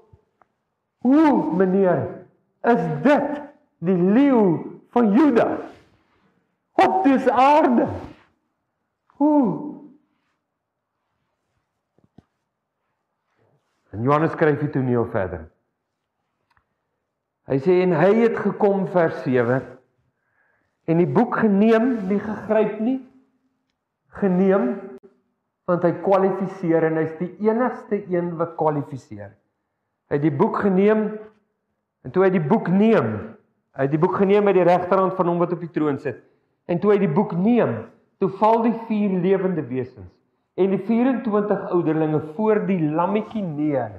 Hoe, 1.07 1.55
meneer, 1.57 2.03
is 2.69 2.83
dit 3.05 3.39
die 3.87 3.97
leeu 3.97 4.59
van 4.93 5.13
Juda 5.17 5.47
op 6.85 7.01
dis 7.07 7.29
aarde. 7.29 7.87
Hoe? 9.17 9.45
En 13.91 14.03
Johannes 14.03 14.35
skryf 14.37 14.61
dit 14.61 14.73
toneel 14.73 15.09
verder. 15.11 15.49
Hy 17.49 17.57
sê 17.65 17.79
en 17.87 17.97
hy 17.97 18.13
het 18.27 18.37
gekom 18.37 18.85
vers 18.93 19.23
7 19.25 19.63
en 20.89 21.01
die 21.01 21.09
boek 21.09 21.41
geneem, 21.41 21.95
nie 22.09 22.21
gegryp 22.21 22.77
nie, 22.85 22.99
geneem 24.21 24.75
want 25.69 25.85
hy 25.85 25.93
kwalifiseer 26.01 26.89
en 26.89 27.03
hy's 27.03 27.17
die 27.21 27.31
enigste 27.45 28.01
een 28.09 28.33
wat 28.41 28.57
kwalifiseer. 28.57 29.35
Hy 30.09 30.17
het 30.17 30.25
die 30.25 30.33
boek 30.33 30.63
geneem 30.65 31.11
en 32.07 32.15
toe 32.15 32.25
hy 32.25 32.31
die 32.33 32.45
boek 32.45 32.71
neem, 32.73 33.37
Hy 33.79 33.87
het 33.87 33.93
die 33.95 34.01
boek 34.03 34.17
geneem 34.19 34.49
met 34.49 34.57
die 34.59 34.67
regterhand 34.67 35.15
van 35.15 35.29
hom 35.31 35.39
wat 35.39 35.53
op 35.55 35.61
die 35.63 35.71
troon 35.71 36.01
sit. 36.03 36.19
En 36.67 36.81
toe 36.83 36.91
hy 36.91 36.99
die 36.99 37.13
boek 37.15 37.31
neem, 37.39 37.77
toe 38.19 38.27
val 38.41 38.65
die 38.65 38.75
vier 38.89 39.15
lewende 39.23 39.63
wesens 39.71 40.11
en 40.59 40.73
die 40.75 40.81
24 40.83 41.69
ouderlinge 41.71 42.19
voor 42.35 42.59
die 42.67 42.81
lammetjie 42.83 43.45
neer. 43.47 43.93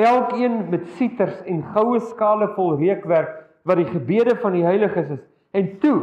Elkeen 0.00 0.62
met 0.72 0.86
sieters 0.96 1.42
en 1.44 1.60
goue 1.74 1.98
skale 2.06 2.48
vol 2.54 2.78
reukwerk 2.80 3.34
wat 3.68 3.82
die 3.82 3.90
gebede 3.90 4.32
van 4.40 4.56
die 4.56 4.64
heiliges 4.64 5.10
is. 5.18 5.20
En 5.52 5.68
toe 5.82 5.98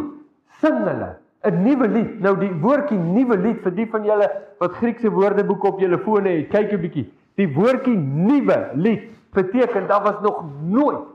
sing 0.61 0.83
hulle 0.85 1.15
'n 1.45 1.63
nuwe 1.63 1.87
lied. 1.87 2.19
Nou 2.21 2.35
die 2.39 2.51
woordjie 2.51 2.97
nuwe 2.97 3.37
lied 3.37 3.61
vir 3.63 3.75
die 3.75 3.85
van 3.91 4.05
julle 4.05 4.29
wat 4.59 4.77
Griekse 4.79 5.09
woordeboeke 5.09 5.67
op 5.67 5.79
julle 5.79 5.99
fone 5.99 6.29
het, 6.29 6.49
kyk 6.49 6.73
'n 6.73 6.81
bietjie. 6.81 7.05
Die 7.35 7.47
woordjie 7.53 7.97
nuwe 7.97 8.69
lied 8.73 9.09
beteken 9.33 9.87
daar 9.87 10.03
was 10.03 10.21
nog 10.21 10.43
nooit 10.61 11.05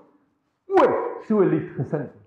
ooit 0.66 0.96
so 1.26 1.40
'n 1.40 1.48
lied 1.48 1.68
gesing 1.76 2.08
nie. 2.08 2.20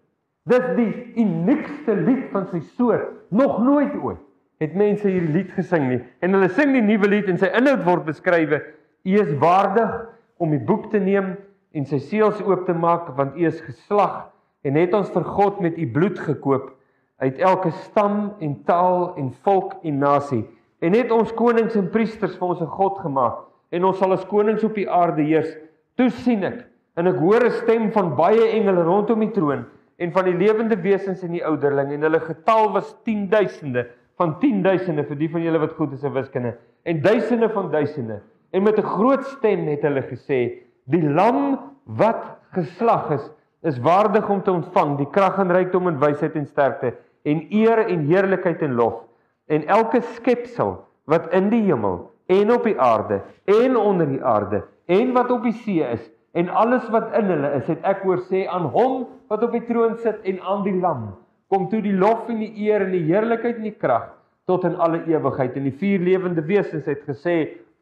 Dis 0.45 0.75
die 0.75 1.13
uniekste 1.15 1.95
lied 1.95 2.30
van 2.32 2.47
sy 2.47 2.59
soort. 2.59 3.07
Nog 3.30 3.63
nooit 3.63 3.95
ooit 3.95 4.19
het 4.59 4.75
mense 4.75 5.07
hierdie 5.07 5.34
lied 5.34 5.51
gesing 5.51 5.88
nie. 5.88 6.01
En 6.19 6.34
hulle 6.34 6.49
sing 6.49 6.73
die 6.73 6.82
nuwe 6.82 7.07
lied 7.07 7.28
en 7.28 7.38
sy 7.38 7.45
inhoud 7.45 7.84
word 7.84 8.05
beskrywe: 8.05 8.61
U 9.03 9.19
is 9.19 9.38
waardig 9.39 10.09
om 10.38 10.49
die 10.49 10.59
boek 10.59 10.89
te 10.91 10.99
neem 10.99 11.36
en 11.73 11.86
sy 11.86 11.99
seels 11.99 12.41
oop 12.41 12.65
te 12.67 12.73
maak 12.73 13.09
want 13.17 13.36
u 13.36 13.45
is 13.47 13.61
geslag 13.65 14.30
en 14.63 14.78
het 14.80 14.93
ons 14.93 15.09
vir 15.11 15.23
God 15.23 15.59
met 15.63 15.78
u 15.78 15.88
bloed 15.91 16.19
gekoop 16.19 16.71
uit 17.18 17.38
elke 17.38 17.72
stam 17.72 18.34
en 18.39 18.64
taal 18.64 19.16
en 19.16 19.34
volk 19.43 19.74
en 19.84 19.97
nasie. 19.97 20.45
En 20.80 20.93
het 20.93 21.11
ons 21.11 21.34
konings 21.34 21.76
en 21.76 21.89
priesters 21.89 22.38
vir 22.38 22.47
ons 22.47 22.61
'n 22.61 22.68
God 22.68 22.99
gemaak 22.99 23.38
en 23.72 23.86
ons 23.86 23.97
sal 23.97 24.11
as 24.11 24.26
konings 24.26 24.64
op 24.64 24.76
die 24.76 24.89
aarde 24.89 25.24
heers. 25.24 25.57
Toe 25.95 26.09
sien 26.09 26.43
ek 26.43 26.74
En 26.93 27.09
ek 27.09 27.18
hoor 27.18 27.41
'n 27.45 27.55
stem 27.64 27.91
van 27.91 28.14
baie 28.16 28.51
engele 28.53 28.84
rondom 28.86 29.20
die 29.20 29.32
troon 29.34 29.66
en 29.97 30.11
van 30.11 30.26
die 30.26 30.38
lewende 30.38 30.78
wesens 30.82 31.24
en 31.24 31.32
die 31.32 31.45
ouderling. 31.45 31.91
En 31.91 32.01
hulle 32.01 32.20
getal 32.20 32.72
was 32.72 32.93
10000de 33.05 33.88
van 34.18 34.36
10000de 34.39 35.05
vir 35.07 35.18
die 35.18 35.30
van 35.30 35.41
julle 35.41 35.59
wat 35.59 35.74
goed 35.74 35.93
is 35.93 36.03
in 36.03 36.14
wiskunde. 36.14 36.53
En 36.84 37.01
duisende 37.01 37.49
van 37.49 37.72
duisende. 37.72 38.22
En 38.51 38.64
met 38.64 38.78
'n 38.78 38.86
groot 38.95 39.26
stem 39.26 39.68
het 39.68 39.82
hulle 39.82 40.01
gesê 40.01 40.61
Die 40.86 41.09
lam 41.09 41.59
wat 41.86 42.24
geslag 42.51 43.09
is, 43.11 43.32
is 43.64 43.80
waardig 43.80 44.30
om 44.30 44.41
te 44.43 44.51
ontvang 44.51 44.97
die 44.99 45.09
krag 45.11 45.39
en 45.39 45.51
rykdom 45.55 45.88
en 45.88 45.99
wysheid 46.01 46.36
en 46.36 46.47
sterkte 46.47 46.93
en 47.24 47.45
eer 47.55 47.86
en 47.88 48.07
heerlikheid 48.09 48.61
en 48.61 48.76
lof. 48.76 48.99
En 49.47 49.64
elke 49.72 50.01
skepsel 50.16 50.76
wat 51.07 51.30
in 51.36 51.49
die 51.51 51.61
hemel 51.64 52.01
en 52.32 52.51
op 52.51 52.68
die 52.68 52.76
aarde 52.80 53.22
en 53.45 53.78
onder 53.80 54.07
die 54.07 54.24
aarde 54.24 54.64
en 54.91 55.14
wat 55.16 55.32
op 55.32 55.47
die 55.47 55.55
see 55.64 55.84
is 55.95 56.03
en 56.34 56.49
alles 56.49 56.86
wat 56.91 57.11
in 57.16 57.30
hulle 57.30 57.51
is, 57.59 57.68
het 57.70 57.84
ek 57.88 58.03
hoor 58.07 58.24
sê 58.28 58.45
aan 58.49 58.68
hom 58.74 59.03
wat 59.32 59.43
op 59.45 59.55
die 59.55 59.64
troon 59.68 59.95
sit 60.03 60.24
en 60.28 60.39
aan 60.41 60.64
die 60.68 60.76
lam 60.80 61.11
kom 61.51 61.70
toe 61.72 61.82
die 61.84 61.95
lof 61.95 62.28
en 62.32 62.39
die 62.43 62.51
eer 62.68 62.84
en 62.84 62.95
die 62.95 63.05
heerlikheid 63.07 63.59
en 63.61 63.68
die 63.70 63.78
krag 63.80 64.09
tot 64.49 64.66
in 64.68 64.76
alle 64.84 65.03
ewigheid 65.07 65.55
en 65.59 65.70
die 65.70 65.78
vier 65.80 66.03
lewende 66.03 66.43
wesens 66.47 66.88
het 66.89 67.03
gesê 67.07 67.38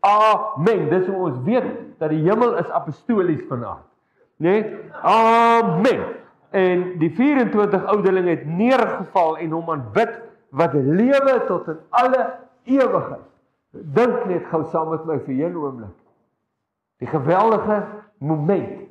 amen 0.05 0.89
dis 0.93 1.07
hoe 1.09 1.29
ons 1.29 1.41
weet 1.45 1.69
dat 2.01 2.13
die 2.13 2.21
hemel 2.25 2.57
is 2.61 2.69
apostolies 2.69 3.41
vanaand 3.49 3.85
nê 4.41 4.55
nee? 4.55 4.79
amen 5.07 6.03
en 6.51 6.85
die 6.99 7.11
24 7.15 7.85
ouderlinge 7.93 8.35
het 8.35 8.45
neergeval 8.45 9.37
en 9.37 9.55
hom 9.55 9.69
aanbid 9.71 10.17
wat 10.49 10.73
lewe 10.73 11.35
tot 11.47 11.69
in 11.71 11.79
alle 12.01 12.25
ewigheid 12.67 13.27
dink 13.71 14.25
net 14.29 14.47
gou 14.51 14.63
saam 14.73 14.91
met 14.91 15.05
my 15.05 15.19
vir 15.25 15.49
'n 15.49 15.55
oomblik 15.55 15.97
die 16.99 17.07
geweldige 17.07 17.83
moment 18.17 18.87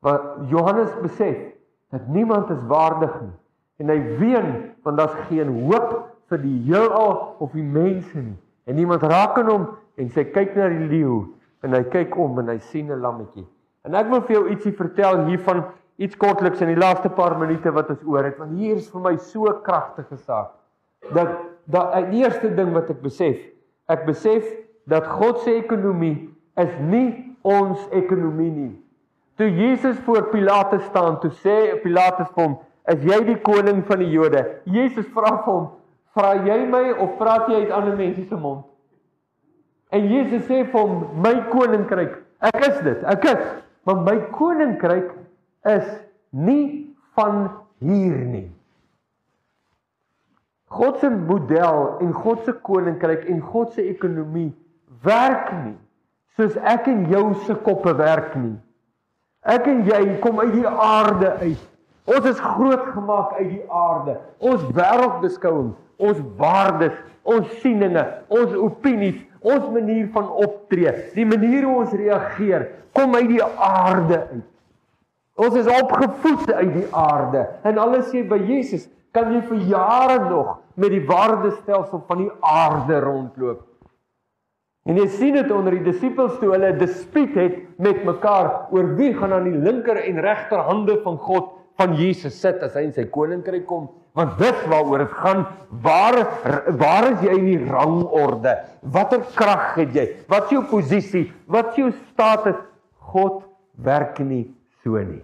wat 0.00 0.22
Johannes 0.48 0.92
besef 1.02 1.36
dat 1.90 2.06
niemand 2.08 2.50
is 2.50 2.62
waardig 2.68 3.20
nie 3.20 3.36
en 3.82 3.88
hy 3.90 4.00
ween 4.18 4.50
want 4.82 4.98
daar's 4.98 5.16
geen 5.28 5.50
hoop 5.66 6.14
vir 6.30 6.42
die 6.42 6.58
heelal 6.68 7.36
of 7.42 7.52
die 7.52 7.64
mense 7.64 8.18
nie. 8.18 8.36
En 8.64 8.78
iemand 8.78 9.02
raak 9.02 9.38
aan 9.38 9.50
hom 9.50 9.66
en 10.00 10.10
sê 10.12 10.24
kyk 10.32 10.54
na 10.56 10.70
die 10.72 10.88
leeu 10.90 11.24
en 11.64 11.76
hy 11.76 11.82
kyk 11.92 12.16
om 12.20 12.38
en 12.40 12.52
hy 12.52 12.58
sien 12.70 12.90
'n 12.90 13.00
lammetjie. 13.00 13.46
En 13.84 13.94
ek 13.94 14.10
wil 14.10 14.22
vir 14.26 14.36
jou 14.38 14.44
ietsie 14.52 14.74
vertel 14.76 15.24
hiervan 15.28 15.64
iets 16.02 16.16
kortliks 16.18 16.62
in 16.64 16.72
die 16.72 16.80
laaste 16.80 17.10
paar 17.14 17.36
minute 17.38 17.70
wat 17.74 17.90
ons 17.94 18.04
oor 18.08 18.26
het 18.26 18.38
want 18.40 18.56
hier 18.58 18.78
is 18.80 18.90
vir 18.90 19.04
my 19.04 19.16
so 19.16 19.52
kragtige 19.66 20.18
saak. 20.18 20.54
Dat 21.12 21.36
dat 21.64 21.94
die 22.10 22.20
eerste 22.20 22.50
ding 22.52 22.74
wat 22.74 22.90
ek 22.92 23.00
besef, 23.00 23.38
ek 23.88 24.02
besef 24.04 24.44
dat 24.90 25.06
God 25.08 25.38
se 25.40 25.54
ekonomie 25.56 26.28
is 26.60 26.74
nie 26.80 27.36
ons 27.40 27.80
ekonomie 27.96 28.50
nie. 28.52 28.72
Toe 29.40 29.48
Jesus 29.48 29.96
voor 30.04 30.28
Pilatus 30.28 30.84
staan, 30.90 31.16
toe 31.22 31.32
sê 31.40 31.80
Pilatus 31.82 32.28
vir 32.34 32.42
hom, 32.44 32.58
Is 32.92 33.00
jy 33.00 33.16
die 33.24 33.38
koning 33.40 33.80
van 33.88 34.02
die 34.02 34.10
Jode? 34.12 34.42
Jesus 34.68 35.06
vra 35.16 35.30
vir 35.38 35.48
hom, 35.48 35.68
"Vra 36.14 36.34
jy 36.44 36.66
my 36.68 36.92
of 36.92 37.16
praat 37.18 37.48
jy 37.48 37.64
uit 37.64 37.70
ander 37.70 37.96
mense 37.96 38.28
se 38.28 38.36
mond?" 38.36 38.64
En 39.90 40.04
Jesus 40.08 40.44
sê 40.44 40.64
vir 40.70 40.80
hom, 40.80 41.22
"My 41.22 41.32
koninkryk, 41.50 42.18
ek 42.42 42.66
is 42.68 42.80
dit. 42.80 43.04
Ek 43.04 43.24
is, 43.24 43.38
maar 43.84 44.02
my 44.02 44.18
koninkryk 44.32 45.12
is 45.62 45.86
nie 46.30 46.96
van 47.14 47.50
hier 47.78 48.16
nie." 48.16 48.50
God 50.74 50.98
se 50.98 51.10
model 51.10 51.98
en 52.00 52.12
God 52.12 52.44
se 52.44 52.52
koninkryk 52.52 53.28
en 53.30 53.40
God 53.40 53.72
se 53.72 53.82
ekonomie 53.82 54.52
werk 55.02 55.52
nie 55.64 55.76
soos 56.36 56.56
ek 56.66 56.88
en 56.90 57.06
jou 57.10 57.28
se 57.46 57.54
koppe 57.66 57.94
werk 57.98 58.34
nie. 58.38 58.56
Ek 59.46 59.66
en 59.70 59.84
jy 59.86 60.02
kom 60.24 60.40
uit 60.42 60.54
die 60.56 60.66
aarde 60.66 61.30
uit. 61.42 61.62
Ons 62.10 62.26
is 62.28 62.40
groot 62.42 62.88
gemaak 62.92 63.36
uit 63.38 63.50
die 63.54 63.64
aarde. 63.72 64.16
Ons 64.44 64.64
wêreldbeskouing, 64.76 65.72
ons 66.02 66.20
waardes, 66.40 66.96
ons 67.22 67.52
sieninge, 67.62 68.02
ons 68.28 68.56
opinies, 68.60 69.20
ons 69.44 69.68
manier 69.72 70.08
van 70.14 70.30
optree, 70.40 70.92
die 71.14 71.26
manier 71.28 71.66
hoe 71.68 71.76
ons 71.84 71.94
reageer, 71.96 72.66
kom 72.96 73.14
uit 73.18 73.28
die 73.28 73.44
aarde 73.44 74.20
uit. 74.32 74.50
Ons 75.34 75.56
is 75.58 75.68
opgevoed 75.68 76.52
uit 76.52 76.72
die 76.76 76.88
aarde. 76.94 77.42
En 77.66 77.78
alles 77.82 78.06
sê 78.12 78.22
by 78.26 78.38
Jesus, 78.46 78.86
kan 79.14 79.32
jy 79.34 79.40
vir 79.48 79.64
jare 79.70 80.18
nog 80.28 80.58
met 80.78 80.92
die 80.94 81.02
waardestelsel 81.06 82.02
van 82.06 82.22
die 82.22 82.30
aarde 82.40 83.00
rondloop. 83.02 83.62
En 84.84 84.98
jy 85.00 85.06
sien 85.08 85.36
dit 85.38 85.50
onder 85.54 85.78
die 85.78 85.84
disippels 85.86 86.36
toe 86.40 86.52
hulle 86.52 86.72
'n 86.72 86.78
dispuut 86.78 87.34
het 87.34 87.54
met 87.78 88.04
mekaar 88.04 88.68
oor 88.70 88.94
wie 88.96 89.14
gaan 89.14 89.32
aan 89.32 89.48
die 89.48 89.58
linker 89.58 89.96
en 89.96 90.20
regterhande 90.20 91.00
van 91.02 91.16
God 91.18 91.52
van 91.78 91.94
Jesus 91.94 92.40
sit 92.40 92.62
as 92.62 92.74
hy 92.74 92.84
in 92.84 92.92
sy 92.92 93.06
koninkryk 93.10 93.66
kom 93.66 93.88
want 94.14 94.38
dit 94.38 94.66
waaroor 94.70 95.02
dit 95.04 95.14
gaan. 95.18 95.44
Waar 95.82 96.20
waar 96.78 97.10
is 97.10 97.22
jy 97.24 97.34
in 97.34 97.48
die 97.48 97.60
rangorde? 97.66 98.56
Watter 98.94 99.24
krag 99.34 99.74
het 99.80 99.94
jy? 99.96 100.06
Wat 100.30 100.46
is 100.46 100.56
jou 100.56 100.64
posisie? 100.70 101.26
Wat 101.50 101.72
is 101.72 101.82
jou 101.82 101.90
status? 102.12 102.60
God 103.14 103.42
werk 103.82 104.20
nie 104.22 104.46
so 104.84 105.00
nie. 105.02 105.22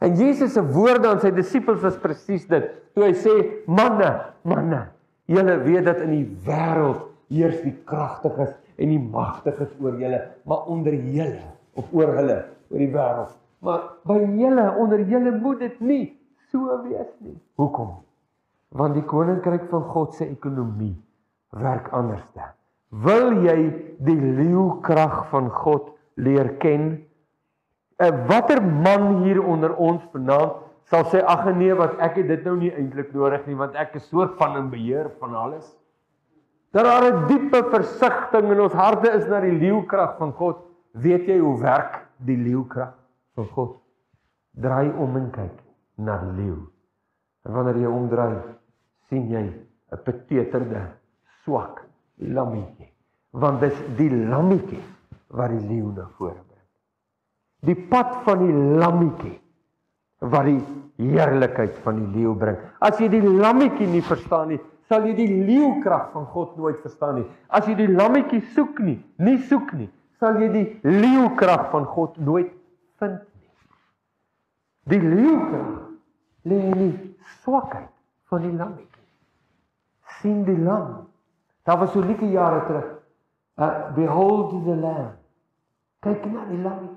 En 0.00 0.16
Jesus 0.16 0.54
se 0.56 0.62
woorde 0.64 1.08
aan 1.08 1.20
sy 1.20 1.32
disippels 1.36 1.82
was 1.84 1.96
presies 2.00 2.46
dit. 2.48 2.68
Toe 2.96 3.08
hy 3.08 3.14
sê 3.16 3.36
manne 3.68 4.10
manne 4.48 4.86
julle 5.30 5.56
weet 5.62 5.86
dat 5.86 6.00
in 6.04 6.12
die 6.14 6.28
wêreld 6.46 7.06
heers 7.30 7.60
die 7.62 7.76
kragtiges 7.86 8.52
en 8.80 8.90
die 8.90 9.00
magtiges 9.00 9.70
oor 9.80 9.98
julle 10.00 10.22
maar 10.48 10.68
onder 10.72 10.96
julle 10.96 11.44
of 11.78 11.92
oor 11.94 12.16
hulle 12.18 12.38
oor 12.70 12.82
die 12.82 12.92
wêreld. 12.92 13.36
Maar 13.64 13.84
by 14.08 14.20
julle 14.40 14.66
onder 14.80 15.04
julle 15.08 15.36
moet 15.40 15.60
dit 15.64 15.80
nie 15.80 16.04
so 16.50 16.80
wees 16.84 17.12
nie. 17.20 17.36
Hoekom? 17.60 18.00
Want 18.76 18.94
die 18.94 19.04
koninkryk 19.06 19.68
van 19.70 19.86
God 19.90 20.14
se 20.14 20.28
ekonomie 20.30 20.94
werk 21.58 21.90
anderste. 21.96 22.52
Wil 22.90 23.42
jy 23.44 23.56
die 24.06 24.18
leeukrag 24.18 25.26
van 25.30 25.50
God 25.50 25.90
leer 26.14 26.56
ken? 26.62 27.02
'n 28.00 28.26
Watter 28.28 28.62
man 28.62 29.22
hier 29.24 29.42
onder 29.42 29.74
ons 29.76 30.02
vanaand 30.12 30.66
sal 30.90 31.04
sê 31.04 31.20
ag 31.22 31.44
nee 31.54 31.74
wat 31.74 31.98
ek 32.00 32.16
het 32.16 32.28
dit 32.28 32.44
nou 32.44 32.56
nie 32.56 32.70
eintlik 32.72 33.12
nodig 33.14 33.46
nie 33.46 33.54
want 33.54 33.74
ek 33.74 33.94
is 33.94 34.08
soort 34.08 34.38
van 34.38 34.56
in 34.56 34.70
beheer 34.70 35.10
van 35.20 35.34
alles. 35.34 35.76
Dat 36.72 36.84
daar 36.84 37.12
'n 37.12 37.26
diepe 37.26 37.62
versigtiging 37.70 38.52
in 38.52 38.60
ons 38.60 38.72
harte 38.72 39.10
is 39.10 39.26
na 39.26 39.40
die 39.40 39.58
leeukrag 39.58 40.16
van 40.18 40.32
God. 40.32 40.56
Weet 40.92 41.26
jy 41.26 41.38
hoe 41.38 41.60
werk 41.60 42.06
die 42.18 42.36
leeukrag? 42.36 43.00
van 43.34 43.48
God. 43.54 43.76
Draai 44.60 44.90
om 44.98 45.16
en 45.16 45.28
kyk 45.32 45.58
na 46.00 46.18
die 46.24 46.32
leeu. 46.42 46.58
En 47.46 47.56
wanneer 47.56 47.80
jy 47.80 47.90
omdraai, 47.90 48.40
sien 49.10 49.28
jy 49.28 49.42
'n 49.42 49.98
beteterde, 50.04 50.86
swak 51.42 51.84
lammetjie. 52.16 52.88
Want 53.30 53.60
dis 53.60 53.76
die 53.96 54.10
lammetjie 54.10 54.82
wat 55.34 55.50
die 55.50 55.66
leeu 55.66 55.92
na 55.94 56.08
vore 56.16 56.40
bring. 56.46 56.66
Die 57.66 57.86
pad 57.90 58.22
van 58.24 58.46
die 58.46 58.54
lammetjie 58.80 59.36
wat 60.20 60.44
die 60.44 60.60
heerlikheid 61.00 61.78
van 61.84 62.00
die 62.00 62.18
leeu 62.18 62.34
bring. 62.34 62.58
As 62.80 62.98
jy 63.00 63.08
die 63.08 63.22
lammetjie 63.22 63.88
nie 63.88 64.02
verstaan 64.04 64.48
nie, 64.52 64.60
sal 64.90 65.06
jy 65.06 65.14
die 65.14 65.44
leeukrag 65.46 66.10
van 66.12 66.26
God 66.34 66.56
nooit 66.58 66.80
verstaan 66.82 67.20
nie. 67.20 67.26
As 67.48 67.66
jy 67.70 67.76
die 67.78 67.88
lammetjie 67.88 68.42
soek 68.56 68.80
nie, 68.84 68.98
nie 69.22 69.38
soek 69.48 69.72
nie, 69.78 69.88
sal 70.18 70.40
jy 70.42 70.50
die 70.52 70.66
leeukrag 70.84 71.70
van 71.72 71.86
God 71.88 72.18
nooit 72.18 72.50
vind 73.00 73.20
nie. 73.22 73.52
Die 74.90 75.00
leeukrag 75.00 75.70
lê 76.50 76.60
in 76.72 76.78
die 76.82 76.94
swakheid 77.40 77.92
van 78.32 78.44
die 78.44 78.52
lammetjie. 78.52 78.89
Sien 80.20 80.44
die 80.44 80.58
lam. 80.58 81.06
Daar 81.64 81.78
was 81.78 81.92
so 81.92 82.00
lieke 82.00 82.28
jare 82.30 82.64
terug. 82.66 82.88
Uh, 83.60 83.94
behold 83.94 84.64
the 84.64 84.76
lamb. 84.76 85.16
Kyk 86.00 86.24
na 86.32 86.46
die 86.48 86.60
lammetjie. 86.62 86.96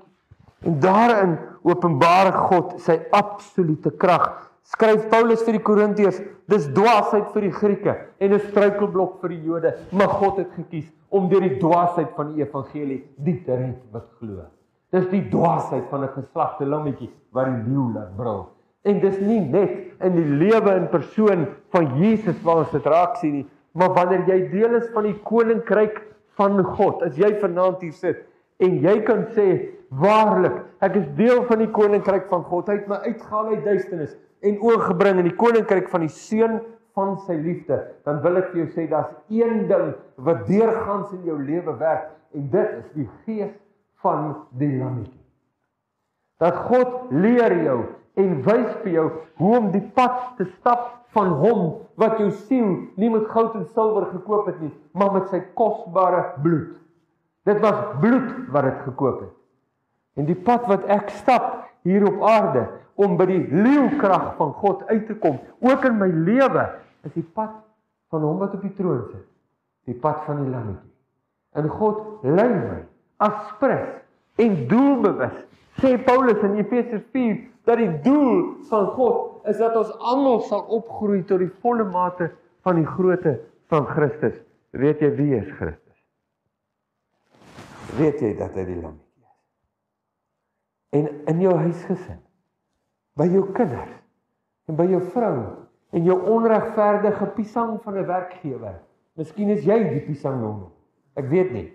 En 0.64 0.78
daarin 0.80 1.34
openbaar 1.62 2.32
God 2.48 2.78
sy 2.80 2.96
absolute 3.12 3.92
krag. 4.00 4.30
Skryf 4.64 5.10
Paulus 5.12 5.42
vir 5.44 5.58
die 5.58 5.64
Korintiërs, 5.64 6.22
dis 6.48 6.70
dwaasheid 6.72 7.28
vir 7.34 7.44
die 7.44 7.52
Grieke 7.52 7.94
en 8.18 8.32
'n 8.32 8.40
struikelblok 8.48 9.20
vir 9.20 9.34
die 9.34 9.42
Jode, 9.44 9.74
maar 9.92 10.08
God 10.08 10.38
het 10.38 10.52
gekies 10.56 10.88
om 11.08 11.28
deur 11.28 11.44
die 11.44 11.58
dwaasheid 11.60 12.16
van 12.16 12.32
die 12.32 12.42
evangelie 12.42 13.04
die 13.16 13.44
te 13.44 13.56
red 13.56 13.82
wat 13.92 14.08
glo. 14.18 14.48
Dis 14.90 15.04
die 15.10 15.28
dwaasheid 15.28 15.84
van 15.90 16.04
'n 16.04 16.14
geslagte 16.16 16.64
lammetjie 16.64 17.10
wat 17.32 17.44
die 17.44 17.62
leeu 17.68 17.92
laat 17.92 18.16
brul. 18.16 18.48
En 18.82 19.00
dis 19.00 19.18
nie 19.20 19.40
net 19.40 19.83
in 20.02 20.16
die 20.16 20.38
lewe 20.44 20.72
en 20.74 20.88
persoon 20.92 21.46
van 21.74 21.90
Jesus 22.00 22.40
waar 22.42 22.64
ons 22.64 22.74
dit 22.74 22.86
raak 22.90 23.18
sien 23.20 23.38
nie, 23.40 23.46
maar 23.74 23.94
wanneer 23.96 24.26
jy 24.28 24.38
deel 24.52 24.76
is 24.78 24.90
van 24.94 25.08
die 25.08 25.16
koninkryk 25.26 26.00
van 26.38 26.60
God. 26.76 27.02
As 27.06 27.18
jy 27.18 27.34
vanaand 27.42 27.82
hier 27.84 27.94
sit 27.96 28.24
en 28.62 28.78
jy 28.82 29.00
kan 29.06 29.24
sê 29.34 29.48
waarlik, 30.00 30.60
ek 30.84 30.98
is 31.00 31.08
deel 31.18 31.42
van 31.48 31.62
die 31.62 31.70
koninkryk 31.74 32.28
van 32.30 32.44
God. 32.46 32.70
Hy 32.70 32.78
het 32.80 32.90
my 32.90 33.00
uitgehaal 33.06 33.54
uit 33.54 33.66
duisternis 33.66 34.14
en 34.44 34.60
oorgebring 34.62 35.20
in 35.22 35.28
die 35.30 35.38
koninkryk 35.38 35.90
van 35.92 36.04
die 36.04 36.12
seun 36.12 36.60
van 36.94 37.16
sy 37.26 37.36
liefde. 37.40 37.80
Dan 38.06 38.20
wil 38.24 38.38
ek 38.40 38.52
vir 38.52 38.64
jou 38.64 38.70
sê 38.76 38.86
daar's 38.90 39.10
een 39.32 39.66
ding 39.70 39.92
wat 40.26 40.46
deurgangs 40.48 41.14
in 41.16 41.26
jou 41.28 41.38
lewe 41.42 41.74
werk 41.80 42.10
en 42.34 42.48
dit 42.52 42.78
is 42.78 42.88
die 42.94 43.08
gees 43.24 43.52
van 44.04 44.34
die 44.58 44.70
lammetjie. 44.76 45.20
Dat 46.42 46.56
God 46.68 47.12
leer 47.14 47.54
jou 47.64 47.78
en 48.20 48.36
wys 48.46 48.70
vir 48.82 48.92
jou 48.92 49.06
hoe 49.40 49.56
om 49.58 49.70
die 49.74 49.84
pad 49.96 50.36
te 50.38 50.46
stap 50.58 50.90
van 51.14 51.32
hom 51.40 51.64
wat 52.00 52.18
jou 52.22 52.30
siel 52.46 52.70
nie 53.00 53.10
met 53.10 53.26
goud 53.30 53.54
en 53.58 53.66
silwer 53.74 54.08
gekoop 54.12 54.48
het 54.50 54.60
nie, 54.62 54.72
maar 54.92 55.12
met 55.14 55.28
sy 55.30 55.40
kosbare 55.58 56.24
bloed. 56.42 56.74
Dit 57.46 57.60
was 57.62 57.80
bloed 58.02 58.30
wat 58.54 58.68
dit 58.70 58.80
gekoop 58.86 59.20
het. 59.26 59.34
En 60.18 60.28
die 60.30 60.38
pad 60.38 60.66
wat 60.70 60.86
ek 60.90 61.10
stap 61.18 61.66
hier 61.86 62.06
op 62.08 62.22
aarde 62.24 62.64
om 62.94 63.16
by 63.18 63.26
die 63.28 63.42
leeukrag 63.50 64.34
van 64.38 64.52
God 64.62 64.84
uit 64.88 65.06
te 65.10 65.16
kom, 65.18 65.40
ook 65.66 65.86
in 65.86 65.98
my 65.98 66.08
lewe, 66.08 66.68
is 67.04 67.14
die 67.16 67.26
pad 67.34 67.56
van 68.14 68.22
hom 68.22 68.38
wat 68.42 68.54
op 68.54 68.62
die 68.62 68.74
troon 68.78 69.02
sit. 69.10 69.26
Die 69.90 69.98
pad 70.00 70.22
van 70.28 70.44
die 70.44 70.50
lammetjie. 70.50 70.92
En 71.58 71.66
God 71.70 72.22
lei 72.24 72.48
my 72.54 72.78
as 73.22 73.34
sprits 73.50 74.40
en 74.42 74.54
doelbewus. 74.70 75.34
Sê 75.82 75.96
Paulus 76.06 76.40
in 76.46 76.56
Efesiërs 76.62 77.04
4 77.12 77.36
dat 77.64 77.80
die 77.80 78.00
doel 78.04 78.56
van 78.68 78.86
God 78.96 79.48
is 79.48 79.58
dat 79.60 79.76
ons 79.76 79.92
almal 79.98 80.40
sal 80.48 80.64
opgroei 80.72 81.22
tot 81.28 81.40
die 81.42 81.52
volle 81.64 81.84
mate 81.88 82.30
van 82.64 82.80
die 82.80 82.88
grootte 82.88 83.38
van 83.72 83.86
Christus. 83.88 84.36
Weet 84.74 85.00
jy 85.04 85.10
wie 85.16 85.32
is 85.38 85.50
Christus? 85.58 85.80
Weet 87.98 88.20
jy 88.24 88.32
dat 88.38 88.56
hy 88.58 88.64
die 88.68 88.78
lammetjie 88.80 89.22
is? 89.22 89.36
En 90.98 91.10
in 91.30 91.42
jou 91.44 91.54
huisgesin, 91.58 92.20
by 93.18 93.28
jou 93.30 93.44
kinders 93.54 93.92
en 94.68 94.78
by 94.78 94.88
jou 94.90 95.02
vrou 95.14 95.36
en 95.94 96.08
jou 96.08 96.16
onregverdige 96.34 97.26
pisang 97.36 97.76
van 97.82 97.98
'n 97.98 98.06
werkgewer. 98.06 98.80
Miskien 99.14 99.50
is 99.50 99.64
jy 99.64 99.78
die 99.78 100.00
pisang 100.00 100.40
nou. 100.40 100.70
Ek 101.14 101.28
weet 101.30 101.52
nie. 101.52 101.72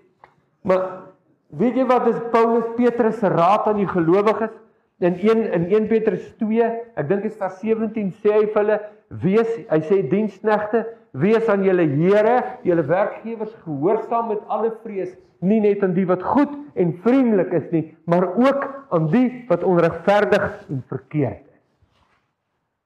Maar 0.62 1.08
weet 1.48 1.76
jy 1.76 1.86
wat 1.86 2.08
is 2.08 2.20
Paulus 2.32 2.66
Petrus 2.76 3.20
se 3.20 3.28
raad 3.28 3.68
aan 3.68 3.80
die 3.80 3.88
gelowiges? 3.88 4.52
In 5.00 5.16
1 5.16 5.52
in 5.54 5.66
1 5.72 5.88
Petrus 5.88 6.26
2, 6.38 6.66
ek 7.00 7.06
dink 7.08 7.24
dit 7.24 7.32
is 7.32 7.40
vers 7.40 7.60
17 7.64 8.10
sê 8.20 8.34
hy 8.36 8.48
vir 8.52 8.58
hulle: 8.60 8.78
"Wees, 9.24 9.52
hy 9.70 9.80
sê 9.88 10.02
diensknegte, 10.12 10.84
wees 11.16 11.48
aan 11.50 11.64
julle 11.64 11.86
Here, 11.88 12.36
julle 12.68 12.84
werkgewers 12.84 13.54
gehoorsaam 13.64 14.28
met 14.34 14.42
alle 14.52 14.74
vrees, 14.84 15.16
nie 15.40 15.62
net 15.64 15.86
aan 15.88 15.96
die 15.96 16.06
wat 16.06 16.24
goed 16.24 16.52
en 16.76 16.92
vriendelik 17.06 17.54
is 17.62 17.70
nie, 17.72 17.86
maar 18.12 18.28
ook 18.36 18.68
aan 18.92 19.08
die 19.14 19.46
wat 19.48 19.64
onregverdig 19.64 20.50
en 20.68 20.84
verkeerd 20.92 21.46
is." 21.48 21.62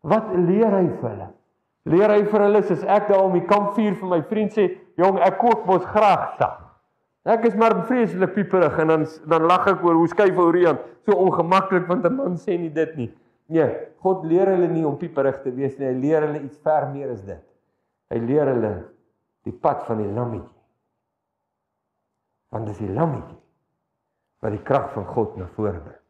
Wat 0.05 0.29
leer 0.37 0.69
hy 0.69 0.85
vir 0.99 1.09
hulle? 1.09 1.29
Leer 1.89 2.13
hy 2.13 2.23
vir 2.29 2.45
hulle 2.45 2.61
soos 2.67 2.83
ek 2.85 3.09
daar 3.09 3.25
om 3.25 3.33
die 3.33 3.47
kampvuur 3.49 3.97
vir 3.97 4.09
my 4.13 4.21
vriend 4.29 4.53
sê, 4.53 4.69
"Jong, 5.01 5.17
ek 5.17 5.41
kook 5.41 5.65
mos 5.65 5.83
graag 5.85 6.37
sag." 6.37 6.62
Ek 7.23 7.45
is 7.47 7.55
maar 7.55 7.85
vreeslik 7.87 8.33
pieperig 8.35 8.79
en 8.83 8.89
dan 8.91 9.05
dan 9.31 9.45
lag 9.47 9.67
ek 9.71 9.83
oor 9.83 9.95
hoe 9.95 10.07
skuif 10.11 10.37
Orion 10.37 10.79
so 11.07 11.15
ongemaklik 11.15 11.87
want 11.87 12.05
'n 12.05 12.15
man 12.15 12.35
sê 12.35 12.57
nie 12.59 12.73
dit 12.73 12.95
nie. 12.95 13.11
Nee, 13.47 13.69
God 14.03 14.25
leer 14.25 14.47
hulle 14.47 14.67
nie 14.67 14.85
om 14.87 14.97
pieperig 14.97 15.41
te 15.43 15.51
wees 15.51 15.77
nie. 15.77 15.87
Hy 15.87 15.93
leer 15.99 16.21
hulle 16.27 16.41
iets 16.43 16.59
ver 16.63 16.89
meer 16.91 17.11
as 17.11 17.21
dit. 17.21 17.43
Hy 18.09 18.19
leer 18.19 18.47
hulle 18.47 18.73
die 19.43 19.53
pad 19.53 19.83
van 19.87 19.97
die 19.97 20.11
lammetjie. 20.11 20.61
Want 22.51 22.67
dis 22.67 22.77
die 22.77 22.93
lammetjie 22.93 23.39
wat 24.43 24.51
die 24.51 24.63
krag 24.67 24.91
van 24.91 25.05
God 25.05 25.37
na 25.39 25.47
vore 25.55 25.79
bring. 25.79 26.01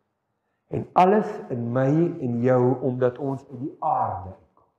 En 0.74 0.88
alles 0.94 1.30
in 1.54 1.68
my 1.74 1.92
en 2.26 2.40
jou 2.42 2.80
omdat 2.82 3.18
ons 3.22 3.44
uit 3.52 3.60
die 3.60 3.76
aarde 3.80 4.34
uitkom. 4.34 4.70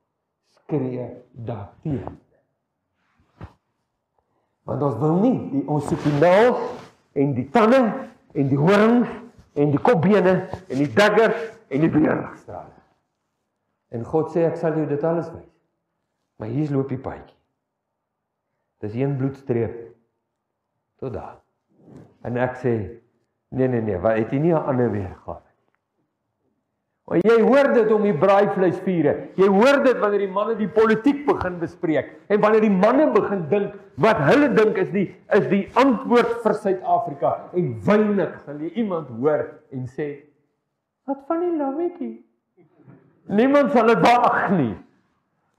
Skree 0.57 1.05
daarteen. 1.31 2.19
Want 4.65 4.81
ons 4.81 4.97
wil 5.01 5.19
nie 5.21 5.35
die 5.51 5.63
ons 5.69 5.85
soek 5.89 6.01
die 6.07 6.15
naels 6.17 6.61
en 7.13 7.35
die 7.37 7.45
tande 7.53 7.81
en 8.33 8.49
die 8.49 8.59
horings 8.59 9.11
en 9.55 9.71
die 9.71 9.81
kopbene 9.81 10.33
en 10.67 10.81
die 10.81 10.89
daggers 10.97 11.37
en 11.69 11.85
die 11.85 11.91
beerligstrale. 11.91 12.73
En 13.93 14.03
God 14.03 14.33
sê 14.33 14.47
ek 14.49 14.57
sal 14.59 14.75
jou 14.75 14.87
dit 14.89 15.03
alles 15.05 15.29
wys. 15.31 15.51
Maar 16.41 16.51
hier 16.51 16.71
loop 16.73 16.89
die 16.91 16.99
paadjie. 16.99 17.37
Dis 18.83 18.97
een 18.97 19.15
bloedstreep 19.17 19.77
tot 20.99 21.13
daar. 21.13 21.37
En 22.25 22.37
ek 22.41 22.57
sê 22.59 22.75
nee 23.55 23.69
nee 23.71 23.81
nee, 23.85 24.01
wat 24.01 24.17
het 24.19 24.33
jy 24.33 24.41
nie 24.41 24.53
'n 24.53 24.65
ander 24.65 24.91
weer 24.91 25.13
gehad? 25.23 25.44
Maar 27.05 27.19
jy 27.21 27.35
hoor 27.45 27.67
dit 27.75 27.91
om 27.93 28.05
die 28.07 28.15
braaivleisvure. 28.17 29.11
Jy 29.37 29.47
hoor 29.53 29.83
dit 29.85 29.99
wanneer 30.01 30.23
die 30.23 30.31
manne 30.33 30.55
die 30.57 30.69
politiek 30.73 31.19
begin 31.27 31.59
bespreek 31.61 32.07
en 32.33 32.41
wanneer 32.41 32.65
die 32.65 32.73
manne 32.73 33.11
begin 33.13 33.43
dink 33.51 33.75
wat 34.01 34.23
hulle 34.25 34.49
dink 34.57 34.79
is 34.81 34.89
die 34.93 35.05
is 35.37 35.45
die 35.51 35.67
antwoord 35.77 36.39
vir 36.41 36.57
Suid-Afrika 36.63 37.35
en 37.53 37.69
weinig 37.85 38.33
sal 38.47 38.57
jy 38.57 38.73
iemand 38.81 39.13
hoor 39.19 39.45
en 39.69 39.85
sê 39.85 40.09
wat 41.05 41.21
van 41.29 41.45
die 41.45 41.53
lammetjie? 41.59 42.15
Niemand 43.29 43.73
sal 43.73 43.93
dit 43.93 44.01
waag 44.01 44.49
nie. 44.57 44.73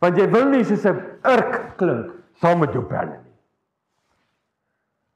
Want 0.03 0.19
jy 0.19 0.27
wil 0.35 0.51
nie 0.51 0.65
soos 0.67 0.85
'n 0.87 0.99
urk 1.31 1.77
klink 1.79 2.11
saam 2.43 2.59
met 2.59 2.75
jou 2.75 2.83
pelle 2.83 3.23
nie. 3.23 3.35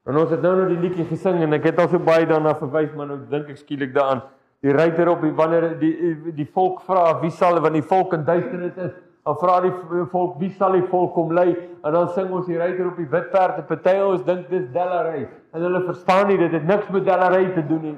En 0.07 0.17
ons 0.17 0.31
het 0.31 0.43
nou 0.43 0.55
nog 0.63 0.69
die 0.71 0.79
liedjie 0.79 1.11
gesing 1.11 1.43
en 1.43 1.53
ek 1.59 1.65
het 1.65 1.79
al 1.79 1.89
so 1.89 1.99
baie 1.99 2.27
daarna 2.27 2.55
verwys 2.55 2.95
maar 2.95 3.07
nou 3.07 3.19
dink 3.27 3.51
ek 3.51 3.59
skielik 3.59 3.93
daaraan 3.95 4.23
die 4.61 4.73
ryter 4.77 5.09
op 5.09 5.23
die 5.25 5.33
wanneer 5.33 5.79
die 5.81 6.33
die 6.37 6.49
volk 6.53 6.83
vra 6.89 7.21
wie 7.23 7.33
sal 7.33 7.61
want 7.61 7.75
die 7.75 7.87
volk 7.93 8.13
in 8.17 8.25
duisternis 8.25 8.77
is 8.77 8.93
dan 9.25 9.37
vra 9.41 9.61
die 9.65 9.73
volk 10.13 10.39
wie 10.41 10.51
sal 10.59 10.73
die 10.77 10.87
volk 10.91 11.15
kom 11.15 11.33
lei 11.33 11.49
en 11.55 11.93
dan 11.93 12.09
sing 12.17 12.33
ons 12.33 12.47
die 12.49 12.59
ryter 12.61 12.89
op 12.91 12.99
die 13.01 13.09
wit 13.09 13.31
perd 13.33 13.61
en 13.61 13.67
party 13.69 13.97
ons 14.05 14.25
dink 14.27 14.49
dis 14.53 14.67
dellery 14.75 15.27
en 15.53 15.65
hulle 15.65 15.85
verstaan 15.87 16.29
nie 16.29 16.39
dit 16.41 16.53
het 16.57 16.67
niks 16.69 16.89
met 16.93 17.05
dellery 17.09 17.47
te 17.55 17.65
doen 17.67 17.91
nie. 17.91 17.97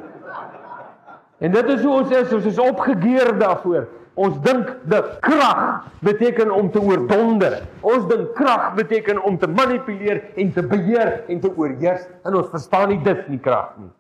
En 1.42 1.50
dit 1.50 1.68
is 1.74 1.82
hoe 1.82 1.92
ons 1.98 2.14
is 2.14 2.32
ons 2.32 2.46
is 2.46 2.58
opgegeer 2.62 3.32
daarvoor. 3.38 3.88
Ons 4.14 4.36
dink 4.44 4.68
dat 4.92 5.16
krag 5.24 5.86
beteken 6.04 6.52
om 6.52 6.68
te 6.70 6.80
oordonder. 6.80 7.62
Ons 7.80 8.04
dink 8.10 8.34
krag 8.36 8.74
beteken 8.76 9.18
om 9.22 9.38
te 9.40 9.48
manipuleer 9.50 10.20
en 10.36 10.52
te 10.52 10.62
beheer 10.62 11.24
en 11.32 11.40
te 11.40 11.50
oorheers 11.56 12.04
en 12.22 12.36
ons 12.38 12.50
verstaan 12.52 12.92
nie 12.92 13.00
dis 13.02 13.24
nie 13.32 13.40
krag 13.42 13.72
nie. 13.80 13.90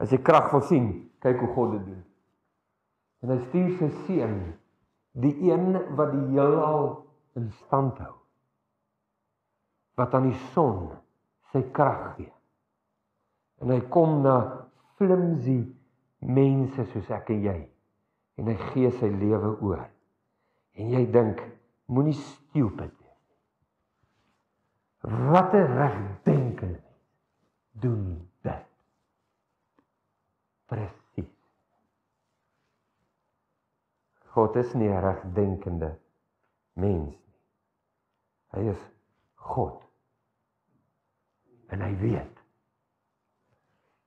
As 0.00 0.14
jy 0.14 0.22
krag 0.24 0.52
wil 0.54 0.64
sien 0.64 0.86
Kyk 1.24 1.40
hoe 1.40 1.52
God 1.56 1.72
dit 1.78 1.86
doen. 1.88 2.04
En 3.24 3.32
hy 3.32 3.38
stuur 3.46 3.70
sy 3.78 3.88
seun, 4.04 4.36
die 5.16 5.32
een 5.48 5.72
wat 5.96 6.12
die 6.12 6.26
heelal 6.34 6.90
in 7.38 7.48
stand 7.64 7.96
hou. 8.04 8.16
Wat 9.96 10.14
aan 10.14 10.28
die 10.28 10.40
son 10.52 10.90
sy 11.54 11.62
krag 11.72 12.16
gee. 12.18 12.32
En 13.62 13.70
hy 13.72 13.80
kom 13.94 14.20
na 14.24 14.36
flimsy 14.98 15.60
mense 16.24 16.84
soos 16.92 17.10
ek 17.14 17.30
en 17.34 17.44
jy 17.46 17.60
en 18.40 18.50
hy 18.50 18.56
gee 18.72 18.90
sy 18.98 19.08
lewe 19.14 19.52
oor. 19.62 19.84
En 20.74 20.90
jy 20.90 21.04
dink, 21.14 21.38
moenie 21.86 22.16
stupid 22.18 22.90
wees 22.98 23.20
nie. 23.22 23.38
Wat 25.30 25.54
'n 25.54 25.70
regdenke 25.78 26.70
doen 27.78 28.26
dit. 28.42 28.66
Presies. 30.66 31.03
God 34.34 34.56
is 34.56 34.72
nie 34.74 34.88
'n 34.88 35.00
regdenkende 35.00 35.98
mens 36.74 37.06
nie. 37.06 37.18
Hy 38.50 38.62
is 38.70 38.80
God. 39.34 39.82
En 41.70 41.80
hy 41.80 41.92
weet. 41.98 42.40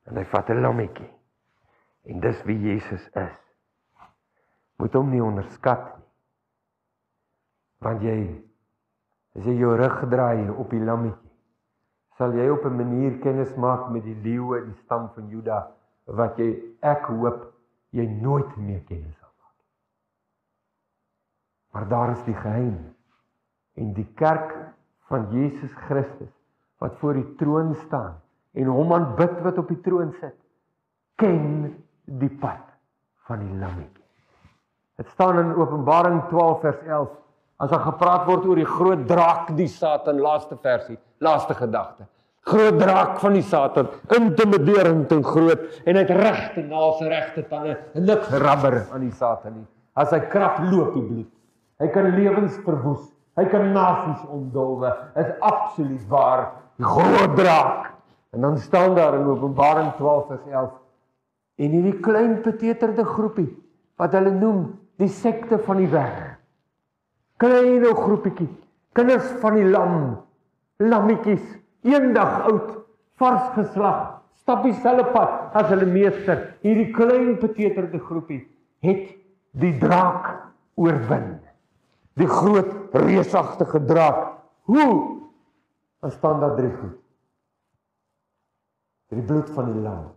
En 0.04 0.18
hy 0.18 0.26
vat 0.26 0.50
'n 0.50 0.62
lammetjie. 0.62 1.12
En 2.04 2.20
dis 2.20 2.44
wie 2.44 2.60
Jesus 2.60 3.08
is. 3.08 3.40
Moet 4.76 4.94
hom 4.94 5.10
nie 5.10 5.24
onderskat 5.24 5.98
nie. 5.98 6.08
Want 7.80 8.02
jy 8.02 8.44
as 9.36 9.46
jy 9.46 9.54
jou 9.60 9.76
rug 9.76 10.10
draai 10.10 10.50
op 10.50 10.70
die 10.70 10.84
lammetjie, 10.84 11.32
sal 12.18 12.34
jy 12.34 12.50
op 12.50 12.66
'n 12.66 12.76
manier 12.76 13.20
kennis 13.20 13.56
maak 13.56 13.90
met 13.90 14.04
die 14.04 14.20
leeu 14.24 14.58
in 14.58 14.72
die 14.72 14.82
stam 14.84 15.10
van 15.16 15.30
Juda 15.30 15.72
wat 16.06 16.38
jy 16.38 16.76
ek 16.82 17.06
hoop 17.06 17.54
jy 17.92 18.06
nooit 18.06 18.58
meer 18.58 18.84
kennis 18.84 19.27
Maar 21.72 21.88
daar 21.88 22.12
is 22.12 22.24
die 22.24 22.36
geheim. 22.36 22.78
En 23.78 23.94
die 23.94 24.08
kerk 24.16 24.56
van 25.08 25.28
Jesus 25.32 25.72
Christus 25.88 26.34
wat 26.78 26.98
voor 27.02 27.14
die 27.14 27.36
troon 27.36 27.76
staan 27.86 28.18
en 28.58 28.70
hom 28.74 28.94
aanbid 28.94 29.40
wat 29.46 29.58
op 29.62 29.70
die 29.70 29.80
troon 29.86 30.12
sit, 30.20 30.36
ken 31.16 31.70
die 32.06 32.32
pad 32.42 32.64
van 33.28 33.42
die 33.44 33.54
lammetjie. 33.60 34.04
Dit 34.98 35.10
staan 35.14 35.40
in 35.40 35.54
Openbaring 35.56 36.24
12 36.32 36.60
vers 36.62 36.84
11 36.88 37.10
as 37.58 37.70
daar 37.70 37.86
gepraat 37.86 38.26
word 38.30 38.46
oor 38.46 38.60
die 38.60 38.70
groot 38.70 39.08
draak 39.10 39.50
die 39.58 39.70
Satan 39.70 40.22
laaste 40.22 40.58
versie, 40.62 40.98
laaste 41.22 41.58
gedagte. 41.58 42.06
Groot 42.48 42.78
draak 42.80 43.18
van 43.20 43.34
die 43.36 43.44
Satan, 43.44 43.90
intimiderend 44.16 45.12
en 45.12 45.24
groot 45.26 45.66
en 45.84 45.98
hy 45.98 46.04
het 46.06 46.14
regte 46.18 46.64
naels 46.66 47.02
regte 47.04 47.44
tande 47.50 47.76
en 47.94 48.06
niks 48.08 48.30
rabber 48.46 48.80
aan 48.94 49.04
die 49.06 49.14
Satan 49.14 49.60
nie. 49.60 49.68
As 49.98 50.14
hy 50.14 50.22
krap 50.32 50.62
loop 50.70 50.94
die 50.94 51.04
bloed. 51.04 51.34
Hy 51.78 51.88
kan 51.94 52.10
lewens 52.16 52.58
verwoes. 52.66 53.06
Hy 53.38 53.46
kan 53.52 53.72
nasies 53.74 54.24
ontdolwe. 54.34 54.90
Is 55.20 55.30
absoluut 55.46 56.08
waar. 56.10 56.50
Die 56.78 56.86
groot 56.86 57.36
draak. 57.38 57.94
En 58.34 58.42
dan 58.42 58.58
staan 58.58 58.96
daar 58.96 59.20
in 59.20 59.26
Openbaring 59.26 59.94
12 59.96 60.28
vers 60.28 60.46
11 60.52 60.74
en 61.58 61.74
hierdie 61.74 61.96
klein 62.06 62.36
peteterde 62.46 63.06
groepie 63.06 63.50
wat 63.98 64.14
hulle 64.14 64.34
noem 64.34 64.66
die 65.02 65.10
sekte 65.10 65.58
van 65.66 65.82
die 65.82 65.90
weg. 65.90 66.18
Klein 67.42 67.86
ou 67.86 67.94
groepietjie, 67.98 68.50
kinders 68.98 69.30
van 69.42 69.58
die 69.58 69.66
lam, 69.66 69.96
lammetjies, 70.82 71.44
eendag 71.86 72.46
oud, 72.50 72.70
vars 73.22 73.50
geslag, 73.56 74.20
stap 74.38 74.64
dieselfde 74.66 75.08
pad 75.14 75.58
as 75.58 75.70
hulle 75.74 75.90
meester. 75.90 76.44
Hierdie 76.66 76.92
klein 76.94 77.36
beteterde 77.42 78.02
groepie 78.06 78.44
het 78.86 79.16
die 79.58 79.74
draak 79.82 80.30
oorwin. 80.78 81.38
Die 82.18 82.28
groot 82.28 82.96
reusagtige 82.96 83.84
draak. 83.86 84.38
Hoe? 84.70 85.18
Dan 86.02 86.12
staan 86.12 86.40
daar 86.40 86.56
drie 86.58 86.72
goed. 86.74 86.98
Die 89.14 89.22
bloed 89.22 89.50
van 89.56 89.72
die 89.72 89.82
lam. 89.82 90.10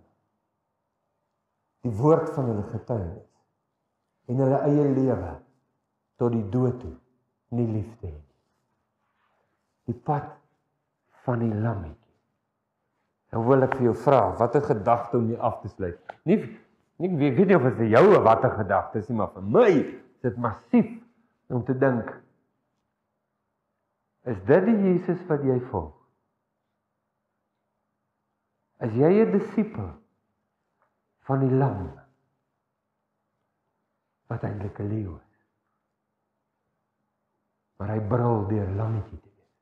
Die 1.84 1.92
woord 1.96 2.30
van 2.34 2.50
hulle 2.50 2.64
getuienis 2.72 3.28
en 4.30 4.42
hulle 4.42 4.58
eie 4.66 4.82
lewe 4.94 5.30
tot 6.20 6.34
die 6.34 6.44
dood 6.52 6.76
toe 6.82 6.92
nie 7.56 7.66
liefde 7.66 8.10
het. 8.10 8.26
Die 9.90 9.96
pad 9.96 10.28
van 11.24 11.40
die 11.42 11.50
lammetjie. 11.50 11.96
Nou 13.34 13.44
wil 13.46 13.66
ek 13.66 13.76
vir 13.78 13.88
jou 13.88 13.94
vra, 14.04 14.20
watter 14.38 14.62
gedagte 14.66 15.18
om 15.18 15.30
hier 15.30 15.42
af 15.46 15.60
te 15.62 15.70
sluit? 15.72 15.98
Nie 16.28 16.42
nie 17.00 17.14
weet, 17.16 17.46
nie 17.48 17.56
of 17.56 17.64
dit 17.78 17.94
jou 17.94 18.06
'n 18.12 18.22
watter 18.22 18.50
gedagte 18.50 18.98
is 18.98 19.08
nie, 19.08 19.16
maar 19.16 19.30
vir 19.32 19.42
my 19.42 19.70
is 19.70 20.20
dit 20.20 20.36
massief 20.36 20.90
om 21.50 21.64
te 21.64 21.76
dink. 21.78 22.10
Is 24.30 24.38
dit 24.46 24.64
die 24.68 24.76
Jesus 24.76 25.22
wat 25.28 25.42
jy 25.46 25.58
volg? 25.70 25.96
As 28.80 28.92
jy 28.96 29.10
'n 29.24 29.32
disipel 29.32 29.90
van 31.28 31.40
die 31.44 31.56
lam 31.56 31.90
wat 34.28 34.42
eintlik 34.42 34.78
'n 34.78 34.88
leeu 34.88 35.16
is. 35.16 35.38
Maar 37.76 37.88
hy 37.88 38.00
brul 38.08 38.46
deur 38.48 38.70
lammetjie 38.76 39.20
te 39.20 39.28
wees. 39.28 39.54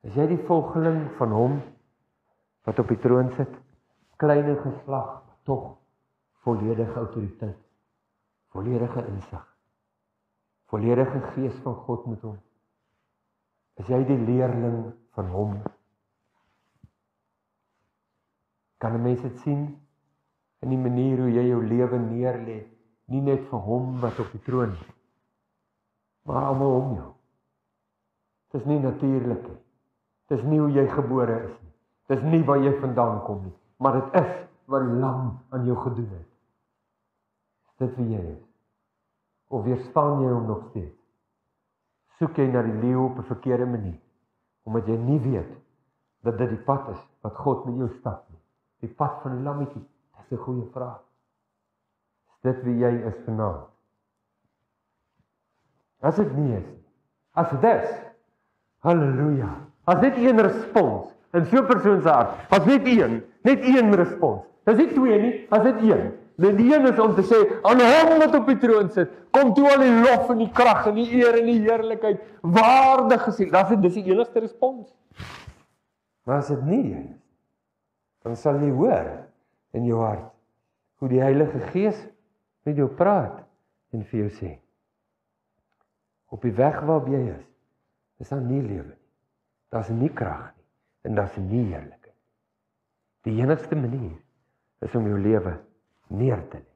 Is 0.00 0.14
jy 0.14 0.26
die 0.26 0.44
volgeling 0.46 1.10
van 1.16 1.30
hom 1.30 1.60
wat 2.64 2.78
op 2.78 2.88
die 2.88 2.98
troon 2.98 3.32
sit, 3.36 3.54
klein 4.16 4.44
en 4.44 4.58
geslag, 4.62 5.22
tog 5.42 5.78
volledige 6.42 6.94
autoriteit, 6.94 7.58
volledige 8.48 9.06
insig, 9.06 9.51
volledige 10.72 11.20
gees 11.34 11.54
van 11.64 11.74
God 11.84 12.06
met 12.08 12.22
hom. 12.24 12.38
Is 13.80 13.88
jy 13.92 14.00
die 14.08 14.18
leerling 14.24 14.92
van 15.16 15.28
hom? 15.28 15.56
Kan 18.80 18.96
'n 18.96 19.02
mens 19.02 19.20
dit 19.22 19.38
sien 19.44 19.66
in 20.62 20.68
die 20.72 20.78
manier 20.78 21.18
hoe 21.18 21.30
jy 21.30 21.44
jou 21.48 21.60
lewe 21.66 21.98
neerlê, 21.98 22.58
nie 23.12 23.20
net 23.20 23.42
vir 23.50 23.58
hom 23.58 24.00
wat 24.00 24.18
op 24.18 24.30
die 24.32 24.42
troon 24.46 24.72
is, 24.72 24.86
maar 26.24 26.44
almal 26.44 26.76
om 26.80 26.94
jou. 26.94 27.10
Dit 28.52 28.60
is 28.60 28.66
nie 28.66 28.78
natuurlik 28.78 29.42
nie. 29.48 29.60
Dit 30.28 30.38
is 30.38 30.44
nie 30.44 30.60
hoe 30.60 30.70
jy 30.70 30.86
gebore 30.88 31.36
is 31.44 31.56
nie. 31.62 31.72
Dis 32.06 32.22
nie 32.22 32.44
waar 32.44 32.62
jy 32.62 32.72
vandaan 32.80 33.22
kom 33.26 33.42
nie, 33.42 33.54
maar 33.76 34.00
dit 34.00 34.14
is 34.22 34.32
wat 34.66 34.82
lam 34.82 35.38
aan 35.50 35.66
jou 35.66 35.76
gedoen 35.76 36.08
het. 36.08 36.30
Dit 37.78 37.96
wie 37.96 38.08
jy 38.14 38.24
is. 38.36 38.51
Of 39.52 39.66
weerstaan 39.68 40.22
jy 40.24 40.30
hom 40.32 40.46
nog 40.48 40.62
steeds? 40.70 40.96
Soek 42.16 42.38
jy 42.40 42.46
na 42.48 42.62
die 42.64 42.78
leeu 42.80 43.04
op 43.04 43.18
'n 43.18 43.28
verkeerde 43.28 43.66
manier 43.66 44.00
omdat 44.64 44.86
jy 44.86 44.96
nie 44.96 45.18
weet 45.20 45.52
dat 46.22 46.38
dit 46.38 46.48
die 46.48 46.64
pad 46.66 46.88
is 46.88 47.00
wat 47.26 47.34
God 47.34 47.64
met 47.66 47.76
jou 47.76 47.88
stap 47.98 48.28
nie. 48.30 48.38
Die 48.86 48.94
pad 48.94 49.18
van 49.22 49.36
die 49.36 49.42
lammetjie. 49.42 49.82
Dis 50.16 50.38
'n 50.38 50.42
goeie 50.44 50.66
vraag. 50.72 51.02
Is 52.30 52.40
dit 52.42 52.62
wie 52.64 52.78
jy 52.78 52.92
is 53.06 53.18
vanaand? 53.24 53.66
As 56.00 56.16
dit 56.16 56.36
nie 56.36 56.56
is 56.56 56.66
nie. 56.66 56.84
As 57.32 57.50
dit 57.50 57.64
is. 57.64 57.90
Halleluja. 58.78 59.50
As 59.84 60.00
dit 60.00 60.16
een 60.16 60.40
respons 60.40 61.12
in 61.32 61.44
so 61.46 61.62
'n 61.62 61.66
persoon 61.66 62.02
se 62.02 62.08
hart. 62.08 62.50
As 62.50 62.64
net 62.64 62.86
een, 62.86 63.22
net 63.42 63.62
een 63.62 63.94
respons. 63.94 64.42
Dis 64.64 64.76
nie 64.76 64.92
twee 64.92 65.20
nie, 65.20 65.46
as 65.50 65.62
dit 65.62 65.82
een. 65.82 66.12
Dit 66.40 66.56
die 66.56 66.70
een 66.74 66.86
is 66.88 66.98
om 67.02 67.14
te 67.16 67.24
sê 67.26 67.40
aan 67.68 67.82
hom 67.82 68.18
wat 68.22 68.34
op 68.38 68.48
die 68.48 68.58
troon 68.62 68.90
sit, 68.90 69.10
kom 69.34 69.52
toe 69.54 69.66
al 69.70 69.84
die 69.84 69.98
lof 70.04 70.30
en 70.32 70.40
die 70.40 70.50
krag 70.54 70.86
en 70.90 70.96
die 70.96 71.08
eer 71.20 71.38
en 71.40 71.50
die 71.50 71.60
heerlikheid 71.60 72.22
waardig 72.40 73.26
gesien. 73.28 73.50
Das 73.52 73.70
is 73.70 73.82
dis 73.84 73.98
die 74.00 74.14
enigste 74.14 74.40
respons. 74.44 74.88
Maar 76.24 76.42
as 76.42 76.50
dit 76.54 76.64
nie 76.66 76.94
is, 76.96 77.12
dan 78.22 78.38
sal 78.38 78.60
jy 78.62 78.70
hoor 78.70 79.10
in 79.76 79.86
jou 79.88 80.00
hart 80.00 80.28
hoe 81.02 81.10
die 81.10 81.22
Heilige 81.22 81.58
Gees 81.72 81.98
met 82.62 82.78
jou 82.78 82.86
praat 82.86 83.42
en 83.92 84.04
vir 84.06 84.24
jou 84.24 84.34
sê 84.38 84.52
op 86.32 86.44
die 86.46 86.54
weg 86.56 86.78
waarop 86.80 87.10
jy 87.12 87.20
is, 87.34 87.42
is 88.22 88.30
daar 88.32 88.40
nie 88.40 88.62
lewe 88.62 88.86
nie. 88.86 89.00
Daar's 89.72 89.90
nie 89.92 90.08
krag 90.16 90.46
nie 90.54 91.10
en 91.10 91.18
daar's 91.18 91.36
nie 91.36 91.66
heerlikheid. 91.66 92.16
Die 93.26 93.34
enigste 93.42 93.76
manier 93.76 94.16
is 94.82 94.94
om 94.96 95.06
jou 95.10 95.18
lewe 95.20 95.58
neer 96.12 96.48
te 96.48 96.60
lê. 96.60 96.70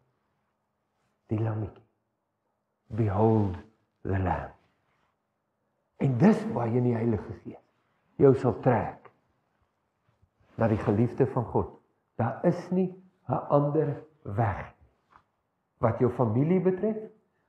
Die 1.33 1.41
lammetjie. 1.43 1.85
Behold 2.97 3.57
the 4.03 4.19
lamb. 4.19 4.55
En 5.97 6.19
dis 6.21 6.45
waar 6.53 6.69
jy 6.69 6.81
in 6.81 6.91
die 6.91 6.97
Heilige 6.97 7.39
Gees 7.43 7.63
jou 8.21 8.33
sal 8.41 8.55
trek 8.65 9.11
na 10.57 10.69
die 10.73 10.81
geliefde 10.81 11.27
van 11.35 11.45
God. 11.53 11.73
Daar 12.17 12.45
is 12.49 12.71
nie 12.71 12.95
'n 13.29 13.41
ander 13.49 14.03
weg 14.23 14.73
wat 15.79 15.99
jou 15.99 16.11
familie 16.11 16.61
betref, 16.61 16.97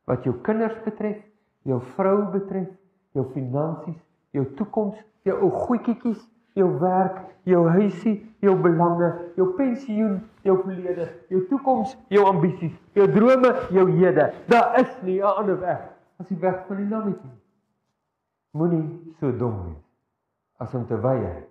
wat 0.04 0.24
jou 0.24 0.36
kinders 0.42 0.84
betref, 0.84 1.18
jou 1.62 1.82
vrou 1.96 2.32
betref, 2.32 2.68
jou 3.12 3.26
finansies, 3.34 4.00
jou 4.32 4.46
toekoms, 4.56 4.98
jou 5.22 5.38
ou 5.42 5.52
goedjies, 5.52 6.20
jou 6.58 6.70
werk, 6.82 7.22
jou 7.48 7.64
huisie, 7.70 8.18
jou 8.44 8.56
belange, 8.62 9.12
jou 9.38 9.48
pensioen, 9.58 10.20
jou 10.46 10.58
verlede, 10.64 11.08
jou 11.32 11.44
toekoms, 11.50 11.94
jou 12.14 12.26
ambisies, 12.28 12.76
jou 12.98 13.08
drome, 13.14 13.54
jou 13.74 13.86
hede. 14.00 14.32
Daar 14.50 14.80
is 14.82 15.02
nie 15.02 15.20
'n 15.22 15.36
ander 15.38 15.60
weg 15.60 15.82
as 16.20 16.28
die 16.28 16.38
weg 16.38 16.66
van 16.68 16.78
die 16.78 16.90
lammetjie. 16.90 17.32
Moenie 18.52 19.14
so 19.20 19.32
dom 19.38 19.64
wees 19.64 19.86
as 20.58 20.74
om 20.74 20.86
te 20.88 21.00
weier 21.00 21.44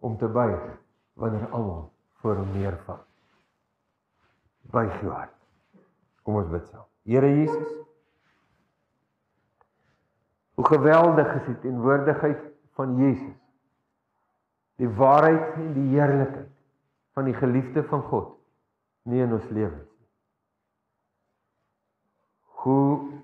om 0.00 0.16
te 0.16 0.28
buig 0.28 0.78
wanneer 1.14 1.50
almal 1.50 1.92
voor 2.20 2.36
hom 2.36 2.52
neerval. 2.52 2.98
Buig 4.62 5.00
jou 5.00 5.12
hart. 5.12 5.36
Kom 6.22 6.34
ons 6.34 6.48
bid 6.48 6.66
saam. 6.68 6.84
Here 7.04 7.28
Jesus. 7.28 7.68
Hoe 10.54 10.66
geweldig 10.66 11.34
is 11.34 11.46
die 11.46 11.58
teenwoordigheid 11.60 12.40
van 12.76 12.96
Jesus 12.96 13.36
die 14.80 14.88
waarheid 14.88 15.56
en 15.60 15.72
die 15.76 15.88
heerlikheid 15.92 16.48
van 17.16 17.26
die 17.28 17.36
geliefde 17.36 17.82
van 17.90 18.02
God 18.08 18.36
nie 19.10 19.20
in 19.20 19.32
ons 19.36 19.48
lewens 19.52 19.88
nie. 19.88 20.08
Hoe 22.62 23.20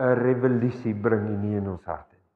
'n 0.00 0.14
revolusie 0.22 0.94
bring 0.94 1.26
hy 1.28 1.36
nie 1.36 1.56
in 1.56 1.68
ons 1.68 1.84
harte 1.84 2.16
nie. 2.16 2.30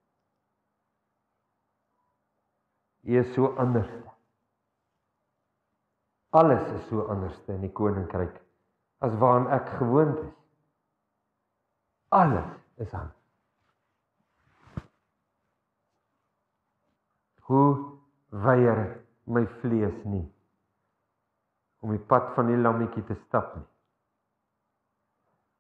Hy 3.03 3.21
is 3.21 3.35
so 3.35 3.55
anders. 3.57 3.91
Alles 6.31 6.69
is 6.75 6.89
so 6.89 7.07
anders 7.09 7.41
in 7.49 7.61
die 7.61 7.73
koninkryk 7.73 8.41
as 9.01 9.15
waaraan 9.15 9.51
ek 9.53 9.69
gewoond 9.79 10.19
is. 10.19 10.35
Alles 12.09 12.51
is 12.77 12.95
anders. 12.95 13.23
Hoe 17.41 17.94
weier 18.43 19.05
my 19.31 19.47
vlees 19.61 20.05
nie 20.05 20.25
om 21.85 21.93
die 21.93 22.07
pad 22.09 22.31
van 22.35 22.49
die 22.49 22.57
lammetjie 22.57 23.05
te 23.05 23.15
stap 23.27 23.53
nie. 23.59 23.67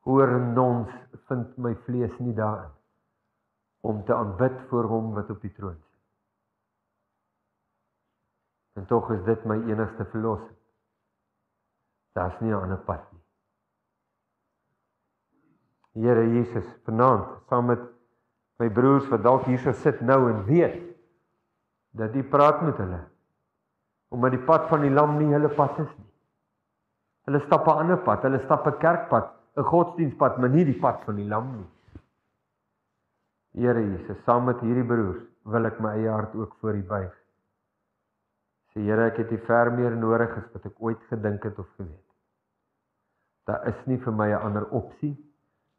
Hoor 0.08 0.32
nons 0.40 0.92
vind 1.28 1.58
my 1.60 1.74
vlees 1.84 2.14
nie 2.20 2.34
daarin 2.36 2.72
om 3.84 4.00
te 4.08 4.14
aanbid 4.16 4.56
voor 4.70 4.88
hom 4.88 5.12
wat 5.16 5.30
op 5.30 5.42
die 5.44 5.52
troon 5.52 5.76
sit. 5.76 6.00
En 8.80 8.86
tog 8.88 9.10
is 9.12 9.20
dit 9.28 9.44
my 9.44 9.58
enigste 9.68 10.04
verlossing. 10.14 10.56
Daar's 12.16 12.40
nie 12.40 12.52
'n 12.52 12.62
ander 12.62 12.80
pad 12.88 13.12
nie. 13.12 13.22
Here 16.04 16.24
Jesus, 16.28 16.66
vanaand 16.84 17.26
saam 17.48 17.66
met 17.66 17.80
my 18.58 18.70
broers 18.70 19.08
wat 19.08 19.22
dalk 19.22 19.44
hierso 19.44 19.72
sit 19.72 20.00
nou 20.00 20.30
en 20.30 20.44
weet 20.44 20.93
dat 21.94 22.14
U 22.14 22.22
praat 22.22 22.62
met 22.62 22.76
hulle. 22.76 23.00
Omdat 24.08 24.30
die 24.34 24.44
pad 24.46 24.68
van 24.68 24.82
die 24.82 24.90
lam 24.90 25.16
nie 25.18 25.30
hulle 25.32 25.50
pad 25.54 25.78
is 25.78 25.90
nie. 25.96 26.10
Hulle 27.28 27.40
stap 27.46 27.66
'n 27.66 27.78
ander 27.82 27.98
pad, 27.98 28.22
hulle 28.22 28.40
stap 28.44 28.66
'n 28.66 28.78
kerkpad, 28.78 29.30
'n 29.56 29.62
godsdienstpad, 29.62 30.38
maar 30.38 30.48
nie 30.48 30.64
die 30.64 30.78
pad 30.80 31.02
van 31.04 31.16
die 31.16 31.28
lam 31.28 31.56
nie. 31.56 31.70
Here 33.62 33.80
Jesus, 33.80 34.24
saam 34.24 34.44
met 34.44 34.60
hierdie 34.60 34.86
broers 34.86 35.22
wil 35.44 35.66
ek 35.66 35.80
my 35.80 35.92
eie 35.94 36.10
hart 36.10 36.34
ook 36.34 36.54
voor 36.60 36.74
U 36.74 36.82
buig. 36.82 37.12
Sê 38.72 38.80
Here, 38.80 39.06
ek 39.06 39.16
het 39.16 39.30
U 39.32 39.38
ver 39.46 39.72
meer 39.72 39.96
nodig 39.96 40.36
as 40.36 40.52
wat 40.52 40.64
ek 40.64 40.82
ooit 40.82 41.02
gedink 41.08 41.42
het 41.42 41.58
of 41.58 41.68
geweet. 41.76 42.10
Daar 43.46 43.66
is 43.66 43.86
nie 43.86 43.98
vir 43.98 44.12
my 44.12 44.28
'n 44.30 44.42
ander 44.42 44.68
opsie. 44.70 45.16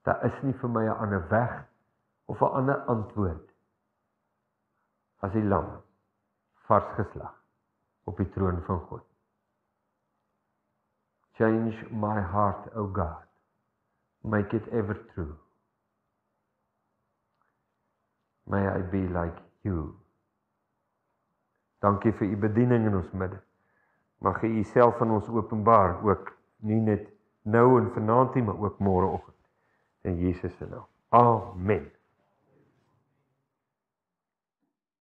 Daar 0.03 0.23
is 0.25 0.43
nie 0.43 0.53
vir 0.53 0.69
my 0.69 0.85
'n 0.85 0.97
ander 0.97 1.27
weg 1.29 1.67
of 2.25 2.41
'n 2.41 2.53
ander 2.53 2.79
antwoord 2.85 3.51
as 5.19 5.31
die 5.31 5.43
lam 5.43 5.84
vars 6.67 6.93
geslag 6.95 7.33
op 8.03 8.17
die 8.17 8.29
troon 8.29 8.61
van 8.65 8.79
God. 8.89 9.03
Change 11.35 11.87
my 11.91 12.21
heart, 12.21 12.69
O 12.75 12.87
God. 12.87 13.23
Make 14.21 14.55
it 14.55 14.67
ever 14.67 14.95
true. 15.13 15.35
May 18.43 18.67
I 18.67 18.81
be 18.81 19.03
like 19.09 19.41
you. 19.61 19.95
Dankie 21.81 22.13
vir 22.13 22.27
u 22.27 22.37
bediening 22.37 22.85
in 22.85 22.95
ons 22.95 23.11
midde. 23.11 23.41
Mag 24.17 24.41
u 24.43 24.49
uself 24.61 25.01
aan 25.01 25.11
ons 25.11 25.27
openbaar 25.29 25.99
ook 26.05 26.31
nie 26.65 26.79
net 26.81 27.09
nou 27.41 27.79
en 27.81 27.91
vanaand 27.93 28.33
nie, 28.33 28.43
maar 28.43 28.57
ook 28.57 28.79
môreoggend. 28.79 29.37
In 30.01 30.17
Jesus 30.17 30.57
se 30.57 30.65
naam. 30.65 30.87
Amen. 31.09 31.91